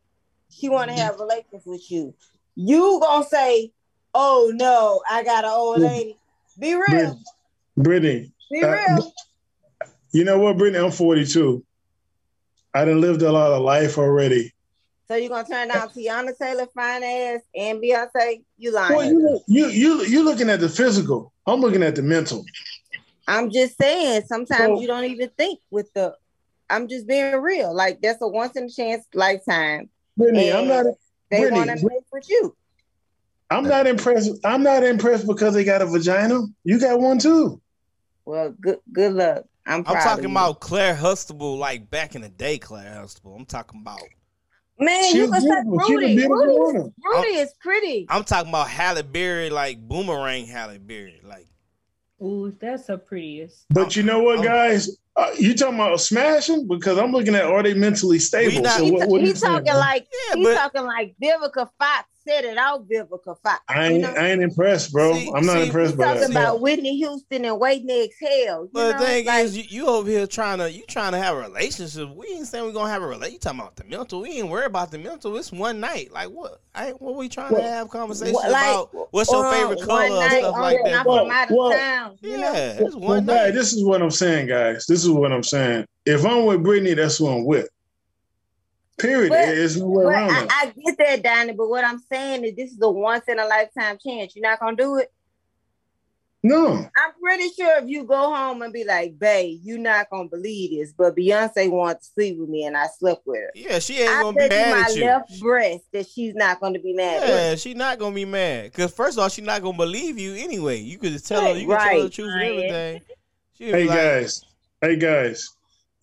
[0.52, 2.14] she want to have relations with you.
[2.56, 3.72] You gonna say,
[4.14, 6.18] oh no, I got an old lady.
[6.58, 7.20] Be real.
[7.78, 9.14] Brittany, Be uh, real.
[10.12, 10.84] you know what, Brittany?
[10.84, 11.64] I'm 42.
[12.74, 14.54] I done lived a lot of life already.
[15.08, 18.44] So you're gonna turn down Teyana Taylor, fine ass, and Beyonce?
[18.58, 18.96] You lying?
[18.96, 21.34] Well, you you you you looking at the physical.
[21.48, 22.46] I'm looking at the mental.
[23.28, 24.24] I'm just saying.
[24.28, 26.16] Sometimes So- you don't even think with the.
[26.70, 27.74] I'm just being real.
[27.74, 29.90] Like that's a once in a chance lifetime.
[30.16, 30.86] Brittany, I'm not
[31.32, 32.56] They want to mess with you.
[33.50, 34.32] I'm not impressed.
[34.46, 36.42] I'm not impressed because they got a vagina.
[36.64, 37.62] You got one too.
[38.26, 39.46] Well, good good luck.
[39.66, 39.80] I'm.
[39.88, 40.38] I'm talking of you.
[40.38, 43.36] about Clair Huxtable, like back in the day, Clair Huxtable.
[43.36, 44.02] I'm talking about.
[44.80, 45.04] man.
[45.12, 45.88] She you was can say beautiful.
[45.88, 46.28] She Rudy.
[46.28, 46.94] Rudy.
[47.04, 48.06] Rudy is pretty.
[48.10, 51.48] I'm talking about Halle Berry, like boomerang Halle Berry, like.
[52.22, 53.66] Ooh, that's her prettiest.
[53.70, 54.98] But you know what, I'm- guys?
[55.20, 56.68] Uh, you talking about smashing?
[56.68, 58.62] Because I'm looking at are they mentally stable?
[58.62, 61.16] not- so He, what, what he you saying, talking like Yeah, he but talking like
[61.22, 62.88] Vivica Fox said it out.
[62.88, 63.62] Vivica Fox.
[63.70, 64.14] I you ain't, know?
[64.22, 65.14] I ain't impressed, bro.
[65.14, 66.30] See- I'm not see, impressed He's by talking that.
[66.32, 68.64] about Whitney Houston and waiting to exhale.
[68.64, 69.00] You But know?
[69.00, 71.40] the thing like, is, you, you over here trying to you trying to have a
[71.40, 72.10] relationship.
[72.16, 73.34] We ain't saying we gonna have a relationship.
[73.34, 74.22] You talking about the mental?
[74.22, 75.36] We ain't worried about the mental.
[75.38, 76.12] It's one night.
[76.12, 76.62] Like what?
[76.76, 79.08] I ain't, what we trying Well, to have conversation What, like, about?
[79.12, 80.94] What's your uh, favorite color night stuff like that?
[81.00, 82.18] I'm But from out of Well, town.
[82.22, 82.38] You know?
[82.54, 83.52] yeah, it's Well, one night.
[83.52, 84.86] this is what I'm saying, guys.
[84.86, 85.86] This is what I'm saying.
[86.06, 87.70] If I'm with Brittany, that's who I'm with.
[89.00, 89.30] Period.
[89.30, 90.52] But- There's no But around I, that.
[90.52, 91.54] I get that, Donnie.
[91.54, 94.36] But what I'm saying is, this is a once in a lifetime chance.
[94.36, 95.12] You're not gonna do it.
[96.42, 96.70] No.
[96.74, 100.72] I'm pretty sure if you go home and be like, "Babe, you're not gonna believe
[100.72, 103.52] this," but Beyonce wants to sleep with me, and I slept with her.
[103.56, 105.06] yeah, she ain't I gonna be bet you mad my at you.
[105.06, 107.22] left breast that she's not gonna be mad.
[107.22, 107.30] with.
[107.30, 108.72] Yeah, she not gonna be mad.
[108.72, 110.78] Cause first of all, she not gonna believe you anyway.
[110.78, 113.02] You could just tell her, you can tell her the truth and everything.
[113.58, 114.46] She Hey guys.
[114.82, 115.50] Hey guys.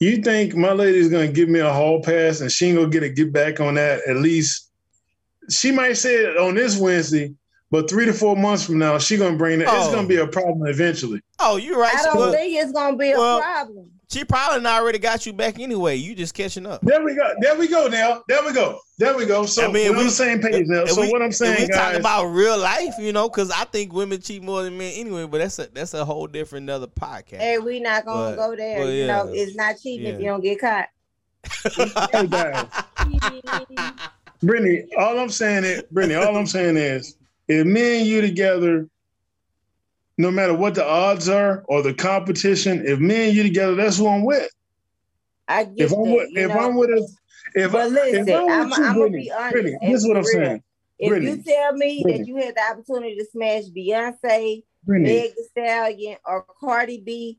[0.00, 3.02] You think my lady's gonna give me a hall pass and she ain't gonna get
[3.02, 4.70] a get back on that at least?
[5.48, 7.32] She might say it on this Wednesday,
[7.70, 9.62] but three to four months from now, she gonna bring it.
[9.62, 9.92] It's Oh.
[9.92, 11.22] gonna be a problem eventually.
[11.40, 11.96] Oh, you're right.
[11.96, 13.90] I don't well, think it's gonna be a well, problem.
[14.08, 15.96] She probably not already got you back anyway.
[15.96, 16.80] You just catching up.
[16.82, 17.28] There we go.
[17.40, 17.88] There we go.
[17.88, 18.78] Now, there we go.
[18.98, 19.46] There we go.
[19.46, 20.84] So I mean, we're we- on the same page now.
[20.86, 23.64] So we- what I'm saying, we guys, talking about real life, you know, because I
[23.64, 25.26] think women cheat more than men anyway.
[25.26, 27.38] But that's a that's a whole different another podcast.
[27.38, 28.78] Hey, we not gonna But- go there.
[28.78, 30.88] well, You know, it's not cheating if you don't get caught.
[32.12, 32.66] hey guys,
[34.42, 37.16] Brittany, all I'm saying is, Brittany, all I'm saying is,
[37.48, 38.88] if me and you together,
[40.18, 43.98] no matter what the odds are or the competition, if me and you together, that's
[43.98, 44.50] who I'm with.
[45.48, 46.58] I get If I'm with, if know?
[46.58, 47.08] I'm with a,
[47.54, 49.78] if, I, But listen, if I'm I'm- with you, I'm gonna Brittany, be honest Brittany,
[49.82, 50.32] this is what I'm real.
[50.32, 50.62] saying.
[50.98, 52.18] if Brittany, you tell me Brittany.
[52.24, 57.38] that you had the opportunity to smash Beyonce, Brittany, Meg Thee Stallion, or Cardi B,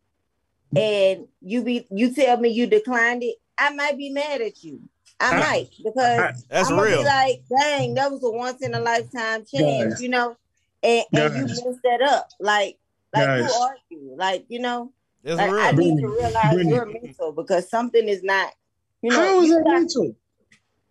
[0.75, 4.81] and you be you tell me you declined it, I might be mad at you.
[5.19, 6.99] I I- might because That's I'm real.
[6.99, 10.01] be like, dang, that was a once in a lifetime chance, Guys.
[10.01, 10.37] you know,
[10.83, 11.65] and, and you Guys.
[11.65, 12.29] messed that up.
[12.39, 12.77] Like,
[13.13, 13.53] like Guys.
[13.55, 14.15] who are you?
[14.17, 14.91] Like, you know,
[15.23, 15.95] That's like, I real.
[15.95, 16.75] need to Brittany, realize Brittany.
[16.75, 18.53] your mental because something is not,
[19.01, 20.15] you know, how is you that got- mental?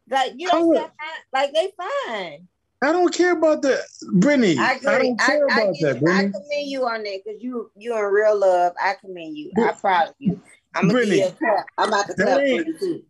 [0.09, 0.91] like you how know, is-
[1.33, 2.47] like they fine.
[2.83, 3.81] I don't care about that,
[4.13, 4.57] Brittany.
[4.59, 6.13] I I, don't care I, I, about get that, you.
[6.13, 8.75] I commend you on that because you you in real love.
[8.81, 9.51] I commend you.
[9.57, 10.41] I'm proud of you.
[10.75, 11.67] I'm gonna Brittany, give you a clap.
[11.79, 13.03] I'm about to that clap for ain't- you too.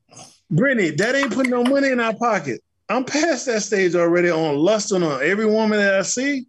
[0.53, 2.62] Brittany, that ain't putting no money in our pocket.
[2.89, 6.47] I'm past that stage already on lusting on every woman that I see.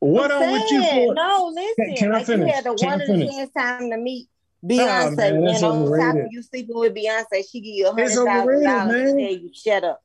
[0.00, 1.14] What I'm, with you for?
[1.14, 1.96] No, listen.
[1.96, 2.48] can I like finish?
[2.48, 3.48] you had the Can one in a finish?
[3.56, 4.28] time to meet
[4.62, 6.32] oh, Beyonce, man, that's and on top of overrated.
[6.32, 9.18] you sleeping with Beyonce, she give you a hundred It's thousand overrated, dollars man.
[9.18, 10.02] tell you shut up.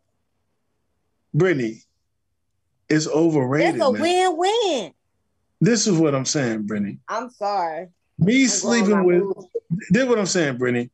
[1.33, 1.81] Brittany,
[2.89, 3.75] it's overrated.
[3.79, 4.37] That's a man.
[4.37, 4.93] win-win.
[5.59, 6.97] This is what I'm saying, Brittany.
[7.07, 7.89] I'm sorry.
[8.17, 9.23] Me I'm sleeping with
[9.91, 10.89] did what I'm saying, Brittany.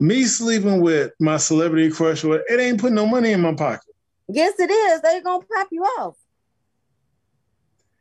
[0.00, 3.94] Me sleeping with my celebrity crush, it ain't putting no money in my pocket.
[4.28, 5.00] Yes, it is.
[5.02, 6.16] They gonna pop you off.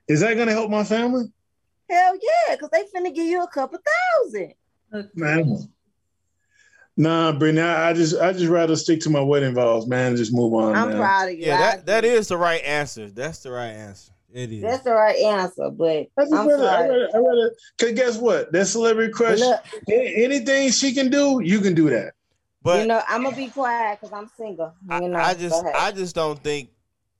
[0.08, 1.26] Is that gonna help my family?
[1.90, 3.80] Hell yeah, because they finna give you a couple
[4.24, 4.54] thousand.
[5.16, 5.70] Man.
[7.00, 10.18] Nah, Brittany, I, I just I just rather stick to my wedding vows, man, and
[10.18, 10.76] just move on.
[10.76, 10.98] I'm man.
[10.98, 11.46] proud of you.
[11.46, 12.18] Yeah, I that that agree.
[12.18, 13.10] is the right answer.
[13.10, 14.12] That's the right answer.
[14.34, 14.62] It is.
[14.62, 16.90] That's the right answer, but I just I'm rather, I sorry.
[16.90, 18.52] rather, I rather, cause guess what?
[18.52, 19.60] That celebrity crush, Look,
[19.90, 22.14] a- anything she can do, you can do that.
[22.62, 24.74] but you know, I'm gonna be quiet because I'm single.
[24.90, 25.66] I, You know, I go just.
[25.76, 26.70] I just don't think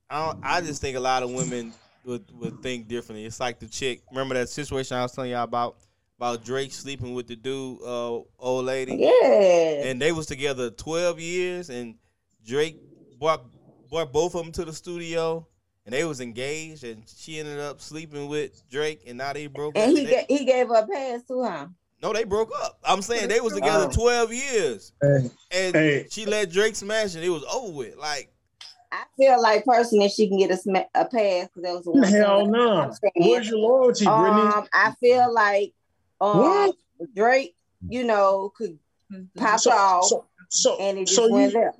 [0.10, 1.74] I don't I just think a lot of women
[2.08, 3.26] would would think differently.
[3.26, 4.02] It's like the chick.
[4.12, 5.78] Remember that situation I was telling y'all about
[6.18, 9.90] about Drake sleeping with the dude, uh, old lady, yeah.
[9.90, 11.96] and they was together twelve years, and
[12.46, 12.80] Drake
[13.20, 13.44] brought
[13.90, 15.46] brought both of them to the studio,
[15.86, 19.78] and they was engaged, and she ended up sleeping with Drake, and now they broke
[19.78, 19.98] and up.
[19.98, 21.68] he They- ga- he gave her a pass too, huh?
[22.02, 22.80] no, they broke up.
[22.84, 26.08] I'm saying they was together twelve years, Hey, and Hey.
[26.10, 27.96] she let Drake smash, and it was over with.
[27.98, 28.32] Like
[28.92, 31.92] I feel like personally she can get a sma- a pass because that was the
[31.92, 32.04] one.
[32.04, 32.78] hell no.
[32.78, 33.30] I'm saying.
[33.30, 34.42] Where's your loyalty, Brittany?
[34.42, 35.74] Um, I feel like
[36.22, 36.76] um What?
[37.16, 37.56] Drake,
[37.90, 38.80] you know, could
[39.38, 41.74] pop so, off so, so, and it just so, went you, there.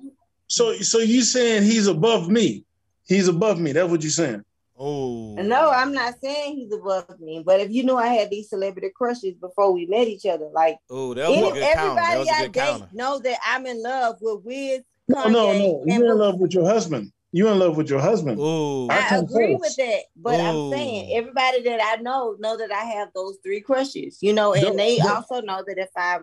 [0.48, 2.64] so, so you saying he's above me?
[3.06, 3.72] He's above me.
[3.72, 4.44] That's what you're saying.
[4.78, 8.48] oh No, I'm not saying he's above me, but if you knew I had these
[8.50, 11.94] celebrity crushes before we met each other, like Oh, that was any, a good counter.
[11.94, 12.88] That everybody was a I good date counter.
[12.92, 14.82] know that I'm in love with Wiz.
[15.14, 15.82] Oh, no, no, no.
[15.86, 17.12] You're in love with your husband.
[17.32, 18.38] You're in love with your husband.
[18.40, 19.60] Oh, I I agree first.
[19.60, 20.42] with that, but Ooh.
[20.42, 24.54] I'm saying everybody that I know know that I have those three crushes, you know,
[24.54, 26.20] and Don't- they don't- also know that if I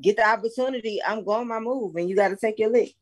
[0.00, 2.94] get the opportunity, I'm going my move, and you got to take your lick.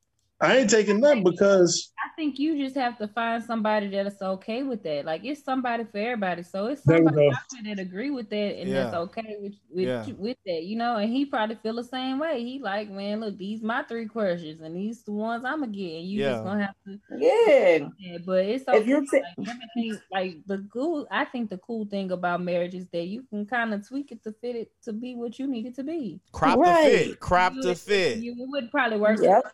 [0.44, 4.62] I ain't taking nothing because I think you just have to find somebody that's okay
[4.62, 5.04] with that.
[5.04, 6.42] Like it's somebody for everybody.
[6.42, 10.06] So it's somebody out there that agree with that and that's okay with with, Yeah.
[10.16, 10.96] with that, you know.
[10.96, 12.44] And he probably feel the same way.
[12.44, 15.98] He like, man, look, these my three questions, and these the ones I'm gonna get,
[15.98, 16.30] and you Yeah.
[16.32, 17.00] just gonna have to.
[17.18, 18.78] Yeah, Yeah, but it's okay.
[18.78, 21.06] if you t- like, everything, like the cool.
[21.10, 24.22] I think the cool thing about marriage is that you can kind of tweak it
[24.24, 26.20] to fit it to be what you need it to be.
[26.32, 26.90] crop Right.
[26.90, 27.20] to fit.
[27.20, 28.18] Crop You to would- fit.
[28.18, 29.44] You it would probably work Yep.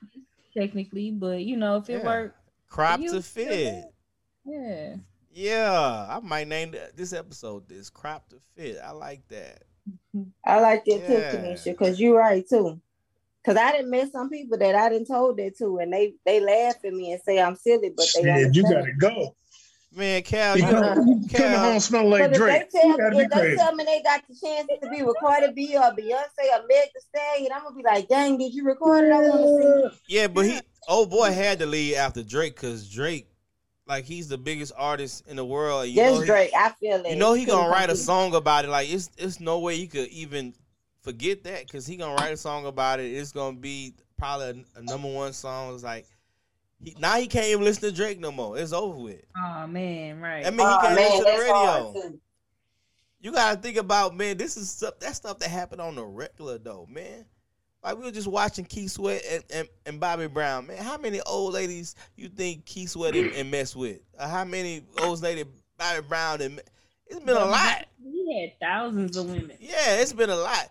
[0.56, 2.05] Technically, but you know if it Yeah.
[2.05, 2.36] worked,
[2.68, 3.85] Crop to fit.
[4.44, 4.97] yeah.
[5.32, 8.78] Yeah, I might name this episode this crop to fit.
[8.85, 9.62] I like that.
[10.44, 11.06] I like that Yeah.
[11.06, 12.81] too, Tanisha, because you're right too.
[13.43, 16.40] Because I didn't met some people that I didn't told that to, and they they
[16.40, 19.35] laugh at me and say I'm silly, but they shit, you gotta go.
[19.92, 22.70] Man, Kal, You you know, come, Kal, home smelling like But if Drake.
[22.70, 23.56] they tell You gotta me, if they crazy.
[23.56, 26.88] tell me they got the chance to be with Cardi B or Beyonce or Meg
[26.94, 29.12] Thee Stallion, I'm gonna be like, dang, did you record it?
[29.12, 30.14] I want to see.
[30.14, 33.26] yeah, but he, old boy, had to leave after Drake because Drake,
[33.88, 35.82] like, he's the biggest artist in the world.
[35.82, 36.50] and You Yes, know he- Drake.
[36.56, 37.10] I feel it.
[37.10, 38.68] You know he gonna write a song about it.
[38.68, 40.54] Like it's it's no way you could even
[41.02, 43.06] forget that because he gonna write a song about it.
[43.10, 45.74] It's gonna be probably a, a number one song.
[45.74, 46.06] It's like
[46.82, 48.59] he, now he can't even listen to Drake no more.
[48.59, 49.23] It's over with.
[49.36, 50.47] Oh man, right.
[50.47, 52.19] I mean, he Oh, can't man, listen to the radio.
[53.20, 54.36] You gotta think about man.
[54.39, 54.98] This is stuff.
[55.01, 57.27] That stuff that happened on the regular though, man.
[57.82, 60.78] Like we were just watching Keith Sweat and, and, and Bobby Brown, man.
[60.78, 64.01] How many old ladies you think Keith Sweat and, and mess with?
[64.19, 65.44] Uh, how many old lady
[65.78, 66.61] Bobby Brown and
[67.07, 67.86] it's been a lot.
[68.05, 69.57] We had thousands of women.
[69.59, 70.70] Yeah, it's been a lot.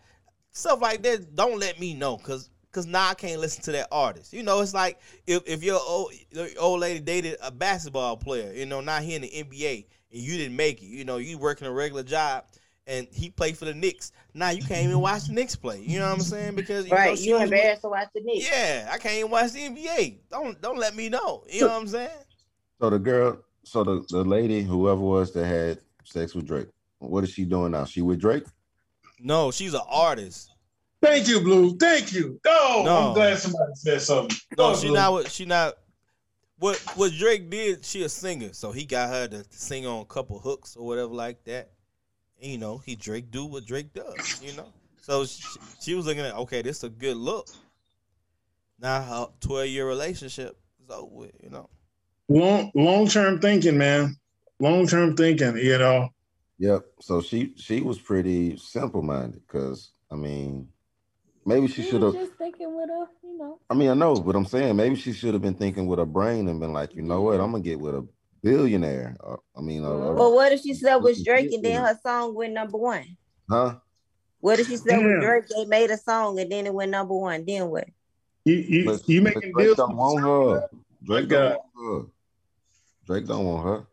[0.51, 1.35] Stuff like that.
[1.35, 4.31] Don't let me know, cause Cause now I can't listen to that artist.
[4.31, 8.53] You know, it's like if, if your old your old lady dated a basketball player,
[8.53, 10.85] you know, not here in the NBA, and you didn't make it.
[10.85, 12.45] You know, you working a regular job,
[12.85, 14.11] and he played for the Knicks.
[14.35, 15.81] Now you can't even watch the Knicks play.
[15.81, 16.55] You know what I'm saying?
[16.55, 18.47] Because you right, know, you was- embarrassed to watch the Knicks.
[18.47, 20.19] Yeah, I can't even watch the NBA.
[20.29, 21.45] Don't don't let me know.
[21.49, 22.09] You know what I'm saying?
[22.79, 26.67] So the girl, so the, the lady, whoever was that had sex with Drake,
[26.99, 27.85] what is she doing now?
[27.85, 28.45] She with Drake?
[29.19, 30.48] No, she's an artist.
[31.01, 31.77] Thank you, Blue.
[31.77, 32.39] Thank you.
[32.45, 32.97] Oh, No.
[33.09, 34.37] I'm glad somebody said something.
[34.57, 34.95] No, Go, she Blue.
[34.95, 35.11] not.
[35.13, 35.75] what- She not.
[36.57, 37.85] What what Drake did?
[37.85, 41.13] She a singer, so he got her to sing on a couple hooks or whatever
[41.13, 41.71] like that.
[42.41, 44.41] And, you know, he Drake do what Drake does.
[44.43, 44.67] You know,
[45.01, 45.41] so she,
[45.79, 47.47] she was looking at okay, this a good look.
[48.77, 51.31] Now her twelve year relationship is over with.
[51.41, 51.69] You know.
[52.27, 54.17] long long term thinking, man.
[54.59, 55.55] Long term thinking.
[55.57, 56.09] You know.
[56.57, 56.85] Yep.
[56.99, 60.67] So she she was pretty simple minded because I mean,
[61.49, 62.13] maybe she She should have.
[62.13, 63.59] just thinking with a, you know.
[63.69, 66.05] I mean, I know, but I'm saying maybe she should have been thinking with her
[66.05, 68.07] brain and been like, you know what, I'm gonna get with a
[68.43, 69.17] billionaire.
[69.21, 71.99] Uh, I mean, a, a- But what if she slept with Drake and then her
[72.05, 73.05] song went number one?
[73.49, 73.75] huh?
[74.39, 75.07] What if she slept Yeah.
[75.07, 75.43] with Drake?
[75.49, 77.43] They made a song and then it went number one.
[77.45, 77.87] Then what?
[78.45, 79.77] You you, But, you but making Drake deals.
[79.77, 80.69] don't want her.
[81.03, 81.49] Drake God.
[81.49, 82.11] don't want her.
[83.05, 83.87] Drake don't want her.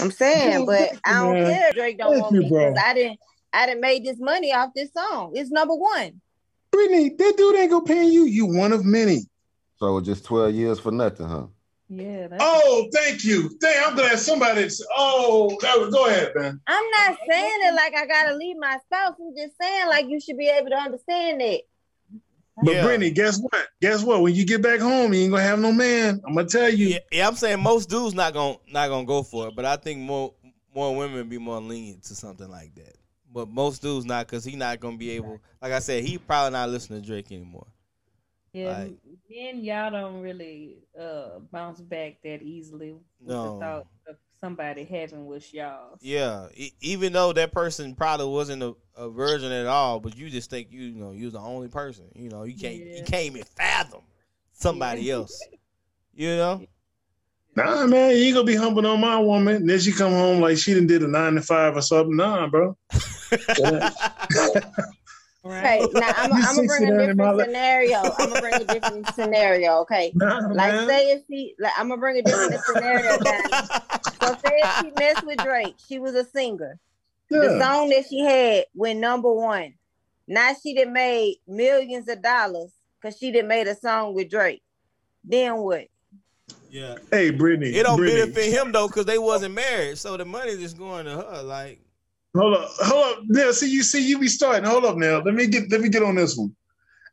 [0.00, 1.52] I'm saying, but I don't Man.
[1.52, 1.72] care.
[1.72, 2.68] Drake don't Thank want you, me bro.
[2.70, 3.18] because I didn't.
[3.52, 5.32] I didn't made this money off this song.
[5.34, 6.20] It's number one.
[6.70, 8.24] Brittany, that dude ain't gonna pay you.
[8.24, 9.26] You one of many.
[9.76, 11.46] So just 12 years for nothing, huh?
[11.88, 12.28] Yeah.
[12.38, 13.48] Oh, thank you.
[13.60, 14.68] Thank, I'm glad somebody.
[14.96, 16.60] Oh, that was, go ahead, man.
[16.66, 19.16] I'm not saying it like I gotta leave my spouse.
[19.20, 21.62] I'm just saying like you should be able to understand it.
[22.62, 22.82] But Yeah.
[22.84, 23.68] Brittany, guess what?
[23.80, 24.22] Guess what?
[24.22, 26.20] When you get back home, you ain't gonna have no man.
[26.26, 26.88] I'm gonna tell you.
[26.88, 29.76] Yeah, yeah, I'm saying most dudes not gonna not gonna go for it, but I
[29.76, 30.32] think more
[30.74, 32.94] more women be more lenient to something like that.
[33.32, 35.40] But most dudes not, cause he not gonna be able.
[35.62, 37.66] Like I said, he probably not listening to Drake anymore.
[38.52, 38.78] yeah.
[38.78, 38.98] like-
[39.30, 43.54] men, y'all don't really uh bounce back that easily with No.
[43.54, 45.96] the thought of somebody having with y'all.
[46.00, 50.28] Yeah, e- even though that person probably wasn't a, a virgin at all, but you
[50.30, 52.06] just think you, know you're the only person.
[52.16, 54.00] You know, you can't you can't even fathom
[54.52, 55.14] somebody Yeah.
[55.14, 55.40] else.
[56.12, 56.66] You know,
[57.56, 59.56] Nah, man, you ain't gonna be humping on my woman.
[59.56, 62.16] And then she come home like she didn't did a nine to five or something.
[62.16, 62.76] Nah, bro.
[65.42, 68.12] Okay, now I'm, I'm gonna bring a different scenario.
[68.12, 69.78] I'm gonna bring a different scenario.
[69.80, 70.86] Okay, Nah, like man.
[70.86, 73.40] say if she, like I'm gonna bring a different scenario down.
[74.20, 76.78] So say if she messed with Drake, she was a singer.
[77.30, 79.74] The song that she had went number one.
[80.26, 84.62] Now she done made millions of dollars because she done made a song with Drake.
[85.24, 85.86] Then what?
[86.70, 87.70] Yeah, Hey, Brittany.
[87.74, 88.32] it don't Brittany.
[88.32, 91.42] benefit him though, cause they wasn't married, so the money just going to her.
[91.42, 91.80] Like,
[92.36, 93.24] Hold up, hold up.
[93.26, 94.64] Now, see, you see, you be starting.
[94.64, 95.20] Hold up, now.
[95.20, 96.54] Let me get, let me get on this one.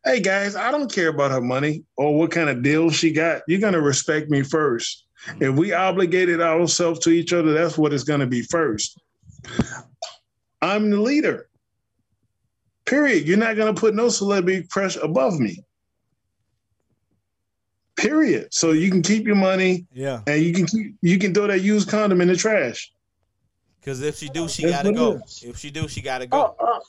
[0.06, 3.42] Hey, guys, I don't care about her money or what kind of deal she got.
[3.48, 5.06] You're gonna respect me first.
[5.42, 9.00] If we obligated ourselves to each other, that's what it's gonna be first.
[10.62, 11.50] I'm the leader.
[12.86, 13.28] Period.
[13.28, 15.64] You're not gonna put no celebrity crush above me.
[17.98, 18.54] Period.
[18.54, 21.62] So you can keep your money yeah, and you can keep you can throw that
[21.62, 22.92] used condom in the trash.
[23.84, 25.20] cause if she do, she That's gotta go.
[25.42, 26.56] If she do, she gotta go.
[26.60, 26.80] oh,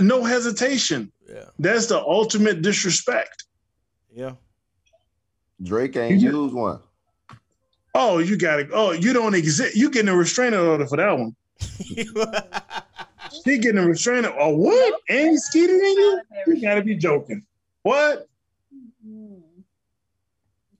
[0.00, 1.10] no hesitation.
[1.28, 3.44] Yeah, That's the ultimate disrespect.
[4.14, 4.32] yeah.
[5.62, 6.80] Drake ain't You- used one.
[7.94, 9.76] Oh, you got to Oh, you don't exist.
[9.76, 11.34] You getting a restraining order for that one.
[13.44, 14.32] She getting a restraining.
[14.38, 15.00] Oh, what?
[15.08, 16.20] And he skeeted in you?
[16.46, 17.44] You got to be joking.
[17.82, 18.28] What?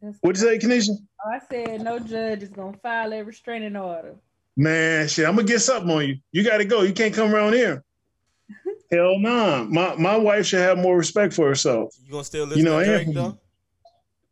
[0.05, 0.97] That's- What'd you say, Kaneshia?
[1.25, 4.15] Oh, I said no judge is gonna file a restraining order.
[4.57, 6.17] Man, shit, I'm gonna get something on you.
[6.33, 6.83] You got to go.
[6.83, 7.83] You can't come around here.
[8.93, 9.65] Hell nah.
[9.65, 11.95] My my wife should have more respect for herself.
[12.05, 13.39] You gonna still listen You know, to Drake though?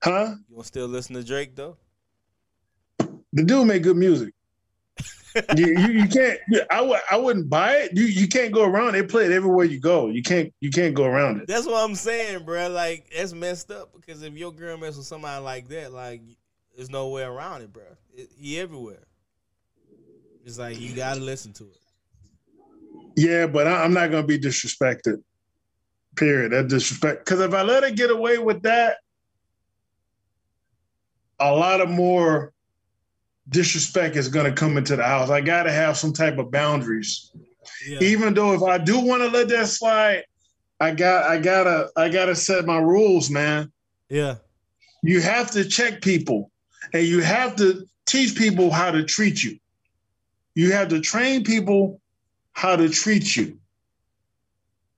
[0.05, 0.35] Huh?
[0.49, 1.77] You gonna still listen to Drake though?
[3.33, 4.35] The dude make good music.
[5.57, 6.39] You, you you can't.
[6.71, 7.97] I w- I wouldn't buy it.
[7.97, 8.93] You you can't go around.
[8.93, 10.09] They play it everywhere you go.
[10.09, 11.47] You can't you can't go around it.
[11.47, 12.69] That's what I'm saying, bro.
[12.69, 16.23] Like that's messed up because if your girl mess with somebody like that, like
[16.77, 17.85] there's no way around it, bro.
[18.15, 19.07] It, he everywhere.
[20.45, 21.79] It's like you gotta listen to it.
[23.17, 25.23] Yeah, but I, I'm not gonna be disrespected.
[26.17, 26.53] Period.
[26.53, 27.25] That disrespect.
[27.25, 28.97] Because if I let her get away with that,
[31.41, 32.53] a lot of more
[33.49, 35.31] disrespect is gonna come into the house.
[35.31, 37.33] I gotta have some type of boundaries.
[37.87, 38.01] Yeah.
[38.01, 40.25] Even though if I do want to let that slide,
[40.81, 43.73] I got I gotta I gotta set my rules, man.
[44.09, 44.37] yeah.
[45.05, 46.53] You have to check people
[46.93, 49.59] and you have to teach people how to treat you.
[50.55, 52.01] You have to train people
[52.53, 53.59] how to treat you.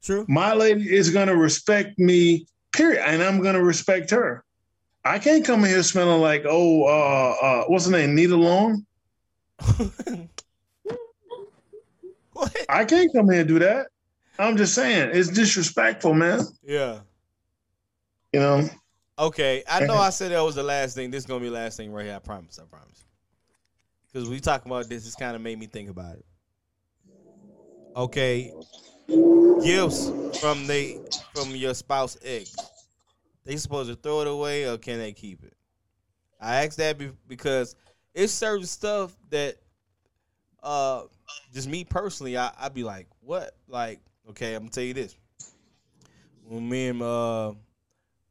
[0.02, 0.26] True.
[0.28, 3.02] My lady is going to respect me, Period.
[3.06, 4.43] And I'm gonna respect her.
[5.04, 8.14] I can't come in here smelling like oh uh uh what's her name?
[8.14, 8.86] Nia Long.
[12.68, 13.88] I can't come here and do that.
[14.38, 16.40] I'm just saying it's disrespectful, man.
[16.64, 17.00] Yeah.
[18.32, 18.68] You know.
[19.16, 21.10] Okay, I know I said that was the last thing.
[21.10, 22.16] This is gonna be the last thing right here.
[22.16, 22.58] I promise.
[22.58, 23.04] I promise.
[24.12, 26.24] Because we talking about this, it's kind of made me think about it.
[27.96, 28.52] Okay,
[29.62, 30.10] gifts
[30.40, 30.98] from they
[31.32, 32.56] from your spouse ex.
[33.44, 35.54] They supposed to throw it away or can they keep it?
[36.40, 37.76] I asked that be- because
[38.14, 39.56] it's certain stuff that,
[40.62, 41.02] uh,
[41.52, 43.56] just me personally, I I be like, what?
[43.68, 44.00] Like,
[44.30, 45.16] okay, I'm gonna tell you this.
[46.46, 47.52] When me and uh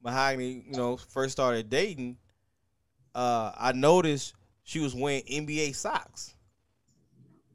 [0.04, 2.18] Mahogany, you know, first started dating,
[3.16, 4.34] uh, I noticed
[4.64, 6.36] she was wearing NBA socks.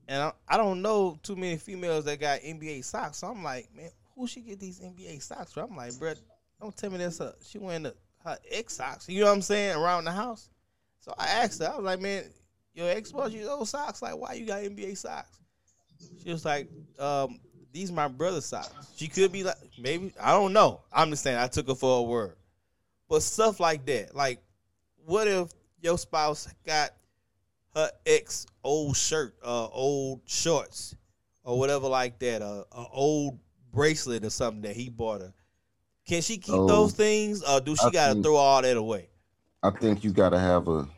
[0.09, 3.19] And I, I don't know too many females that got NBA socks.
[3.19, 5.71] So I'm like, man, who she get these NBA socks from?
[5.73, 6.15] I'm like, bro,
[6.61, 7.95] don't tell me that's she wearing the,
[8.25, 9.09] her ex socks.
[9.09, 9.77] You know what I'm saying?
[9.77, 10.51] Around the house.
[11.01, 12.25] So I asked her, I was like, man,
[12.75, 14.03] your ex bought you those socks?
[14.03, 15.39] Like, why you got NBA socks?
[16.23, 16.69] She was like,
[16.99, 17.41] um,
[17.73, 18.93] these my brother's socks.
[18.97, 20.83] She could be like, maybe I don't know.
[20.93, 22.37] I'm just saying I took her for a word.
[23.09, 24.43] But stuff like that, like,
[25.05, 26.91] what if your spouse got
[27.75, 30.95] her ex old shirt, uh, old shorts,
[31.45, 33.39] or whatever like that, uh, a old
[33.73, 35.33] bracelet or something that he bought her?
[36.09, 39.11] Can she keep Oh, those things, or do she gotta throw all that away?
[39.63, 40.89] I think you gotta have a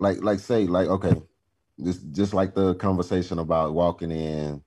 [0.00, 1.22] like like say like okay,
[1.82, 4.62] just just like the conversation about walking in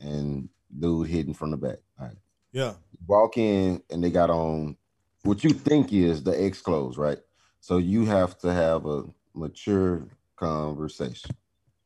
[0.00, 1.78] and dude hidden from the back.
[1.98, 2.16] Right.
[2.52, 2.74] Yeah.
[3.06, 4.76] Walk in and they got on
[5.22, 7.18] what you think is the X clothes, right?
[7.60, 9.04] So you have to have a
[9.34, 10.02] mature
[10.36, 11.30] conversation.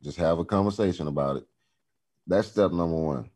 [0.03, 1.47] Just have a conversation about it.
[2.27, 3.31] That's step number one.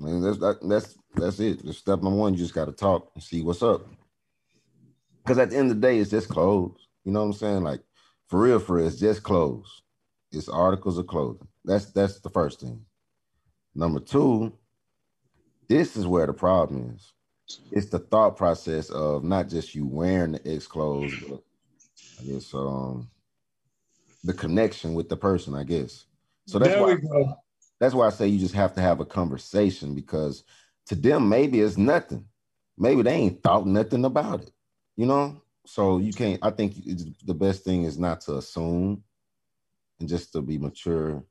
[0.00, 1.64] I mean, that's that, that's that's it.
[1.64, 2.32] Just step number one.
[2.32, 3.86] You just got to talk and see what's up.
[5.22, 6.88] Because at the end of the day, it's just clothes.
[7.04, 7.62] You know what I'm saying?
[7.62, 7.82] Like
[8.28, 9.82] for real, for real, it's just clothes.
[10.32, 11.48] It's articles of clothing.
[11.64, 12.84] That's that's the first thing.
[13.74, 14.52] Number two,
[15.68, 17.12] this is where the problem is.
[17.72, 21.42] It's the thought process of not just you wearing the X clothes, but
[22.20, 23.10] I guess um
[24.24, 26.06] the connection with the person, I guess.
[26.46, 27.34] So that's there why.
[27.80, 30.44] That's why I say you just have to have a conversation because
[30.86, 32.26] to them maybe it's nothing.
[32.78, 34.52] Maybe they ain't thought nothing about it.
[34.96, 35.42] You know?
[35.66, 39.02] So you can't I think it's, the best thing is not to assume
[39.98, 41.24] and just to be mature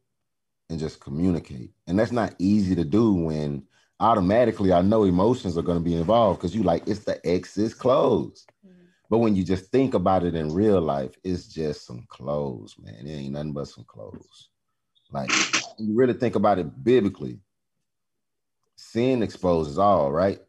[0.69, 1.71] and just communicate.
[1.87, 3.63] And that's not easy to do when
[3.99, 7.73] automatically I know emotions are going to be involved because you like it's the ex's
[7.73, 8.45] clothes.
[8.65, 8.85] Mm-hmm.
[9.09, 13.05] But when you just think about it in real life, it's just some clothes, man.
[13.05, 14.49] It ain't nothing but some clothes.
[15.11, 15.31] Like
[15.79, 17.39] you really think about it biblically,
[18.75, 20.39] sin exposes all, right?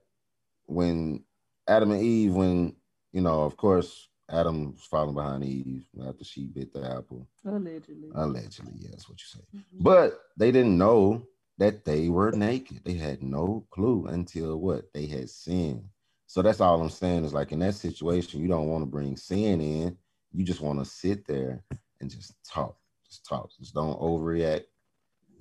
[0.66, 1.24] When
[1.68, 2.76] Adam and Eve, when
[3.12, 7.26] you know, of course, Adam was falling behind Eve after she bit the apple.
[7.44, 8.10] Allegedly.
[8.14, 9.40] Allegedly, yeah, that's what you say.
[9.56, 9.82] Mm-hmm.
[9.82, 11.26] But they didn't know
[11.58, 12.80] that they were naked.
[12.84, 14.92] They had no clue until what?
[14.94, 15.84] They had sinned.
[16.26, 19.16] So that's all I'm saying is like in that situation, you don't want to bring
[19.16, 19.96] sin in.
[20.32, 21.64] You just want to sit there
[22.00, 22.76] and just talk.
[23.04, 23.50] Just talk.
[23.58, 24.64] Just don't overreact.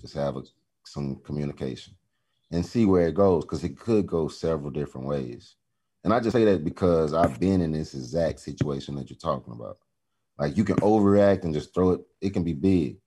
[0.02, 0.44] Just have a,
[0.86, 1.96] some communication
[2.52, 5.56] and see where it goes because it could go several different ways.
[6.04, 9.54] And I just say that because I've been in this exact situation that you're talking
[9.54, 9.78] about.
[10.38, 12.98] Like you can overreact and just throw it, it can be big.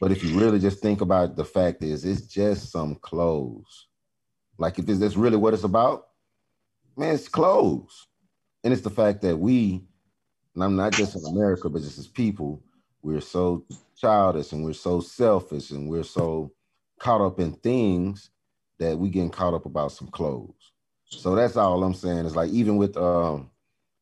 [0.00, 3.86] But if you really just think about the fact is it's just some clothes.
[4.58, 6.08] Like if that's really what it's about,
[6.96, 8.08] man, it's clothes.
[8.64, 9.84] And it's the fact that we,
[10.54, 12.62] and I'm not just in America, but just as people,
[13.06, 13.64] we're so
[13.96, 16.52] childish and we're so selfish and we're so
[16.98, 18.30] caught up in things
[18.80, 20.72] that we getting caught up about some clothes.
[21.04, 23.48] So that's all I'm saying is like even with um,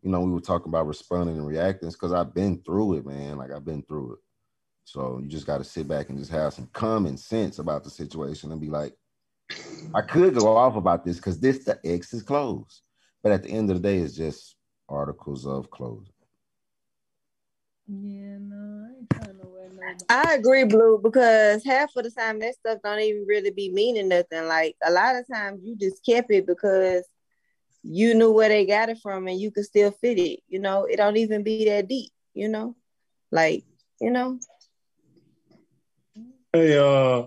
[0.00, 3.36] you know, we were talking about responding and reacting because I've been through it, man.
[3.36, 4.18] Like I've been through it.
[4.84, 7.90] So you just got to sit back and just have some common sense about the
[7.90, 8.94] situation and be like,
[9.94, 12.80] I could go off about this because this the X is closed.
[13.22, 14.56] But at the end of the day, it's just
[14.88, 16.13] articles of clothing.
[17.86, 19.96] Yeah, no, I ain't trying to wear no.
[20.08, 24.08] I agree, Blue, because half of the time that stuff don't even really be meaning
[24.08, 24.46] nothing.
[24.46, 27.06] Like a lot of times you just kept it because
[27.82, 30.40] you knew where they got it from and you could still fit it.
[30.48, 32.74] You know, it don't even be that deep, you know?
[33.30, 33.64] Like,
[34.00, 34.38] you know,
[36.54, 37.26] Hey, uh,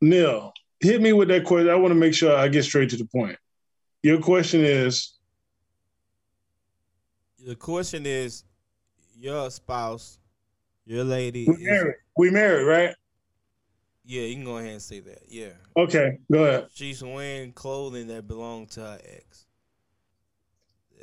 [0.00, 1.68] Neil, hit me with that question.
[1.70, 3.36] I want to make sure I get straight to the point.
[4.02, 5.14] Your question is,
[7.44, 8.44] The question is,
[9.24, 10.18] your spouse,
[10.84, 11.94] your lady, we married.
[12.16, 12.94] We married, right?
[14.04, 15.22] yeah, you can go ahead and say that.
[15.28, 16.66] Yeah, Okay, go ahead.
[16.74, 19.46] she's wearing clothing that belong to her ex.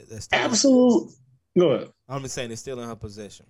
[0.10, 1.12] That's Absolute.
[1.58, 1.90] Go ahead.
[2.08, 3.48] I'm just saying it's still in her possession.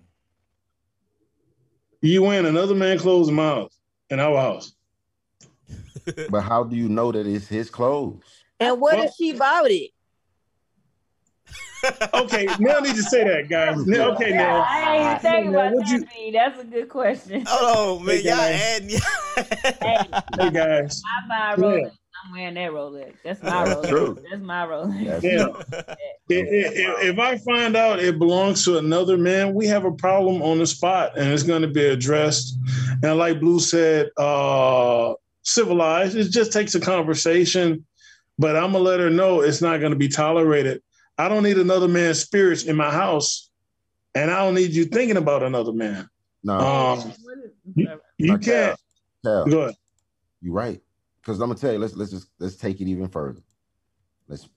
[2.00, 3.78] You win another man clothes in my house,
[4.10, 4.72] in our house.
[6.30, 8.22] But how do you know that it's his clothes?
[8.58, 9.90] And what Well- if she bought it?
[12.14, 13.76] Okay, now need to say that, guys.
[13.86, 14.64] Now, okay, now.
[14.68, 16.08] I ain't even thinking Now, about would you- that.
[16.14, 16.30] B.
[16.32, 17.44] That's a good question.
[17.48, 18.60] Oh man, Hey, y'all guys.
[18.62, 18.88] adding.
[19.80, 19.98] Hey,
[20.44, 21.02] Hey, guys.
[21.04, 21.78] I buy a Yeah.
[21.86, 21.90] Rolex.
[22.24, 23.14] I'm wearing that Rolex.
[23.24, 23.88] That's my That's Rolex.
[23.88, 24.18] true.
[24.30, 25.04] That's my Rolex.
[25.06, 25.44] That's Yeah.
[25.44, 25.54] true.
[26.28, 30.40] If, if, if I find out it belongs to another man, we have a problem
[30.40, 32.56] on the spot, and it's going to be addressed.
[33.02, 36.16] And like Blue said, uh, civilized.
[36.16, 37.84] It just takes a conversation,
[38.38, 40.80] but I'm gonna let her know it's not going to be tolerated.
[41.22, 43.48] I don't need another man's spirits in my house,
[44.16, 46.08] and I don't need you thinking about another man.
[46.42, 47.12] No, Um,
[47.76, 47.88] you,
[48.18, 48.76] you can't.
[49.24, 49.74] Kal, Go ahead.
[50.40, 50.80] You're right.
[51.20, 53.40] Because I'm gonna tell you, let's let's just let's take it even further.
[54.26, 54.48] Let's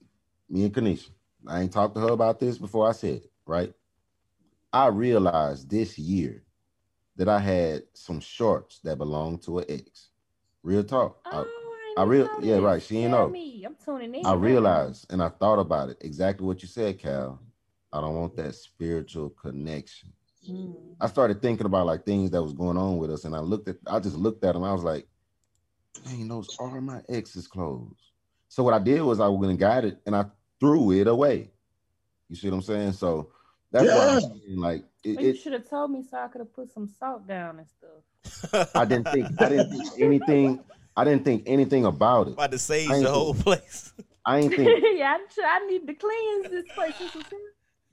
[0.50, 1.10] me and Kaneshia.
[1.46, 3.72] I ain't talked to her about this before I said it, right?
[4.72, 6.42] I realized this year
[7.14, 10.08] that I had some shorts that belonged to an ex.
[10.64, 11.20] Real talk.
[11.26, 11.55] I- Oh,
[11.96, 13.28] I ain't real- yeah, right, she ain't know.
[13.28, 13.64] Me.
[13.64, 14.26] I'm tuning in.
[14.26, 17.40] I realized and I thought about it exactly what you said, Kal.
[17.92, 20.12] I don't want that spiritual connection.
[20.48, 20.74] Mm.
[21.00, 23.68] I started thinking about like things that was going on with us, and I looked
[23.68, 24.64] at, I just looked at them.
[24.64, 25.06] I was like,
[26.04, 28.12] "Dang, those are my ex's clothes."
[28.48, 30.26] So what I did was I went and got it, and I
[30.60, 31.50] threw it away.
[32.28, 32.92] You see what I'm saying?
[32.92, 33.30] So
[33.70, 34.20] that's why I'm Yeah.
[34.20, 36.86] saying, like it, Well, you should have told me so I could have put some
[36.88, 38.70] salt down and stuff.
[38.74, 40.64] I didn't think, I didn't think anything,
[40.96, 42.32] I didn't think anything about it.
[42.34, 43.92] About to save the whole place.
[44.24, 46.94] I ain't think, yeah, I, I need to cleanse this place.
[46.98, 47.40] This is here.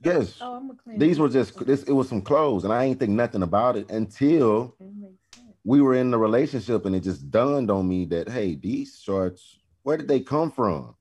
[0.02, 0.98] yes, Oh, I'm gonna clean.
[0.98, 1.82] these were just this.
[1.84, 5.46] It was some clothes, and I ain't think nothing about it until It makes sense.
[5.64, 9.58] we were in the relationship and it just dawned on me that hey these shorts
[9.82, 10.94] where did they come from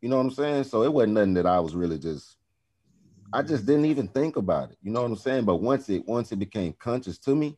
[0.00, 2.36] you know what i'm saying so it wasn't nothing that i was really just
[3.34, 6.02] i just didn't even think about it you know what i'm saying but once it
[6.06, 7.56] once it became conscious to me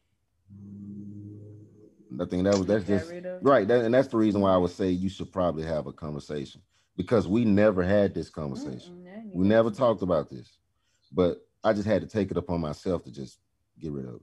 [2.21, 3.45] i think that was that's just rid of it.
[3.45, 5.93] right that, and that's the reason why i would say you should probably have a
[5.93, 6.61] conversation
[6.97, 10.59] because we never had this conversation Mm-mm, we never talked about this
[11.13, 13.39] but i just had to take it upon myself to just
[13.81, 14.21] get rid of it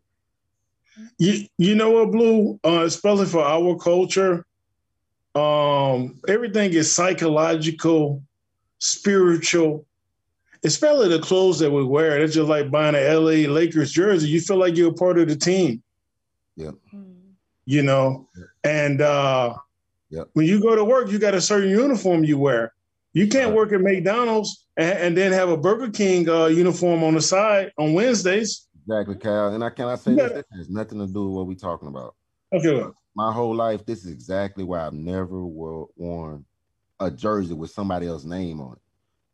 [1.18, 2.60] You you know what, Blue?
[2.66, 4.46] Uh, especially for our culture,
[5.36, 8.24] um, everything is psychological,
[8.80, 9.86] spiritual.
[10.64, 12.20] Especially the clothes that we wear.
[12.22, 14.28] It's just like buying a LA Lakers jersey.
[14.28, 15.82] You feel like you're a part of the team,
[16.94, 17.09] Mm.
[17.70, 18.28] You know.
[18.64, 19.56] And uh,
[20.10, 20.30] Yep.
[20.34, 22.74] when you go to work, you got a certain uniform you wear.
[23.14, 23.56] You can't Right.
[23.58, 27.72] work at McDonald's and, and then have a Burger King uh, uniform on the side
[27.78, 28.68] on Wednesdays.
[28.88, 29.54] Exactly, Kal.
[29.54, 32.16] And I cannot say You this, has nothing to do with what we're talking about.
[32.52, 32.84] Okay,
[33.16, 36.44] My whole life, this is exactly why I've never wo- worn
[37.00, 38.82] a jersey with somebody else's name on it.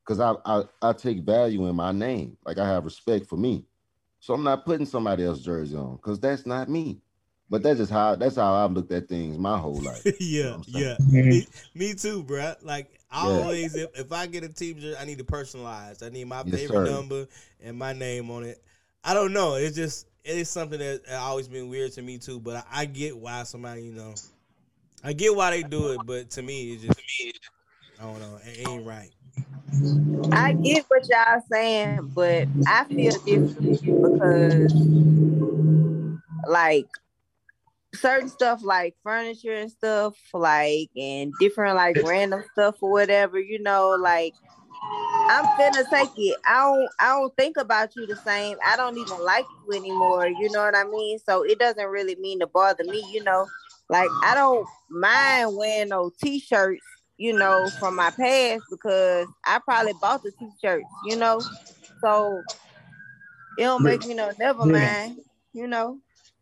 [0.05, 2.35] Because I, I I take value in my name.
[2.45, 3.65] Like I have respect for me.
[4.19, 6.99] So I'm not putting somebody else's jersey on because that's not me.
[7.49, 10.05] But that's just how that's how I've looked at things my whole life.
[10.19, 10.85] yeah, I'm saying?
[10.85, 10.97] yeah.
[10.99, 11.25] Mhm.
[11.25, 12.55] Me, me too, bruh.
[12.63, 13.43] Like I Yeah.
[13.43, 16.03] always, if, if I get a team jersey, I need to personalize.
[16.05, 16.83] I need my Yes, favorite sir.
[16.83, 17.27] number
[17.63, 18.61] and my name on it.
[19.03, 19.55] I don't know.
[19.55, 22.39] It's just it is something that always been weird to me too.
[22.39, 24.21] But I, I get why somebody, you know,
[25.03, 26.05] I get why they do it.
[26.05, 27.01] But to me, it's just
[27.99, 28.39] I don't know.
[28.43, 29.11] It ain't right.
[30.31, 34.73] I get what y'all saying, but I feel different because,
[36.47, 36.87] like,
[37.95, 43.61] certain stuff like furniture and stuff, like, and different like random stuff or whatever, you
[43.61, 44.33] know, like.
[45.27, 46.37] I'm finna take it.
[46.45, 46.89] I don't.
[46.99, 48.57] I don't think about you the same.
[48.63, 50.27] I don't even like you anymore.
[50.27, 51.17] You know what I mean?
[51.17, 53.03] So it doesn't really mean to bother me.
[53.11, 53.47] You know,
[53.89, 56.85] like I don't mind wearing no t-shirts
[57.17, 61.41] you know, from my past because I probably bought the t-shirts, you know.
[62.01, 62.41] So
[63.57, 65.17] it don't make me no never mind,
[65.53, 65.99] you know.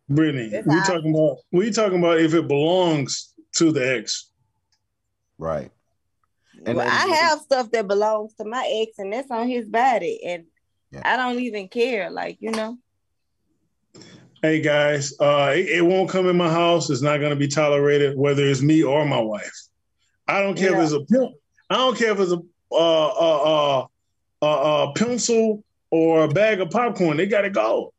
[0.10, 4.30] Brittany, we talking about we talking about if it belongs to the ex.
[5.38, 5.72] Right.
[6.66, 10.20] And well, I have stuff that belongs to my ex and that's on his body
[10.26, 10.46] and
[10.92, 11.02] Yeah.
[11.06, 12.78] I don't even care, like, you know.
[14.42, 16.90] Hey guys, uh, it, it won't come in my house.
[16.90, 19.54] It's not going to be tolerated, whether it's me or my wife.
[20.28, 20.80] I don't care Yeah.
[20.80, 21.34] if it's a pen-
[21.70, 23.44] I don't care if it's a uh, uh,
[23.82, 23.88] uh,
[24.42, 27.18] uh, uh, pencil or a bag of popcorn.
[27.18, 27.93] They got to go.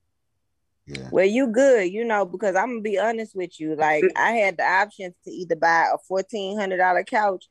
[0.86, 1.09] Yeah.
[1.11, 3.74] Well, you good, you know, because I'm gonna be honest with you.
[3.74, 7.47] Like I had the options to either buy a fourteen hundred dollar couch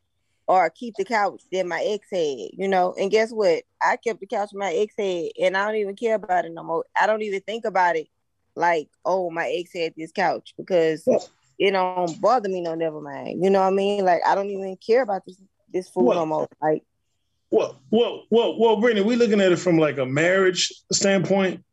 [0.45, 2.93] or keep the couch that my ex had, you know.
[2.99, 3.63] And guess what?
[3.81, 6.63] I kept the couch my ex had, and I don't even care about it no
[6.63, 6.85] more.
[6.99, 8.07] I don't even think about it
[8.55, 11.07] like, oh, my ex had this couch because
[11.57, 12.75] it don't bother me no.
[12.75, 13.43] Never mind.
[13.43, 14.05] You know what I mean?
[14.05, 15.37] Like I don't even care about this
[15.71, 16.47] this food Well- no more.
[16.61, 16.83] Like
[17.49, 21.63] well, well, well, well, Brittany, we looking at it from like a marriage standpoint.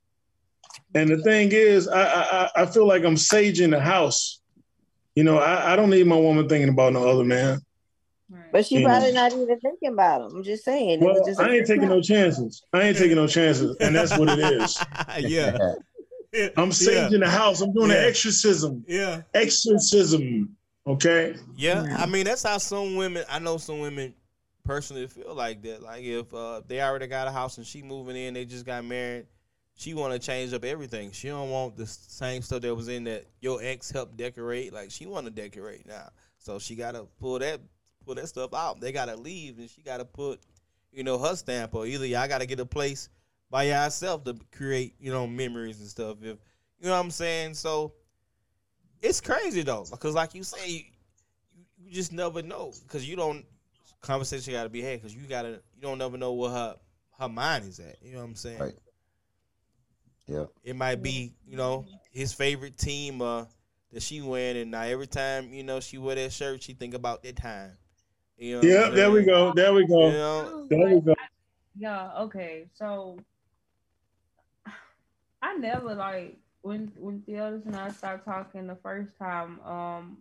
[0.94, 4.40] And the thing is, I I, I feel like I'm saging the house.
[5.14, 7.60] You know, I, I don't need my woman thinking about no other man.
[8.52, 8.86] But she Yeah.
[8.86, 10.36] probably not even thinking about him.
[10.36, 10.90] I'm just saying.
[10.90, 12.62] It Well, was just a- I ain't taking no chances.
[12.72, 14.78] I ain't taking no chances, and that's what it is.
[15.18, 15.56] yeah.
[16.56, 17.60] I'm saging the house.
[17.60, 18.02] I'm doing Yeah.
[18.02, 18.84] an exorcism.
[18.86, 19.22] Yeah.
[19.34, 20.56] Exorcism.
[20.86, 21.34] Okay.
[21.56, 23.24] Yeah, I mean that's how some women.
[23.28, 24.14] I know some women
[24.64, 25.82] personally feel like that.
[25.82, 28.84] Like if uh, they already got a house and she moving in, they just got
[28.84, 29.26] married.
[29.80, 31.10] She want to change up everything.
[31.10, 34.74] She don't want the same stuff that was in that your ex helped decorate.
[34.74, 37.62] Like she want to decorate now, so she got to pull that
[38.04, 38.78] pull that stuff out.
[38.78, 40.38] They got to leave, and she got to put
[40.92, 41.74] you know her stamp.
[41.74, 43.08] Or either y'all got to get a place
[43.48, 46.18] by yourself to create you know memories and stuff.
[46.20, 46.36] If
[46.78, 47.94] you know what I'm saying, so
[49.00, 50.82] it's crazy though, because like you say, you,
[51.86, 53.46] you just never know because you don't.
[54.02, 55.62] Conversation got to be had because you gotta.
[55.74, 56.76] You don't never know what her
[57.18, 57.96] her mind is at.
[58.02, 58.58] You know what I'm saying?
[58.58, 58.74] Right.
[60.26, 60.44] Yeah.
[60.62, 63.44] It might be you know his favorite team uh,
[63.92, 66.94] that she wearing, and now every time you know she wear that shirt, she think
[66.94, 67.76] about that time.
[68.36, 68.84] You know Yeah.
[68.86, 69.52] I'm There we go.
[69.52, 70.10] There we You go.
[70.10, 71.14] know, There we go.
[71.76, 72.66] Yeah, okay.
[72.74, 73.18] So
[75.42, 80.18] I never like when when the others and I started talking the first time, um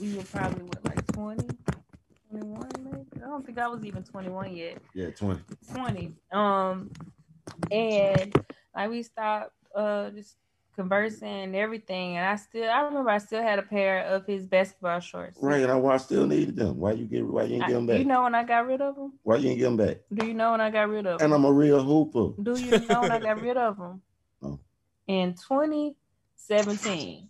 [0.00, 1.46] we were probably what like 20,
[2.30, 3.06] 21 maybe.
[3.16, 4.78] I don't think I was even 21 yet.
[4.94, 5.40] Yeah, 20.
[5.72, 6.14] 20.
[6.32, 6.90] Um
[7.70, 8.34] and
[8.74, 10.36] like we stopped uh just
[10.74, 14.46] conversing and everything and I still I remember I still had a pair of his
[14.46, 15.38] basketball shorts.
[15.42, 16.78] Right, and I, I still needed them.
[16.78, 18.06] Why you get why you ain't I- get them do you back?
[18.06, 19.12] know when I got rid of them?
[19.22, 19.98] Why you ain't get them back?
[20.12, 21.26] Do you know when I got rid of them?
[21.26, 22.32] And I'm a real hooper.
[22.42, 24.00] Do you know when I got rid of them?
[24.40, 24.58] No.
[25.06, 27.28] In 2017.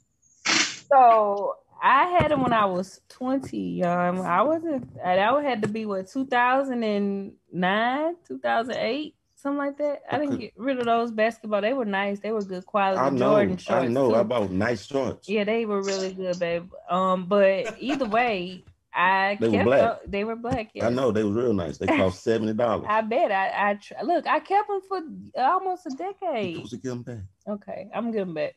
[0.89, 4.23] So I had them when I was 20, y'all.
[4.23, 10.03] I wasn't, that had to be what, 2009, 2008, something like that.
[10.11, 11.61] I didn't get rid of those basketball.
[11.61, 12.21] They were nice.
[12.21, 13.85] They were good quality I know, Jordan shorts.
[13.85, 14.11] I know.
[14.11, 14.17] too.
[14.17, 15.29] I bought nice shorts.
[15.29, 16.71] Yeah, they were really good, babe.
[16.89, 18.65] Um, but either way,
[18.95, 19.81] I They were kept black.
[19.81, 20.71] tho- they were black.
[20.81, 21.79] I know they were real nice.
[21.79, 22.87] They cost seventy dollars.
[22.89, 23.33] I bet.
[23.33, 24.27] I, I tr- look.
[24.27, 25.01] I kept them for
[25.43, 26.55] almost a decade.
[26.57, 27.19] supposed to get them back.
[27.49, 28.55] Okay, I'm good back.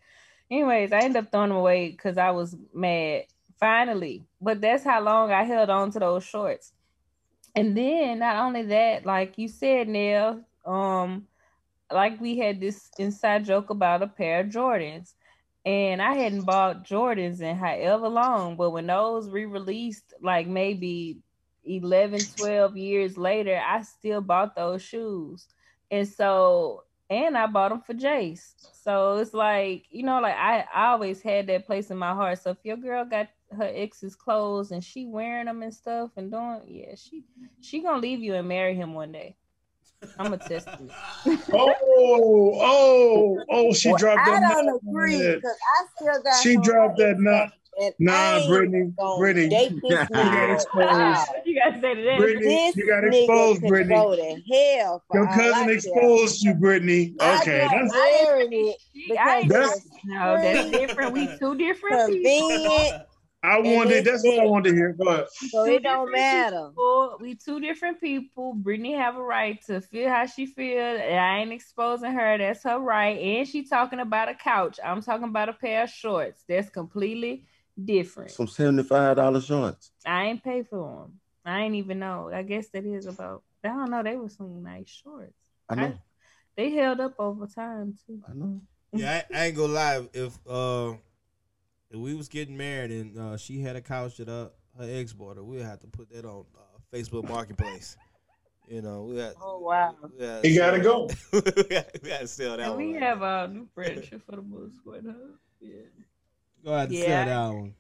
[0.52, 3.24] Anyways, I ended up throwing them away because I was mad.
[3.60, 6.74] Finally, but that's how long I held on to those shorts.
[7.56, 11.28] And then not only that, like you said, Nell, um,
[11.92, 15.14] like we had this inside joke about a pair of Jordans.
[15.66, 21.22] And I hadn't bought Jordans in however long, but when those re-released, like maybe
[21.64, 25.48] 11, 12 years later, I still bought those shoes.
[25.92, 28.54] And so and I bought them for Jace.
[28.72, 32.40] So it's like, you know, like I, I always had that place in my heart.
[32.40, 36.32] So if your girl got her ex's clothes and she wearing them and stuff and
[36.32, 37.24] doing, yeah, she
[37.60, 39.38] she gonna leave you and marry him one day.
[40.20, 41.40] I'm gonna test it.
[41.54, 41.74] Oh,
[42.60, 43.74] oh, oh!
[43.74, 44.54] She Well, dropped I that.
[44.54, 45.44] don't knot agree because
[45.80, 46.36] I still got.
[46.42, 47.52] She dropped that nut.
[48.00, 50.76] Nah, ain't Brittany, gonna Brittany, date you got exposed.
[50.78, 51.26] Wow.
[51.46, 52.18] you gotta say that.
[52.20, 53.96] Brittany, This you got nigga exposed, Brittany.
[53.96, 55.04] go to hell.
[55.14, 55.74] Your cousin I care.
[55.74, 57.16] exposed you, Brittany.
[57.22, 61.12] Okay, that's wearing it She- I ain't- That's- no, that's different.
[61.12, 62.92] We two different people.
[63.54, 64.06] Convenient, I wanted.
[64.06, 64.94] That's what I wanted to hear.
[64.94, 65.28] Go ahead.
[65.50, 66.70] so it don't matter.
[66.70, 67.18] people.
[67.20, 68.54] We two different people.
[68.54, 70.80] Brittany have a right to feel how she feel.
[70.80, 72.38] and I ain't exposing her.
[72.38, 73.18] That's her right.
[73.18, 74.80] And she talking about a couch.
[74.84, 76.44] I'm talking about a pair of shorts.
[76.48, 77.46] That's completely
[77.84, 78.32] different.
[78.32, 79.92] Some seventy-five dollar shorts.
[80.06, 81.20] I ain't pay for them.
[81.46, 82.32] I ain't even know.
[82.34, 83.44] I guess that is about.
[83.64, 84.04] I don't know.
[84.04, 85.34] They were some nice shorts.
[85.70, 85.94] I know.
[86.56, 88.22] They held up over time too.
[88.30, 88.62] I know.
[88.94, 90.08] Yeah, I, I ain't gonna lie.
[90.14, 90.94] If uh,
[91.96, 95.14] if we was getting married and uh, she had a couch that uh, her ex
[95.14, 97.96] bought her, we'd have to put that on uh, Facebook Marketplace.
[98.68, 99.34] You know, we had.
[99.42, 99.96] Oh wow.
[100.18, 101.10] We had He gotta go.
[101.34, 102.78] we gotta we gotta sell that And one.
[102.78, 103.44] we right have there.
[103.44, 105.14] a new friendship for the most part, huh?
[105.62, 105.72] Yeah.
[106.64, 107.26] Go ahead and Yeah.
[107.26, 107.74] sell that one.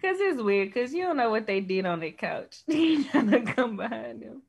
[0.00, 2.58] Cause it's weird, cause you don't know what they did on that couch.
[2.68, 4.42] you trying to come behind them.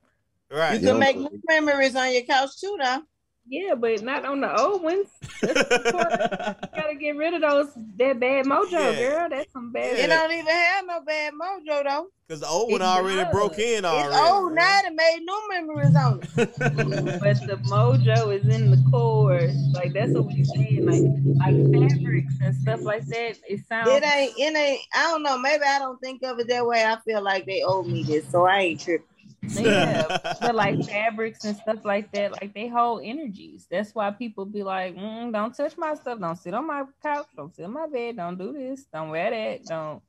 [0.51, 0.79] You Right.
[0.79, 0.91] Yeah.
[0.91, 3.01] can make new memories on your couch too, though.
[3.47, 5.07] Yeah, but not on the old ones.
[5.41, 6.13] That's the part.
[6.61, 7.67] You gotta get rid of those
[7.97, 8.97] that bad mojo, Yeah.
[8.97, 9.27] girl.
[9.29, 9.99] That's some bad.
[9.99, 12.07] It don't even have no bad mojo though.
[12.27, 13.31] Because the old one It already does.
[13.31, 14.07] broke in already.
[14.07, 16.29] It's old now and made new memories on it.
[17.19, 19.47] but the mojo is in the core.
[19.73, 20.85] Like that's what we saying.
[20.87, 21.03] Like
[21.37, 23.37] like fabrics and stuff like that.
[23.47, 23.91] It sounds.
[23.91, 24.81] It ain't, it ain't.
[24.95, 25.37] I don't know.
[25.37, 26.83] Maybe I don't think of it that way.
[26.83, 29.05] I feel like they owe me this, so I ain't tripping.
[29.53, 30.05] Yeah,
[30.41, 33.67] but like fabrics and stuff like that, like they hold energies.
[33.69, 36.19] That's why people be like, mm, "Don't touch my stuff.
[36.19, 37.27] Don't sit on my couch.
[37.35, 38.17] Don't sit on my bed.
[38.17, 38.85] Don't do this.
[38.93, 39.65] Don't wear that.
[39.65, 40.01] Don't."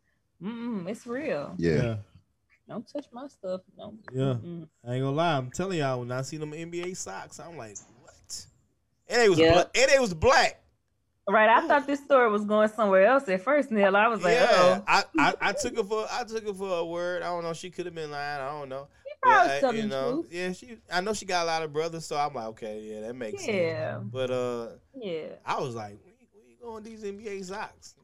[0.43, 1.55] Mm, it's real.
[1.59, 1.97] Yeah.
[2.69, 3.61] Don't touch my stuff.
[3.79, 3.95] No.
[4.13, 4.23] Yeah.
[4.35, 4.69] Mm-mm.
[4.87, 5.37] I ain't gonna lie.
[5.37, 8.47] I'm telling y'all, when I see them NBA socks, I'm like, what?
[9.09, 9.53] And it was Yeah.
[9.53, 10.61] bla- and they was black.
[11.29, 11.49] Right.
[11.49, 13.97] I thought this story was going somewhere else at first, Nell.
[13.97, 16.79] I was like, yeah, oh, I, I I took it for I took it for
[16.79, 17.23] a word.
[17.23, 17.53] I don't know.
[17.53, 18.41] She could have been lying.
[18.41, 18.89] I don't know.
[19.27, 20.27] But, uh, you know, truth.
[20.31, 20.53] yeah.
[20.53, 23.15] She I know she got a lot of brothers, so I'm like, okay, yeah, that
[23.15, 23.57] makes sense.
[23.57, 23.99] Yeah.
[24.03, 25.27] But uh, Yeah.
[25.45, 27.95] I was like, where you, where you going these NBA socks?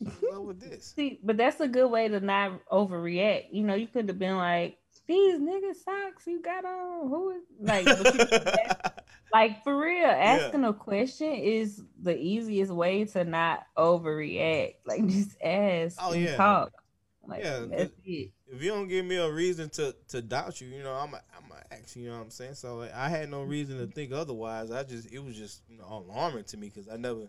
[0.00, 0.92] You know, what's, what's with this?
[0.96, 3.46] See, but that's a good way to not overreact.
[3.52, 7.42] You know, you could have been like, these nigga socks you got on, who is
[7.60, 8.90] like, you-
[9.32, 14.74] like for real, asking a question is the easiest way to not overreact.
[14.86, 16.36] Like, just ask Oh, yeah.
[16.36, 16.72] talk.
[17.28, 18.30] Like, Yeah, that's it.
[18.46, 21.48] if you don't give me a reason to to doubt you, you know, I'm I'm
[21.48, 22.04] gonna ask you.
[22.04, 22.54] You know what I'm saying?
[22.54, 24.70] So like, I had no reason to think otherwise.
[24.70, 27.28] I just it was just you know alarming to me because I never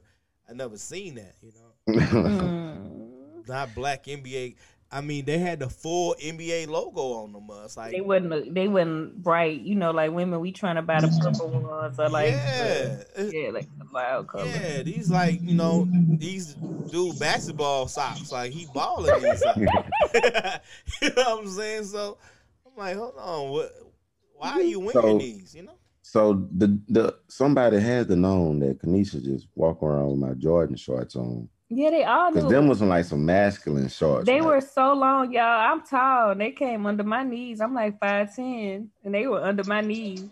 [0.50, 1.36] I never seen that.
[1.42, 4.56] You know, not black NBA.
[4.92, 7.48] I mean, they had the full NBA logo on them.
[7.52, 8.56] Uh, It's like They wouldn't.
[8.56, 9.62] They wouldn't bright.
[9.62, 13.32] You know, like women, we trying to buy the purple ones or like, yeah, the-
[13.32, 14.46] yeah, like the loud color.
[14.46, 14.82] yeah.
[14.82, 18.32] These like you know these dude basketball socks.
[18.32, 19.60] Like he balling these socks.
[19.60, 21.84] you know what I'm saying?
[21.86, 22.18] So
[22.66, 23.72] I'm like, hold on, what?
[24.38, 25.54] Why are you wearing So- these?
[25.56, 25.74] You know?
[26.02, 30.76] So the the somebody has to know that Kaneshia just walk around with my Jordan
[30.76, 31.48] shorts on.
[31.72, 34.26] Yeah, they all Cause them was like some masculine shorts.
[34.26, 35.44] They were so long, y'all.
[35.44, 36.32] I'm tall.
[36.32, 37.62] and They came under my knees.
[37.62, 40.26] I'm like five ten, and they were under my knees.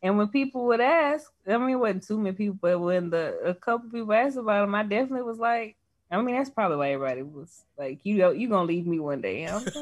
[0.00, 3.36] And when people would ask, I mean, it wasn't too many people, but when the
[3.44, 5.76] a couple people asked about them, I definitely was like,
[6.08, 9.20] I mean, that's probably why everybody was like, you know, you gonna leave me one
[9.20, 9.46] day.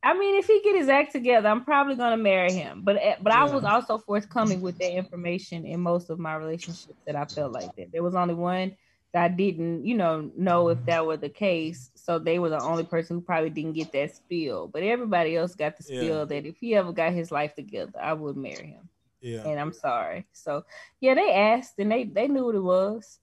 [0.00, 2.82] I mean, if he get his act together, I'm probably gonna marry him.
[2.84, 6.94] But eh, but I was also forthcoming with that information in most of my relationships
[7.06, 7.90] that I felt like that.
[7.90, 8.76] There was only one
[9.14, 11.90] I didn't, you know, know if that were the case.
[11.94, 14.68] So they were the only person who probably didn't get that spill.
[14.68, 16.00] But everybody else got the Yeah.
[16.00, 18.88] spill that if he ever got his life together, I would marry him.
[19.20, 19.42] yeah.
[19.44, 20.26] And I'm sorry.
[20.32, 20.64] So
[21.00, 23.18] yeah, they asked and they they knew what it was.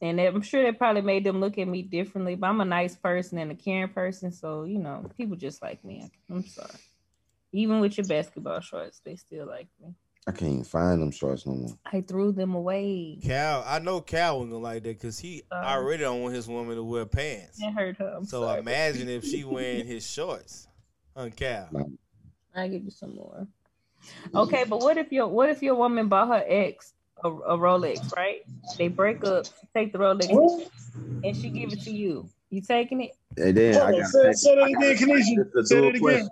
[0.00, 2.34] And I'm sure that probably made them look at me differently.
[2.34, 5.84] But I'm a nice person and a caring person, so you know, people just like
[5.84, 6.10] me.
[6.30, 6.68] I'm sorry.
[7.52, 9.94] Even with your basketball shorts, they still like me.
[10.26, 11.78] I can't even find them shorts no more.
[11.84, 13.18] I threw them away.
[13.22, 16.46] Kal, I know Kal wasn't gonna like that because he Uh, already don't want his
[16.46, 17.60] woman to wear pants.
[17.60, 18.14] It hurt her.
[18.18, 18.60] I'm So sorry.
[18.60, 20.68] imagine if she wearing his shorts,
[21.16, 21.68] huh, Kal?
[22.54, 23.48] I give you some more.
[24.34, 26.92] Okay, but what if your what if your woman bought her ex
[27.24, 28.40] a, a Rolex, right?
[28.78, 30.30] They break up, take the Rolex,
[31.24, 32.28] and she give it to you.
[32.50, 33.16] You taking it?
[33.36, 35.46] And then I got say, say that again, Kaneshia.
[35.46, 36.28] It's a Say dual that again.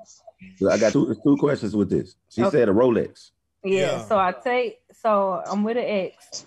[0.71, 2.17] I got two, two questions with this.
[2.29, 2.59] She Okay.
[2.59, 3.31] said a Rolex.
[3.65, 3.81] Yeah.
[3.81, 4.05] Yeah.
[4.07, 4.79] So I take.
[4.93, 6.45] So I'm with an ex.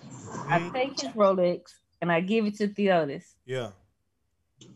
[0.50, 0.72] I Mhm.
[0.72, 1.62] take his Rolex
[2.00, 3.34] and I give it to Theotis.
[3.46, 3.70] Yeah,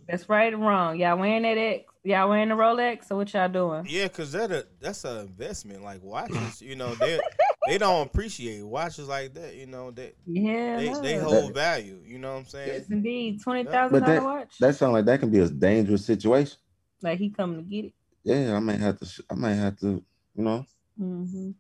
[0.09, 0.99] That's right or wrong.
[0.99, 1.85] Y'all wearing that ex?
[2.05, 3.05] Y'all wearing the Rolex?
[3.05, 3.87] So what y'all doing?
[3.89, 5.83] yeah, because that a, that's an investment.
[5.83, 7.21] Like watches, you know, they
[7.67, 9.55] they don't appreciate watches like that.
[9.55, 10.77] You know, they Yeah.
[10.77, 11.03] they, no.
[11.03, 12.01] they hold value.
[12.07, 12.69] You know what I'm saying?
[12.69, 13.43] Yes, indeed.
[13.43, 14.59] Twenty thousand But dollar that watch.
[14.61, 16.57] that sounds like that can be a dangerous situation.
[17.03, 17.93] like he coming to get it.
[18.25, 19.23] Yeah, I might have to.
[19.29, 20.03] I might have to.
[20.35, 20.65] You know,
[20.97, 21.51] hmm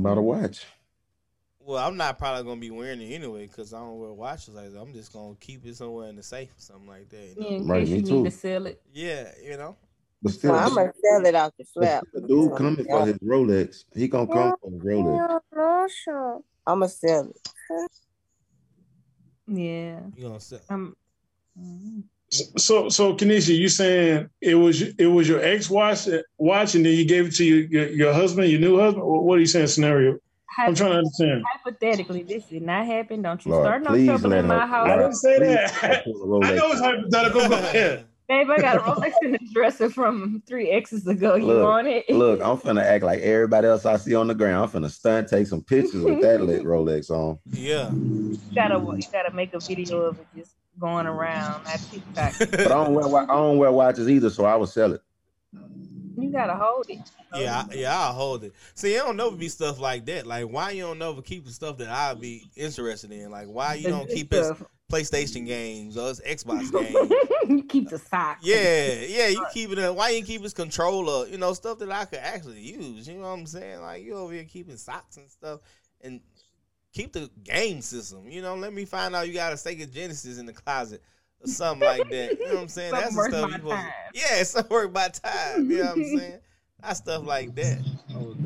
[0.00, 0.64] about a watch.
[1.62, 4.72] Well, I'm not probably gonna be wearing it anyway because I don't wear watches like
[4.72, 4.80] that.
[4.80, 7.34] I'm just gonna keep it somewhere in the safe or something like that.
[7.36, 7.48] You know?
[7.50, 8.14] Yeah, Right, me you too.
[8.22, 8.80] need to sell it.
[8.92, 9.76] Yeah, you know.
[10.22, 12.04] But still, Well, I'm gonna sell it off the slap.
[12.12, 13.84] the dude coming for his Rolex.
[13.94, 16.40] He gonna come for his Rolex.
[16.66, 17.48] I'm gonna sell it.
[19.52, 20.00] Yeah.
[20.14, 20.60] You gonna sell?
[20.70, 20.94] Um.
[21.58, 22.04] mhm.
[22.30, 26.06] So, so Kaneshia, you saying it was it was your ex watch
[26.38, 29.04] watch, and then you gave it to your your, your husband, your new husband?
[29.04, 29.66] What are you saying?
[29.66, 30.18] Scenario?
[30.58, 31.44] I'm trying to understand.
[31.52, 33.22] Hypothetically, this did not happen.
[33.22, 34.88] Don't you Lord, start no please trouble let in my house.
[34.88, 36.04] I didn't say Please that.
[36.04, 36.56] pull a I Rolex.
[36.56, 37.48] know it's hypothetical.
[37.48, 38.04] Go ahead.
[38.28, 41.34] Babe, I got a Rolex in the dresser from three X's ago.
[41.34, 42.08] You Look, want it?
[42.10, 44.62] Look, I'm finna act like everybody else I see on the ground.
[44.72, 47.38] I'm finna stunt, take some pictures with that lit Rolex on.
[47.46, 47.90] Yeah.
[47.92, 51.14] you gotta you gotta make a video of it just going mm.
[51.14, 52.34] around that TikTok.
[52.50, 55.02] But I don't wear I don't wear watches either, so I would sell it.
[56.16, 57.10] You gotta hold it.
[57.34, 58.52] Yeah, I, yeah, I'll hold it.
[58.74, 60.26] See, it don't never be stuff like that.
[60.26, 63.30] Like, why you don't never keep the stuff that I'll be interested in?
[63.30, 64.52] Like, why you don't keep his
[64.90, 67.12] PlayStation games or his Xbox games?
[67.48, 68.40] you keep the socks.
[68.44, 69.78] Yeah, yeah, you keep it.
[69.78, 71.26] In, why you keep his controller?
[71.28, 73.08] You know, stuff that I could actually use.
[73.08, 73.80] You know what I'm saying?
[73.80, 75.60] Like, you over here keeping socks and stuff,
[76.00, 76.20] and
[76.92, 78.28] keep the game system.
[78.28, 81.02] You know, let me find out you got a Sega Genesis in the closet
[81.42, 82.38] or something like that.
[82.38, 82.92] You know what I'm saying?
[82.92, 83.74] That's the stuff you supposed.
[83.76, 83.92] time.
[84.14, 85.70] To, yeah, some work by time.
[85.70, 86.38] You know what I'm saying?
[86.82, 87.78] That's stuff like that.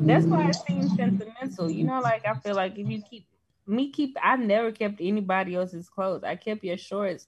[0.01, 1.71] That's why it seems sentimental.
[1.71, 3.25] You know, like I feel like if you keep
[3.67, 6.23] me keep I never kept anybody else's clothes.
[6.23, 7.27] I kept your shorts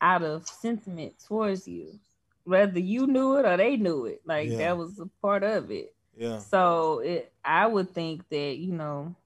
[0.00, 1.98] out of sentiment towards you.
[2.44, 4.20] whether you knew it or they knew it.
[4.26, 4.58] Like Yeah.
[4.58, 5.94] that was a part of it.
[6.14, 6.38] Yeah.
[6.40, 9.16] So it, I would think that you know,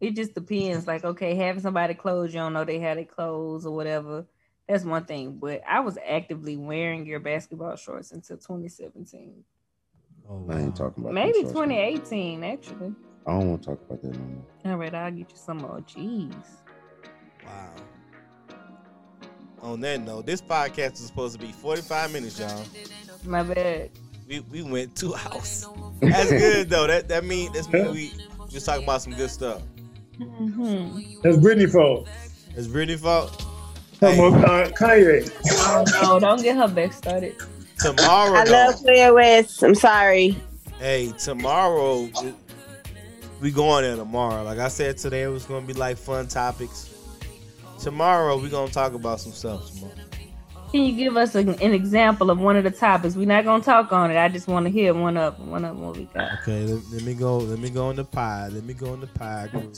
[0.00, 0.86] it just depends.
[0.86, 4.26] Like, okay, having somebody clothes, you don't know they had their clothes or whatever.
[4.68, 5.38] That's one thing.
[5.40, 9.44] But I was actively wearing your basketball shorts until 2017,
[10.28, 11.68] Oh, I ain't talking about maybe them shorts no more.
[11.68, 12.94] 2018 actually.
[13.26, 14.72] I don't want to talk about that no more.
[14.72, 15.80] All right, I'll get you some more.
[15.86, 16.34] Jeez.
[17.44, 17.70] Wow.
[19.62, 22.64] On that note, this podcast is supposed to be 45 minutes, y'all.
[23.24, 23.90] My bad.
[24.28, 25.66] We we went two hours.
[26.00, 26.86] That's good though.
[26.88, 28.12] That that mean that's mean we
[28.48, 29.62] just talking about some good stuff.
[30.18, 32.08] Hmm That's Brittany fault.
[32.56, 33.44] It's Brittany fault.
[34.00, 35.30] Come on, uh, Kanye.
[35.68, 37.34] Oh no, don't get her back started.
[37.78, 39.62] Tomorrow, I though, love Clear West.
[39.62, 40.36] I'm sorry.
[40.78, 42.08] hey, tomorrow
[43.40, 44.42] we going there tomorrow.
[44.42, 46.92] Like I said today, it was gonna be like fun topics.
[47.78, 49.70] Tomorrow we gonna talk about some stuff.
[49.74, 49.92] Tomorrow.
[50.72, 53.14] Can you give us an, an example of one of the topics?
[53.14, 54.16] We're not gonna talk on it.
[54.16, 56.32] I just want to hear one of one of what we got.
[56.40, 57.38] Okay, let, let me go.
[57.38, 58.48] Let me go in the pie.
[58.48, 59.74] Let me go in the pie group.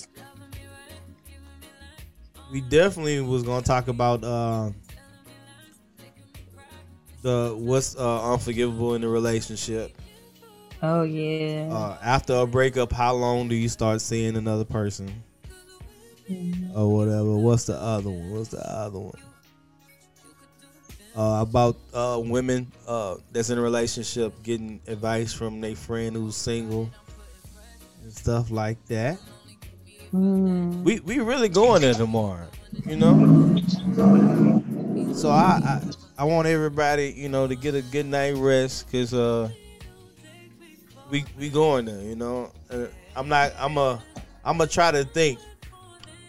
[2.50, 4.70] We definitely was gonna talk about uh,
[7.22, 9.96] the what's uh, unforgivable in the relationship.
[10.82, 11.68] Oh yeah.
[11.70, 15.22] Uh, after a breakup, how long do you start seeing another person
[16.74, 17.36] or whatever?
[17.36, 18.30] What's the other one?
[18.30, 19.18] What's the other one?
[21.16, 26.36] Uh, about uh, women uh, that's in a relationship getting advice from their friend who's
[26.36, 26.88] single
[28.04, 29.18] and stuff like that.
[30.12, 30.82] Mm.
[30.82, 32.48] We we really going there tomorrow,
[32.86, 33.56] you know.
[35.14, 35.82] So I, I
[36.18, 39.51] I want everybody, you know, to get a good night rest because uh
[41.10, 42.51] we we going there, you know.
[42.70, 42.86] Uh,
[43.16, 43.52] I'm not.
[43.59, 44.02] I'm a.
[44.44, 45.39] I'm gonna try to think.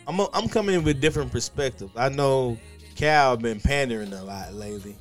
[0.07, 0.19] I'm.
[0.19, 1.91] A, I'm coming in with different perspectives.
[1.95, 2.57] I know
[2.95, 4.95] Kal been pandering a lot lately.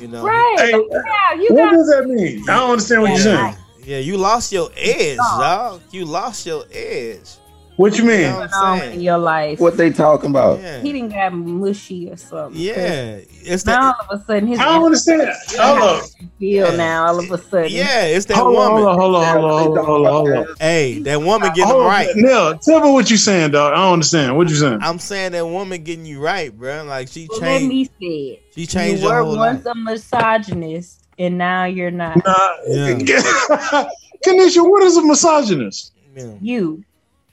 [0.00, 0.24] You know.
[0.24, 0.56] Right.
[0.58, 2.42] Hey, yeah, you What got does that mean?
[2.48, 3.56] I don't understand what you're saying.
[3.84, 5.80] Yeah, you lost your edge, dog.
[5.90, 7.36] You lost your edge.
[7.80, 8.20] What you mean?
[8.20, 9.58] You know what on in your life.
[9.58, 10.60] What they talking about?
[10.60, 10.80] Yeah.
[10.82, 12.60] He didn't got mushy or something.
[12.60, 13.20] Yeah.
[13.42, 13.94] It's Now that.
[14.00, 15.22] all of a sudden his I don't understand.
[15.58, 16.04] Hold up.
[16.38, 16.76] feel Yeah.
[16.76, 17.70] now all of a sudden.
[17.70, 18.82] Yeah, it's that Hold on, woman.
[18.98, 20.54] hold on, hold on, hold on, hold on, hold on.
[20.60, 22.10] Hey, that woman getting Hold right.
[22.16, 23.72] Now, tell me what you saying, dog.
[23.72, 24.36] I don't understand.
[24.36, 24.80] What you saying?
[24.82, 26.84] I'm saying that woman getting you right, bro.
[26.84, 28.42] Like she Well, let me say it.
[28.54, 29.74] She changed you were whole once life.
[29.74, 32.16] a misogynist and now you're not.
[32.26, 32.56] Nah.
[32.66, 32.98] Yeah.
[34.26, 35.92] Kaneshia, what is a misogynist?
[36.14, 36.34] Yeah.
[36.42, 36.84] You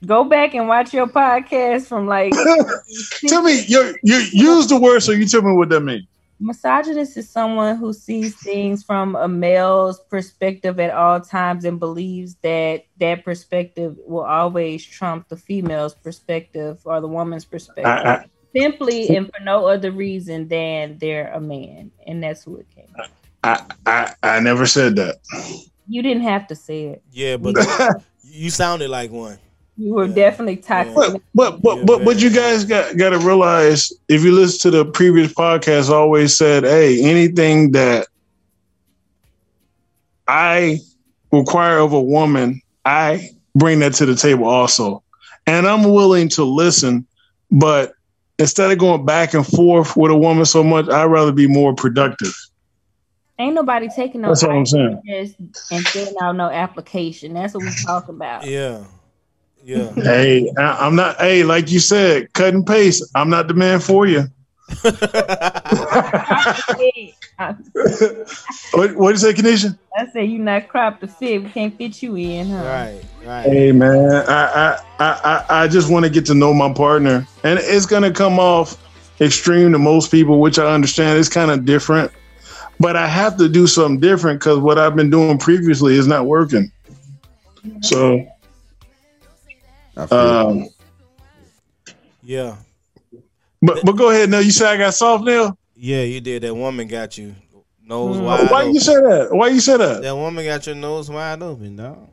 [0.05, 2.33] go back and watch your podcast from like
[3.27, 6.05] tell me, you you use the word, so you tell me what that means.
[6.39, 12.35] misogynist is someone who sees things from a male's perspective at all times and believes
[12.43, 18.25] that that perspective will always trump the female's perspective or the woman's perspective I, I,
[18.55, 22.87] simply and for no other reason than they're a man and that's who it came
[22.95, 23.05] from.
[23.43, 25.17] I, I, I never said that.
[25.87, 27.55] you didn't have to say it Yeah, but
[28.23, 29.39] you sounded like one.
[29.77, 30.13] You were Yeah.
[30.15, 34.23] definitely toxic But but but Yeah, but, but you guys got got to realize if
[34.23, 38.07] you listen to the previous podcast, I always said, hey, anything that
[40.27, 40.79] I
[41.31, 45.03] require of a woman, I bring that to the table also,
[45.45, 47.07] and I'm willing to listen.
[47.51, 47.93] But
[48.39, 51.73] instead of going back and forth with a woman so much, I'd rather be more
[51.73, 52.33] productive.
[53.39, 54.99] ain't nobody taking no That's all I'm saying.
[55.05, 55.35] ideas
[55.71, 58.83] and filling out no application that's what we talk about Yeah.
[59.63, 59.93] Yeah.
[59.95, 61.17] Hey, I, I'm not.
[61.17, 63.03] Hey, like you said, cut and paste.
[63.15, 64.23] I'm not the man for you.
[64.83, 64.93] Hey,
[67.39, 67.55] I,
[68.73, 69.77] what what you say, Kaneshia?
[69.95, 71.43] I said you not cropped to fit.
[71.43, 72.63] We can't fit you in, huh?
[72.63, 73.01] right.
[73.25, 73.45] Right.
[73.45, 77.27] Hey man, I I I I- I just want to get to know my partner,
[77.43, 78.77] and it's gonna come off
[79.21, 81.19] extreme to most people, which I understand.
[81.19, 82.11] It's kind of different,
[82.79, 86.25] but I have to do something different because what I've been doing previously is not
[86.25, 86.71] working.
[87.81, 88.36] So, I feel
[90.11, 90.69] um,
[92.23, 92.55] Yeah.
[93.61, 94.29] but but go ahead.
[94.29, 95.57] Now you say I got soft Nell.
[95.75, 96.43] Yeah, you did.
[96.43, 97.35] That woman got you
[97.83, 98.73] nose wide Why open.
[98.73, 99.27] you say that?
[99.31, 100.01] Why you say that?
[100.01, 102.09] that woman got your nose wide open, dog.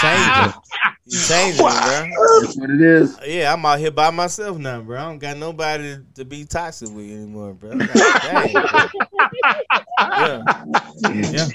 [0.00, 0.54] Change it.
[1.06, 2.40] You changing it, bro.
[2.42, 3.18] that's what it is.
[3.26, 4.98] Yeah, I'm out here by myself now, bro.
[4.98, 7.70] I don't got nobody to be toxic with anymore, bro.
[7.70, 8.62] Like, dang, bro.
[10.00, 10.42] Yeah.
[11.32, 11.48] Yeah.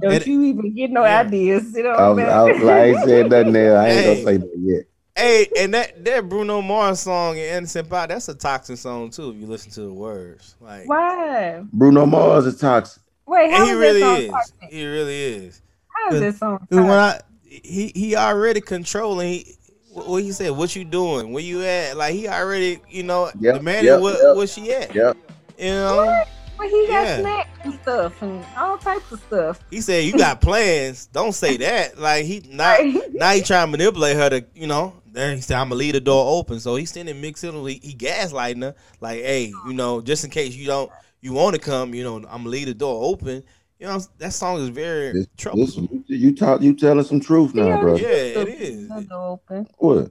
[0.00, 1.20] Don't It- you even get no Yeah.
[1.20, 1.74] ideas.
[1.74, 3.78] You know I was, I was like, I ain't said nothing there.
[3.78, 4.04] I ain't Hey.
[4.14, 4.82] gonna say that yet.
[5.16, 9.30] Hey, and that that Bruno Mars song in Anderson .Paak, that's a toxic song too.
[9.30, 11.62] If you listen to the words, like Why?
[11.72, 13.02] Bruno Mars is toxic.
[13.26, 14.30] Wait, how and he is really that song is.
[14.30, 14.54] toxic?
[14.70, 15.62] He really is.
[15.88, 16.58] How is that song?
[16.70, 16.90] 'Cause when?
[16.90, 19.28] I he he already controlling.
[19.28, 19.54] He,
[19.90, 21.32] what he said, what you doing?
[21.32, 21.96] Where you at?
[21.96, 24.36] Like he already, you know, Yep, demanding yep, what yep.
[24.36, 24.94] what she at.
[24.94, 25.16] Yep.
[25.58, 26.22] You know,
[26.56, 27.20] But he got Yeah.
[27.20, 29.60] snacks and stuff and all types of stuff.
[29.70, 31.06] He said, "You got plans?
[31.06, 32.76] Don't say that." Like he now,
[33.12, 34.94] now he trying to manipulate her to, you know.
[35.10, 37.68] Then he said, "I'm gonna leave the door open." So he's sending mixed signals.
[37.68, 40.90] He, he gaslighting her, like, "Hey, you know, just in case you don't,
[41.20, 43.42] you want to come, you know, I'm gonna leave the door open."
[43.80, 45.88] You know, that song is very This, this, troublesome.
[46.06, 47.94] you, you talk, you telling some truth Yeah, now, bro.
[47.96, 48.88] Yeah, it is.
[48.88, 50.10] Your door open What?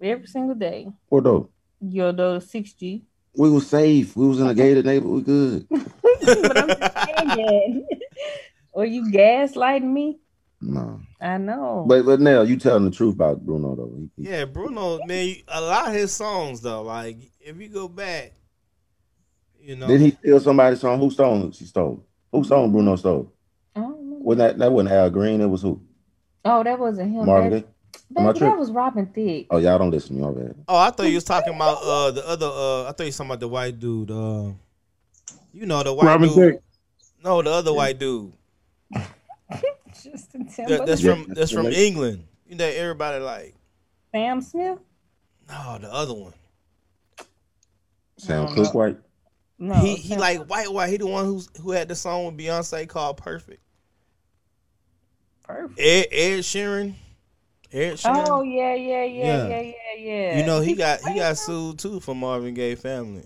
[0.00, 0.88] every single day.
[1.10, 1.50] What though?
[1.80, 3.04] Your door six G.
[3.36, 4.16] We was safe.
[4.16, 5.14] We was in a gated neighborhood.
[5.14, 5.68] We good.
[6.42, 7.98] but I'm saying that.
[8.72, 10.18] or you gaslighting me?
[10.60, 11.00] No.
[11.20, 11.84] I know.
[11.88, 13.92] But but now you telling the truth about Bruno though.
[13.96, 17.88] He- he- Yeah, Bruno, man, a lot of his songs though, like if you go
[17.88, 18.32] back,
[19.60, 20.98] you know, Did he steal somebody's song?
[20.98, 21.50] Who stole?
[21.52, 22.04] She stole.
[22.32, 23.32] Who song Bruno stole?
[23.76, 24.24] I don't remember.
[24.24, 25.40] Wasn't that that wasn't Al Green?
[25.40, 25.80] It was who?
[26.44, 27.26] oh, that wasn't him.
[27.26, 27.68] Marvin That, Gaye.
[28.16, 29.46] Am that, that was Robin Thicke.
[29.50, 30.34] Oh y'all don't listen to me.
[30.34, 30.54] My bad.
[30.68, 33.16] Oh, I thought you was talking about uh the other uh I thought you was
[33.16, 34.10] talking about the white dude.
[34.10, 34.52] Uh
[35.52, 36.54] you know the white Robin dude.
[36.54, 36.62] Thicke.
[37.24, 38.32] No, the other white dude.
[40.02, 40.86] Justin That- Timberlake.
[40.86, 42.24] that's from that's from England.
[42.46, 43.54] You know everybody like
[44.12, 44.78] Sam Smith?
[45.48, 46.32] no the other one.
[48.18, 48.74] Sam don't Cook.
[48.74, 48.96] White.
[49.58, 49.74] No.
[49.74, 50.90] he he Sam- like white white.
[50.90, 53.60] He the one who's who had the song with Beyonce called Perfect.
[55.42, 55.78] perfect.
[55.80, 56.94] Ed, Ed Sheeran.
[57.72, 58.26] Ed oh, Sheeran.
[58.28, 59.48] Oh yeah, yeah, yeah, Yeah.
[59.48, 60.38] yeah, yeah, yeah.
[60.38, 63.24] you know he got he got sued too for Marvin Gaye family.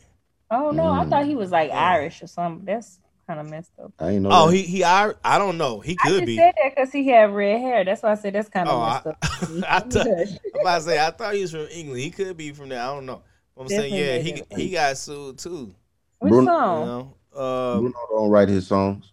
[0.50, 1.10] Oh no, I Mm.
[1.10, 2.64] thought he was like Irish or something.
[2.66, 3.92] That's kind of messed up.
[3.98, 4.30] I ain't know.
[4.32, 4.56] Oh, that.
[4.56, 5.80] he he I, I don't know.
[5.80, 6.36] He I could just be.
[6.36, 7.84] said that because he had red hair.
[7.84, 9.16] That's why I said that's kind of Oh, I, messed up.
[9.68, 12.00] I thought, I'm about to say I thought he was from England.
[12.02, 12.80] He could be from there.
[12.80, 13.22] I don't know.
[13.58, 15.74] I'm saying yeah, he he got sued too.
[16.18, 19.12] Which Bruno- You know, uh, Bruno don't write his songs.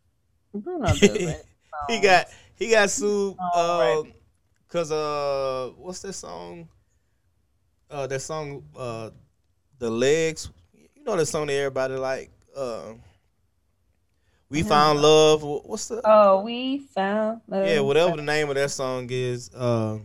[0.53, 1.43] Bruno does that.
[1.87, 4.03] he got he got sued Oh, uh,
[4.67, 6.67] cause uh what's that song?
[7.89, 9.11] Uh, that song uh,
[9.79, 10.49] the legs.
[11.03, 12.31] You know that song that everybody like.
[12.55, 12.93] Uh,
[14.49, 15.43] we found love.
[15.43, 17.41] What's the Oh, we found.
[17.49, 17.67] love.
[17.67, 19.53] yeah whatever the name of that song is.
[19.53, 19.97] Uh,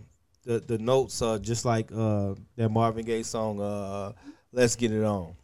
[0.44, 3.60] the the notes are just like uh that Marvin Gaye song.
[3.60, 4.10] Uh,
[4.51, 5.35] let's get it on.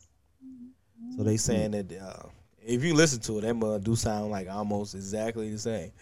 [1.17, 2.27] So they saying that uh,
[2.67, 5.93] if you listen to it, that mud do sound like almost exactly the same.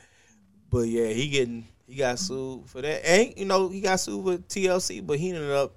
[0.70, 3.04] But yeah, he getting he got sued for that.
[3.06, 5.74] And you know he got sued with TLC, but he ended up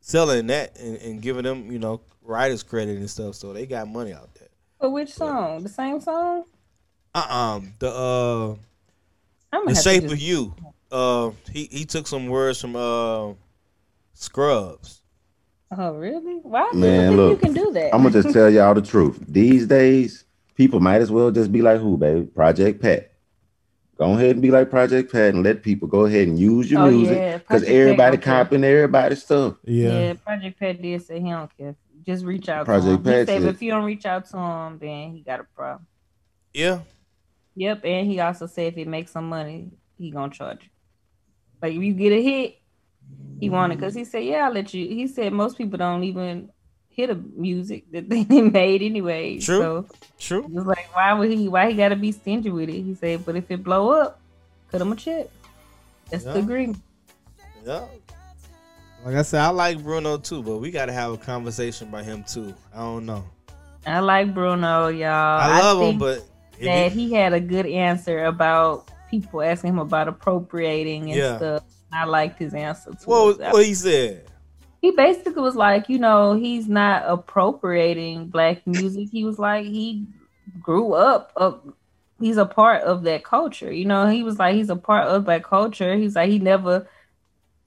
[0.00, 3.34] selling that and, and giving them you know writers credit and stuff.
[3.34, 4.48] So they got money out there.
[4.80, 5.62] But which song?
[5.62, 6.44] The same song?
[7.14, 8.48] Uh um the uh
[9.52, 10.54] I'm the have to shape just- of you.
[10.92, 13.32] Uh he he took some words from uh
[14.14, 15.02] Scrubs.
[15.76, 16.36] Oh, really?
[16.42, 17.94] Why do Man, you think look, you can do that?
[17.94, 19.22] I'm gonna just tell y'all the truth.
[19.28, 20.24] These days,
[20.54, 22.22] people might as well just be like who, baby?
[22.26, 23.12] Project Pat.
[23.98, 26.82] Go ahead and be like Project Pat and let people go ahead and use your
[26.82, 29.56] Oh, music because Project Pat everybody don't copying everybody's stuff.
[29.64, 30.14] Yeah.
[30.14, 31.74] Project Pat did say he don't care.
[32.08, 33.18] Just reach out Project to him.
[33.20, 35.86] He said said- if you don't reach out to him, then he got a problem.
[36.54, 36.80] Yeah.
[37.54, 40.70] Yep, and he also said if he makes some money, he gonna charge you.
[41.60, 42.56] Like if you get a hit,
[43.40, 46.48] he wanted because he said, "Yeah, I'll let you." He said most people don't even
[46.88, 49.38] hear the music that they made anyway.
[49.38, 49.60] True.
[49.60, 49.86] So
[50.18, 50.44] True.
[50.44, 51.46] it was like, why would he?
[51.48, 52.80] Why he got to be stingy with it?
[52.82, 54.18] He said, "But if it blow up,
[54.70, 55.26] cut him a check."
[56.10, 56.32] That's Yeah.
[56.32, 56.78] the agreement.
[57.66, 57.84] Yeah.
[59.04, 62.24] Like I said, I like Bruno too, but we gotta have a conversation about him
[62.24, 62.54] too.
[62.74, 63.24] I don't know.
[63.86, 65.08] I like Bruno, y'all.
[65.40, 66.24] I love him, think but
[66.62, 71.36] that he- he had a good answer about people asking him about appropriating and Yeah.
[71.38, 71.62] stuff.
[71.92, 72.90] I liked his answer.
[72.90, 73.52] To what it.
[73.52, 74.24] what he said.
[74.82, 79.08] he basically was like, you know, he's not appropriating black music.
[79.10, 80.06] He was like, he
[80.62, 81.66] grew up, up
[82.20, 83.72] he's a part of that culture.
[83.72, 85.96] You know, he was like, he's a part of that culture.
[85.96, 86.86] He's like, he never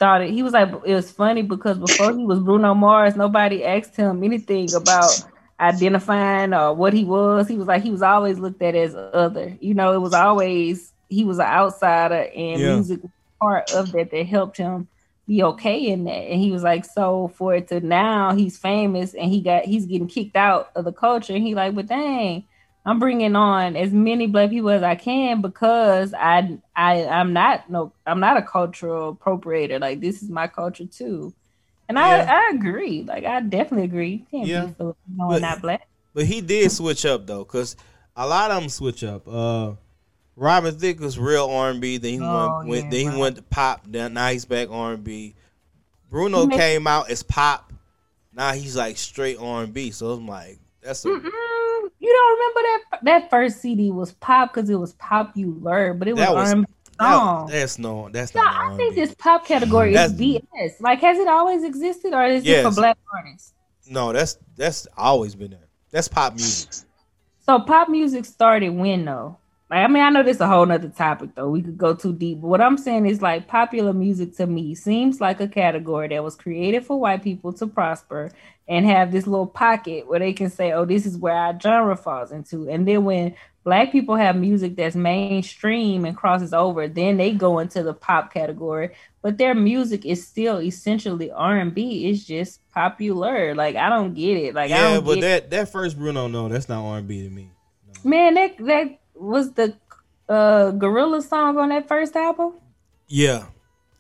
[0.02, 0.32] thought it.
[0.32, 4.24] He was like, it was funny because before he was Bruno Mars, nobody asked him
[4.26, 5.24] anything about
[5.62, 7.50] identifying or what he was.
[7.50, 9.58] He was like, he was always looked at as other.
[9.62, 12.68] You know, it was always he was an outsider, and Yeah.
[12.68, 14.90] music was part of that that helped him
[15.28, 16.12] be okay in that.
[16.12, 19.86] And he was like, so for it to now he's famous and he got he's
[19.86, 21.34] getting kicked out of the culture.
[21.36, 22.46] And he like, but dang,
[22.86, 27.70] I'm bringing on as many black people as I can because I I I'm not
[27.70, 29.80] no I'm not a cultural appropriator.
[29.80, 31.34] Like this is my culture too.
[31.88, 32.28] And Yeah.
[32.30, 33.04] I, I agree.
[33.04, 34.10] Like I definitely agree.
[34.10, 34.66] You can't Yeah.
[34.66, 35.88] be Filipino But- not black.
[36.14, 37.76] But he did switch up though, cause
[38.16, 39.26] a lot of them switch up.
[39.28, 39.74] Uh,
[40.36, 41.98] Robin Thicke was real R and B.
[41.98, 43.84] Then he Oh, went, went yeah, then he went to pop.
[43.88, 45.36] Then now he's back R and B.
[46.10, 47.72] Bruno came out as pop.
[48.34, 49.92] Now he's like straight R and B.
[49.92, 51.10] So I'm like, that's a,
[52.12, 56.20] don't remember that that first CD was pop because it was popular, but it was
[56.20, 56.66] That was- R&B
[57.00, 57.48] that- song.
[57.48, 60.22] that's no, that's No, not I think this pop category mm-hmm.
[60.22, 60.42] is
[60.74, 60.82] BS.
[60.82, 62.66] Like, has it always existed, or is it Yes.
[62.66, 63.54] for black artists?
[63.90, 65.68] No, that's that's always been there.
[65.92, 66.70] That's pop music.
[67.46, 69.38] So pop music started when though?
[69.72, 71.50] Like I mean, I know this is a whole nother topic though.
[71.50, 72.42] We could go too deep.
[72.42, 76.22] But what I'm saying is like popular music to me seems like a category that
[76.26, 78.32] was created for white people to prosper
[78.68, 81.96] and have this little pocket where they can say, Oh, this is where our genre
[81.96, 82.70] falls into.
[82.70, 83.34] And then when
[83.64, 88.34] black people have music that's mainstream and crosses over, then they go into the pop
[88.34, 88.90] category.
[89.22, 92.10] But their music is still essentially R and B.
[92.10, 93.56] It's just popular.
[93.56, 94.54] Like I don't get it.
[94.54, 97.24] Like I yeah, don't but that that first Bruno, no, that's not R and B
[97.24, 97.52] to me.
[98.04, 99.76] Man, that that was the
[100.30, 102.54] uh Gorilla song on that first album.
[103.08, 103.40] Yeah,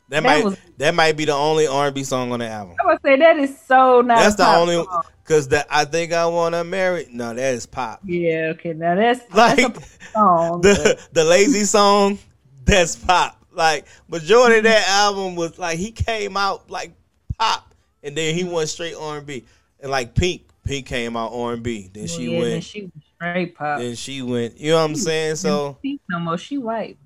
[0.10, 2.48] that, That might was- that might be the only R and B song on the
[2.48, 2.76] album.
[2.84, 4.18] I would say that is so not.
[4.20, 5.04] That's the only song.
[5.24, 7.08] because that I think I wanna marry.
[7.12, 8.02] No, that is pop.
[8.06, 10.62] Yeah, okay, now that's Like that's song.
[10.62, 12.20] the the lazy song,
[12.66, 13.38] that's pop.
[13.54, 16.94] Like majority of that album was like he came out like
[17.38, 19.44] pop, and then he went straight R and B.
[19.82, 21.90] And like Pink, Pink came out R and B.
[21.92, 22.64] Then she yeah, went.
[22.64, 22.90] she
[23.22, 23.80] straight pop.
[23.80, 24.60] Then she went.
[24.60, 25.36] You know what I'm saying?
[25.36, 25.78] So
[26.10, 26.38] no more.
[26.38, 26.98] She white.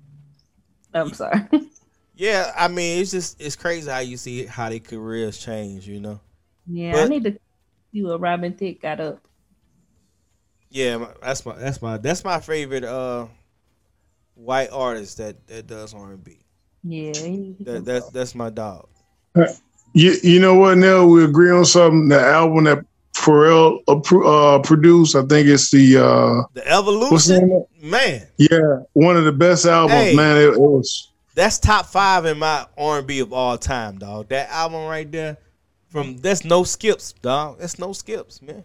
[0.94, 1.42] I'm sorry.
[2.16, 5.86] yeah, I mean it's just it's crazy how you see how their careers change.
[5.86, 6.20] You know.
[6.66, 7.38] yeah, I need to
[7.92, 9.20] see what Robin Thicke got up.
[10.70, 13.26] Yeah, that's my that's my that's my favorite uh
[14.34, 16.38] white artist that that does R and B.
[16.82, 18.88] Yeah, he- he That that's that's my dog.
[19.92, 21.08] You, you know what, Nell?
[21.08, 22.08] We agree on something.
[22.08, 22.84] The album that
[23.16, 26.62] Pharrell uh, pro- uh, produced, I think it's the uh, The
[27.10, 28.26] what's the evolution, man.
[28.36, 30.14] Yeah, one of the best albums, Hey.
[30.14, 30.36] man.
[30.36, 31.12] It, it was.
[31.34, 34.28] That's top five in my R and B of all time, dog.
[34.28, 35.36] That album right there,
[35.88, 37.58] from that's no skips, dog.
[37.58, 38.64] That's no skips, man.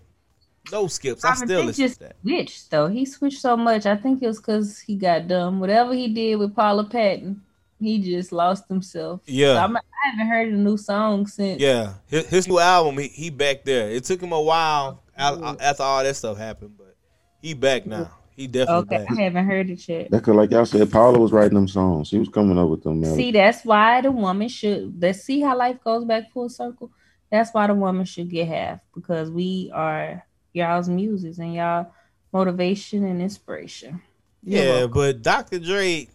[0.71, 1.25] No skips.
[1.25, 2.15] I Robin still Thicke listen just to that.
[2.21, 2.87] switched though.
[2.87, 3.85] He switched so much.
[3.85, 5.59] I think it was because he got dumb.
[5.59, 7.41] Whatever he did with Paula Patton,
[7.81, 9.21] he just lost himself.
[9.25, 9.55] Yeah.
[9.55, 11.61] So I'm, I haven't heard a new song since.
[11.61, 13.89] Yeah, his, his new album, he, he back there.
[13.89, 16.95] It took him a while oh, al- after all that stuff happened, but
[17.41, 18.09] he back now.
[18.35, 19.17] He definitely Okay, back.
[19.19, 20.09] I haven't heard it yet.
[20.09, 22.07] That could, like y'all said, Paula was writing them songs.
[22.07, 23.03] She was coming up with them.
[23.03, 24.99] See, that's why the woman should.
[24.99, 26.91] Let's see how life goes back full circle.
[27.29, 31.91] That's why the woman should get half because we are y'all's muses and y'all
[32.33, 34.01] motivation and inspiration.
[34.43, 34.91] You're Yeah, welcome.
[34.93, 35.59] but Dr.
[35.59, 36.07] Dre,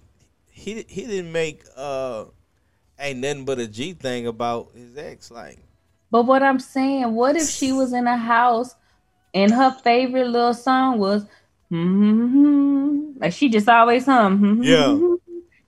[0.56, 2.24] he he didn't make uh
[2.98, 5.30] ain't nothing but a G thing about his ex.
[5.30, 5.58] Like,
[6.10, 8.74] But what I'm saying, what if she was in a house
[9.34, 11.26] and her favorite little song was
[11.68, 14.98] hmm like she just always hum hmm Yeah.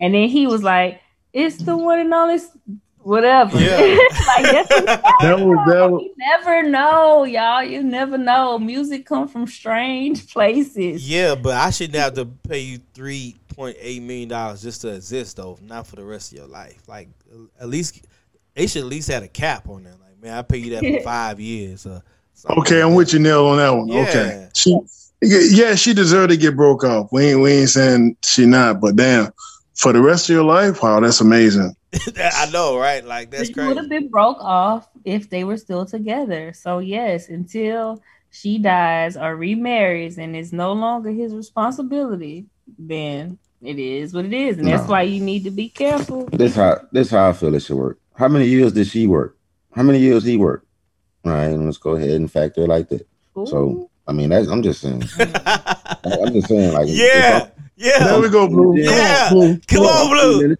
[0.00, 1.00] and then he was like,
[1.33, 2.39] "It's the one and only
[3.08, 3.76] whatever." Yeah.
[4.26, 4.68] like that's
[5.20, 7.62] That was that was, you never know, y'all.
[7.62, 8.58] You never know.
[8.58, 11.08] Music come from strange places.
[11.08, 14.94] yeah, but I shouldn't have to pay you three point eight million dollars just to
[14.94, 16.82] exist, though, not for the rest of your life.
[16.86, 17.08] Like,
[17.60, 18.04] at least
[18.54, 19.98] they should at least have a cap on that.
[20.00, 21.86] Like, man, I pay you that for five years.
[21.86, 22.02] Or
[22.34, 23.88] something okay, like I'm with you, Nell, on that one.
[23.88, 24.02] Yeah.
[24.02, 24.78] Okay, she,
[25.22, 27.10] yeah, she deserved to get broke off.
[27.10, 29.32] We ain't we ain't saying she not, but damn,
[29.78, 31.74] for the rest of your life, wow, that's amazing.
[32.16, 33.05] I know, right?
[33.05, 36.52] Like, that's She would have been broke off if they were still together.
[36.52, 42.47] So yes, until she dies or remarries and it's no longer his responsibility,
[42.78, 46.26] then it is what it is, and that's why you need to be careful.
[46.32, 47.98] This how this how I feel it should work.
[48.15, 49.36] How many years did she work?
[49.74, 50.66] How many years he work?
[51.24, 53.07] All right, let's go ahead and factor it like that.
[53.34, 55.02] So I mean, that's I'm just saying.
[55.18, 58.05] I'm just saying, like, yeah, I'm- yeah.
[58.05, 58.76] There we go, Blue.
[58.76, 59.28] Yeah.
[59.28, 59.60] Come on, Blue.
[59.66, 60.57] Come on, Blue.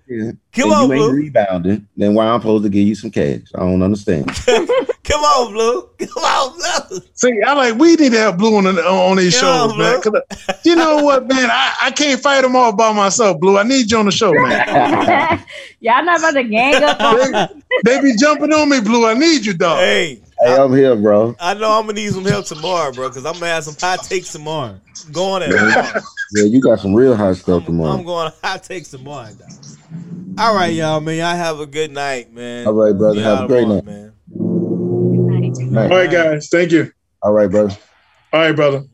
[0.53, 1.13] Come and on, you ain't Blue.
[1.13, 3.41] rebounding, then why I'm supposed to give you some cash?
[3.55, 4.27] I don't understand.
[5.05, 5.89] Come on, Blue.
[5.99, 7.01] Come on, Blue.
[7.15, 10.01] See, I like we need to have Blue on the, on these Yeah, shows, man.
[10.05, 11.51] I- uh, you know what, man?
[11.51, 13.59] I, I can't fight them all by myself, Blue.
[13.59, 15.45] I need you on the show, man.
[15.81, 17.49] Y'all not about to gang up on
[17.85, 19.07] they be jumping on me, Blue.
[19.07, 19.79] I need you, dog.
[19.79, 21.35] Hey, Hey, I'm here, bro.
[21.41, 24.03] I know I'm gonna need some help tomorrow, bro, because I'm gonna have some hot
[24.03, 24.81] takes tomorrow.
[25.07, 26.03] I'm going at tomorrow.
[26.31, 27.99] Yeah, you got some real hot stuff I'm, tomorrow.
[27.99, 29.33] I'm going hot takes tomorrow.
[29.33, 29.49] Dog.
[30.37, 31.17] All right, y'all, man.
[31.17, 32.67] Y'all have a good night, man.
[32.67, 33.21] All right, brother.
[33.23, 33.85] Have a great tomorrow, night.
[33.85, 34.13] man.
[35.71, 35.91] Night.
[35.91, 36.49] All right, guys.
[36.51, 36.93] Thank you.
[37.23, 37.77] All right, brother.
[38.33, 38.85] All right, brother.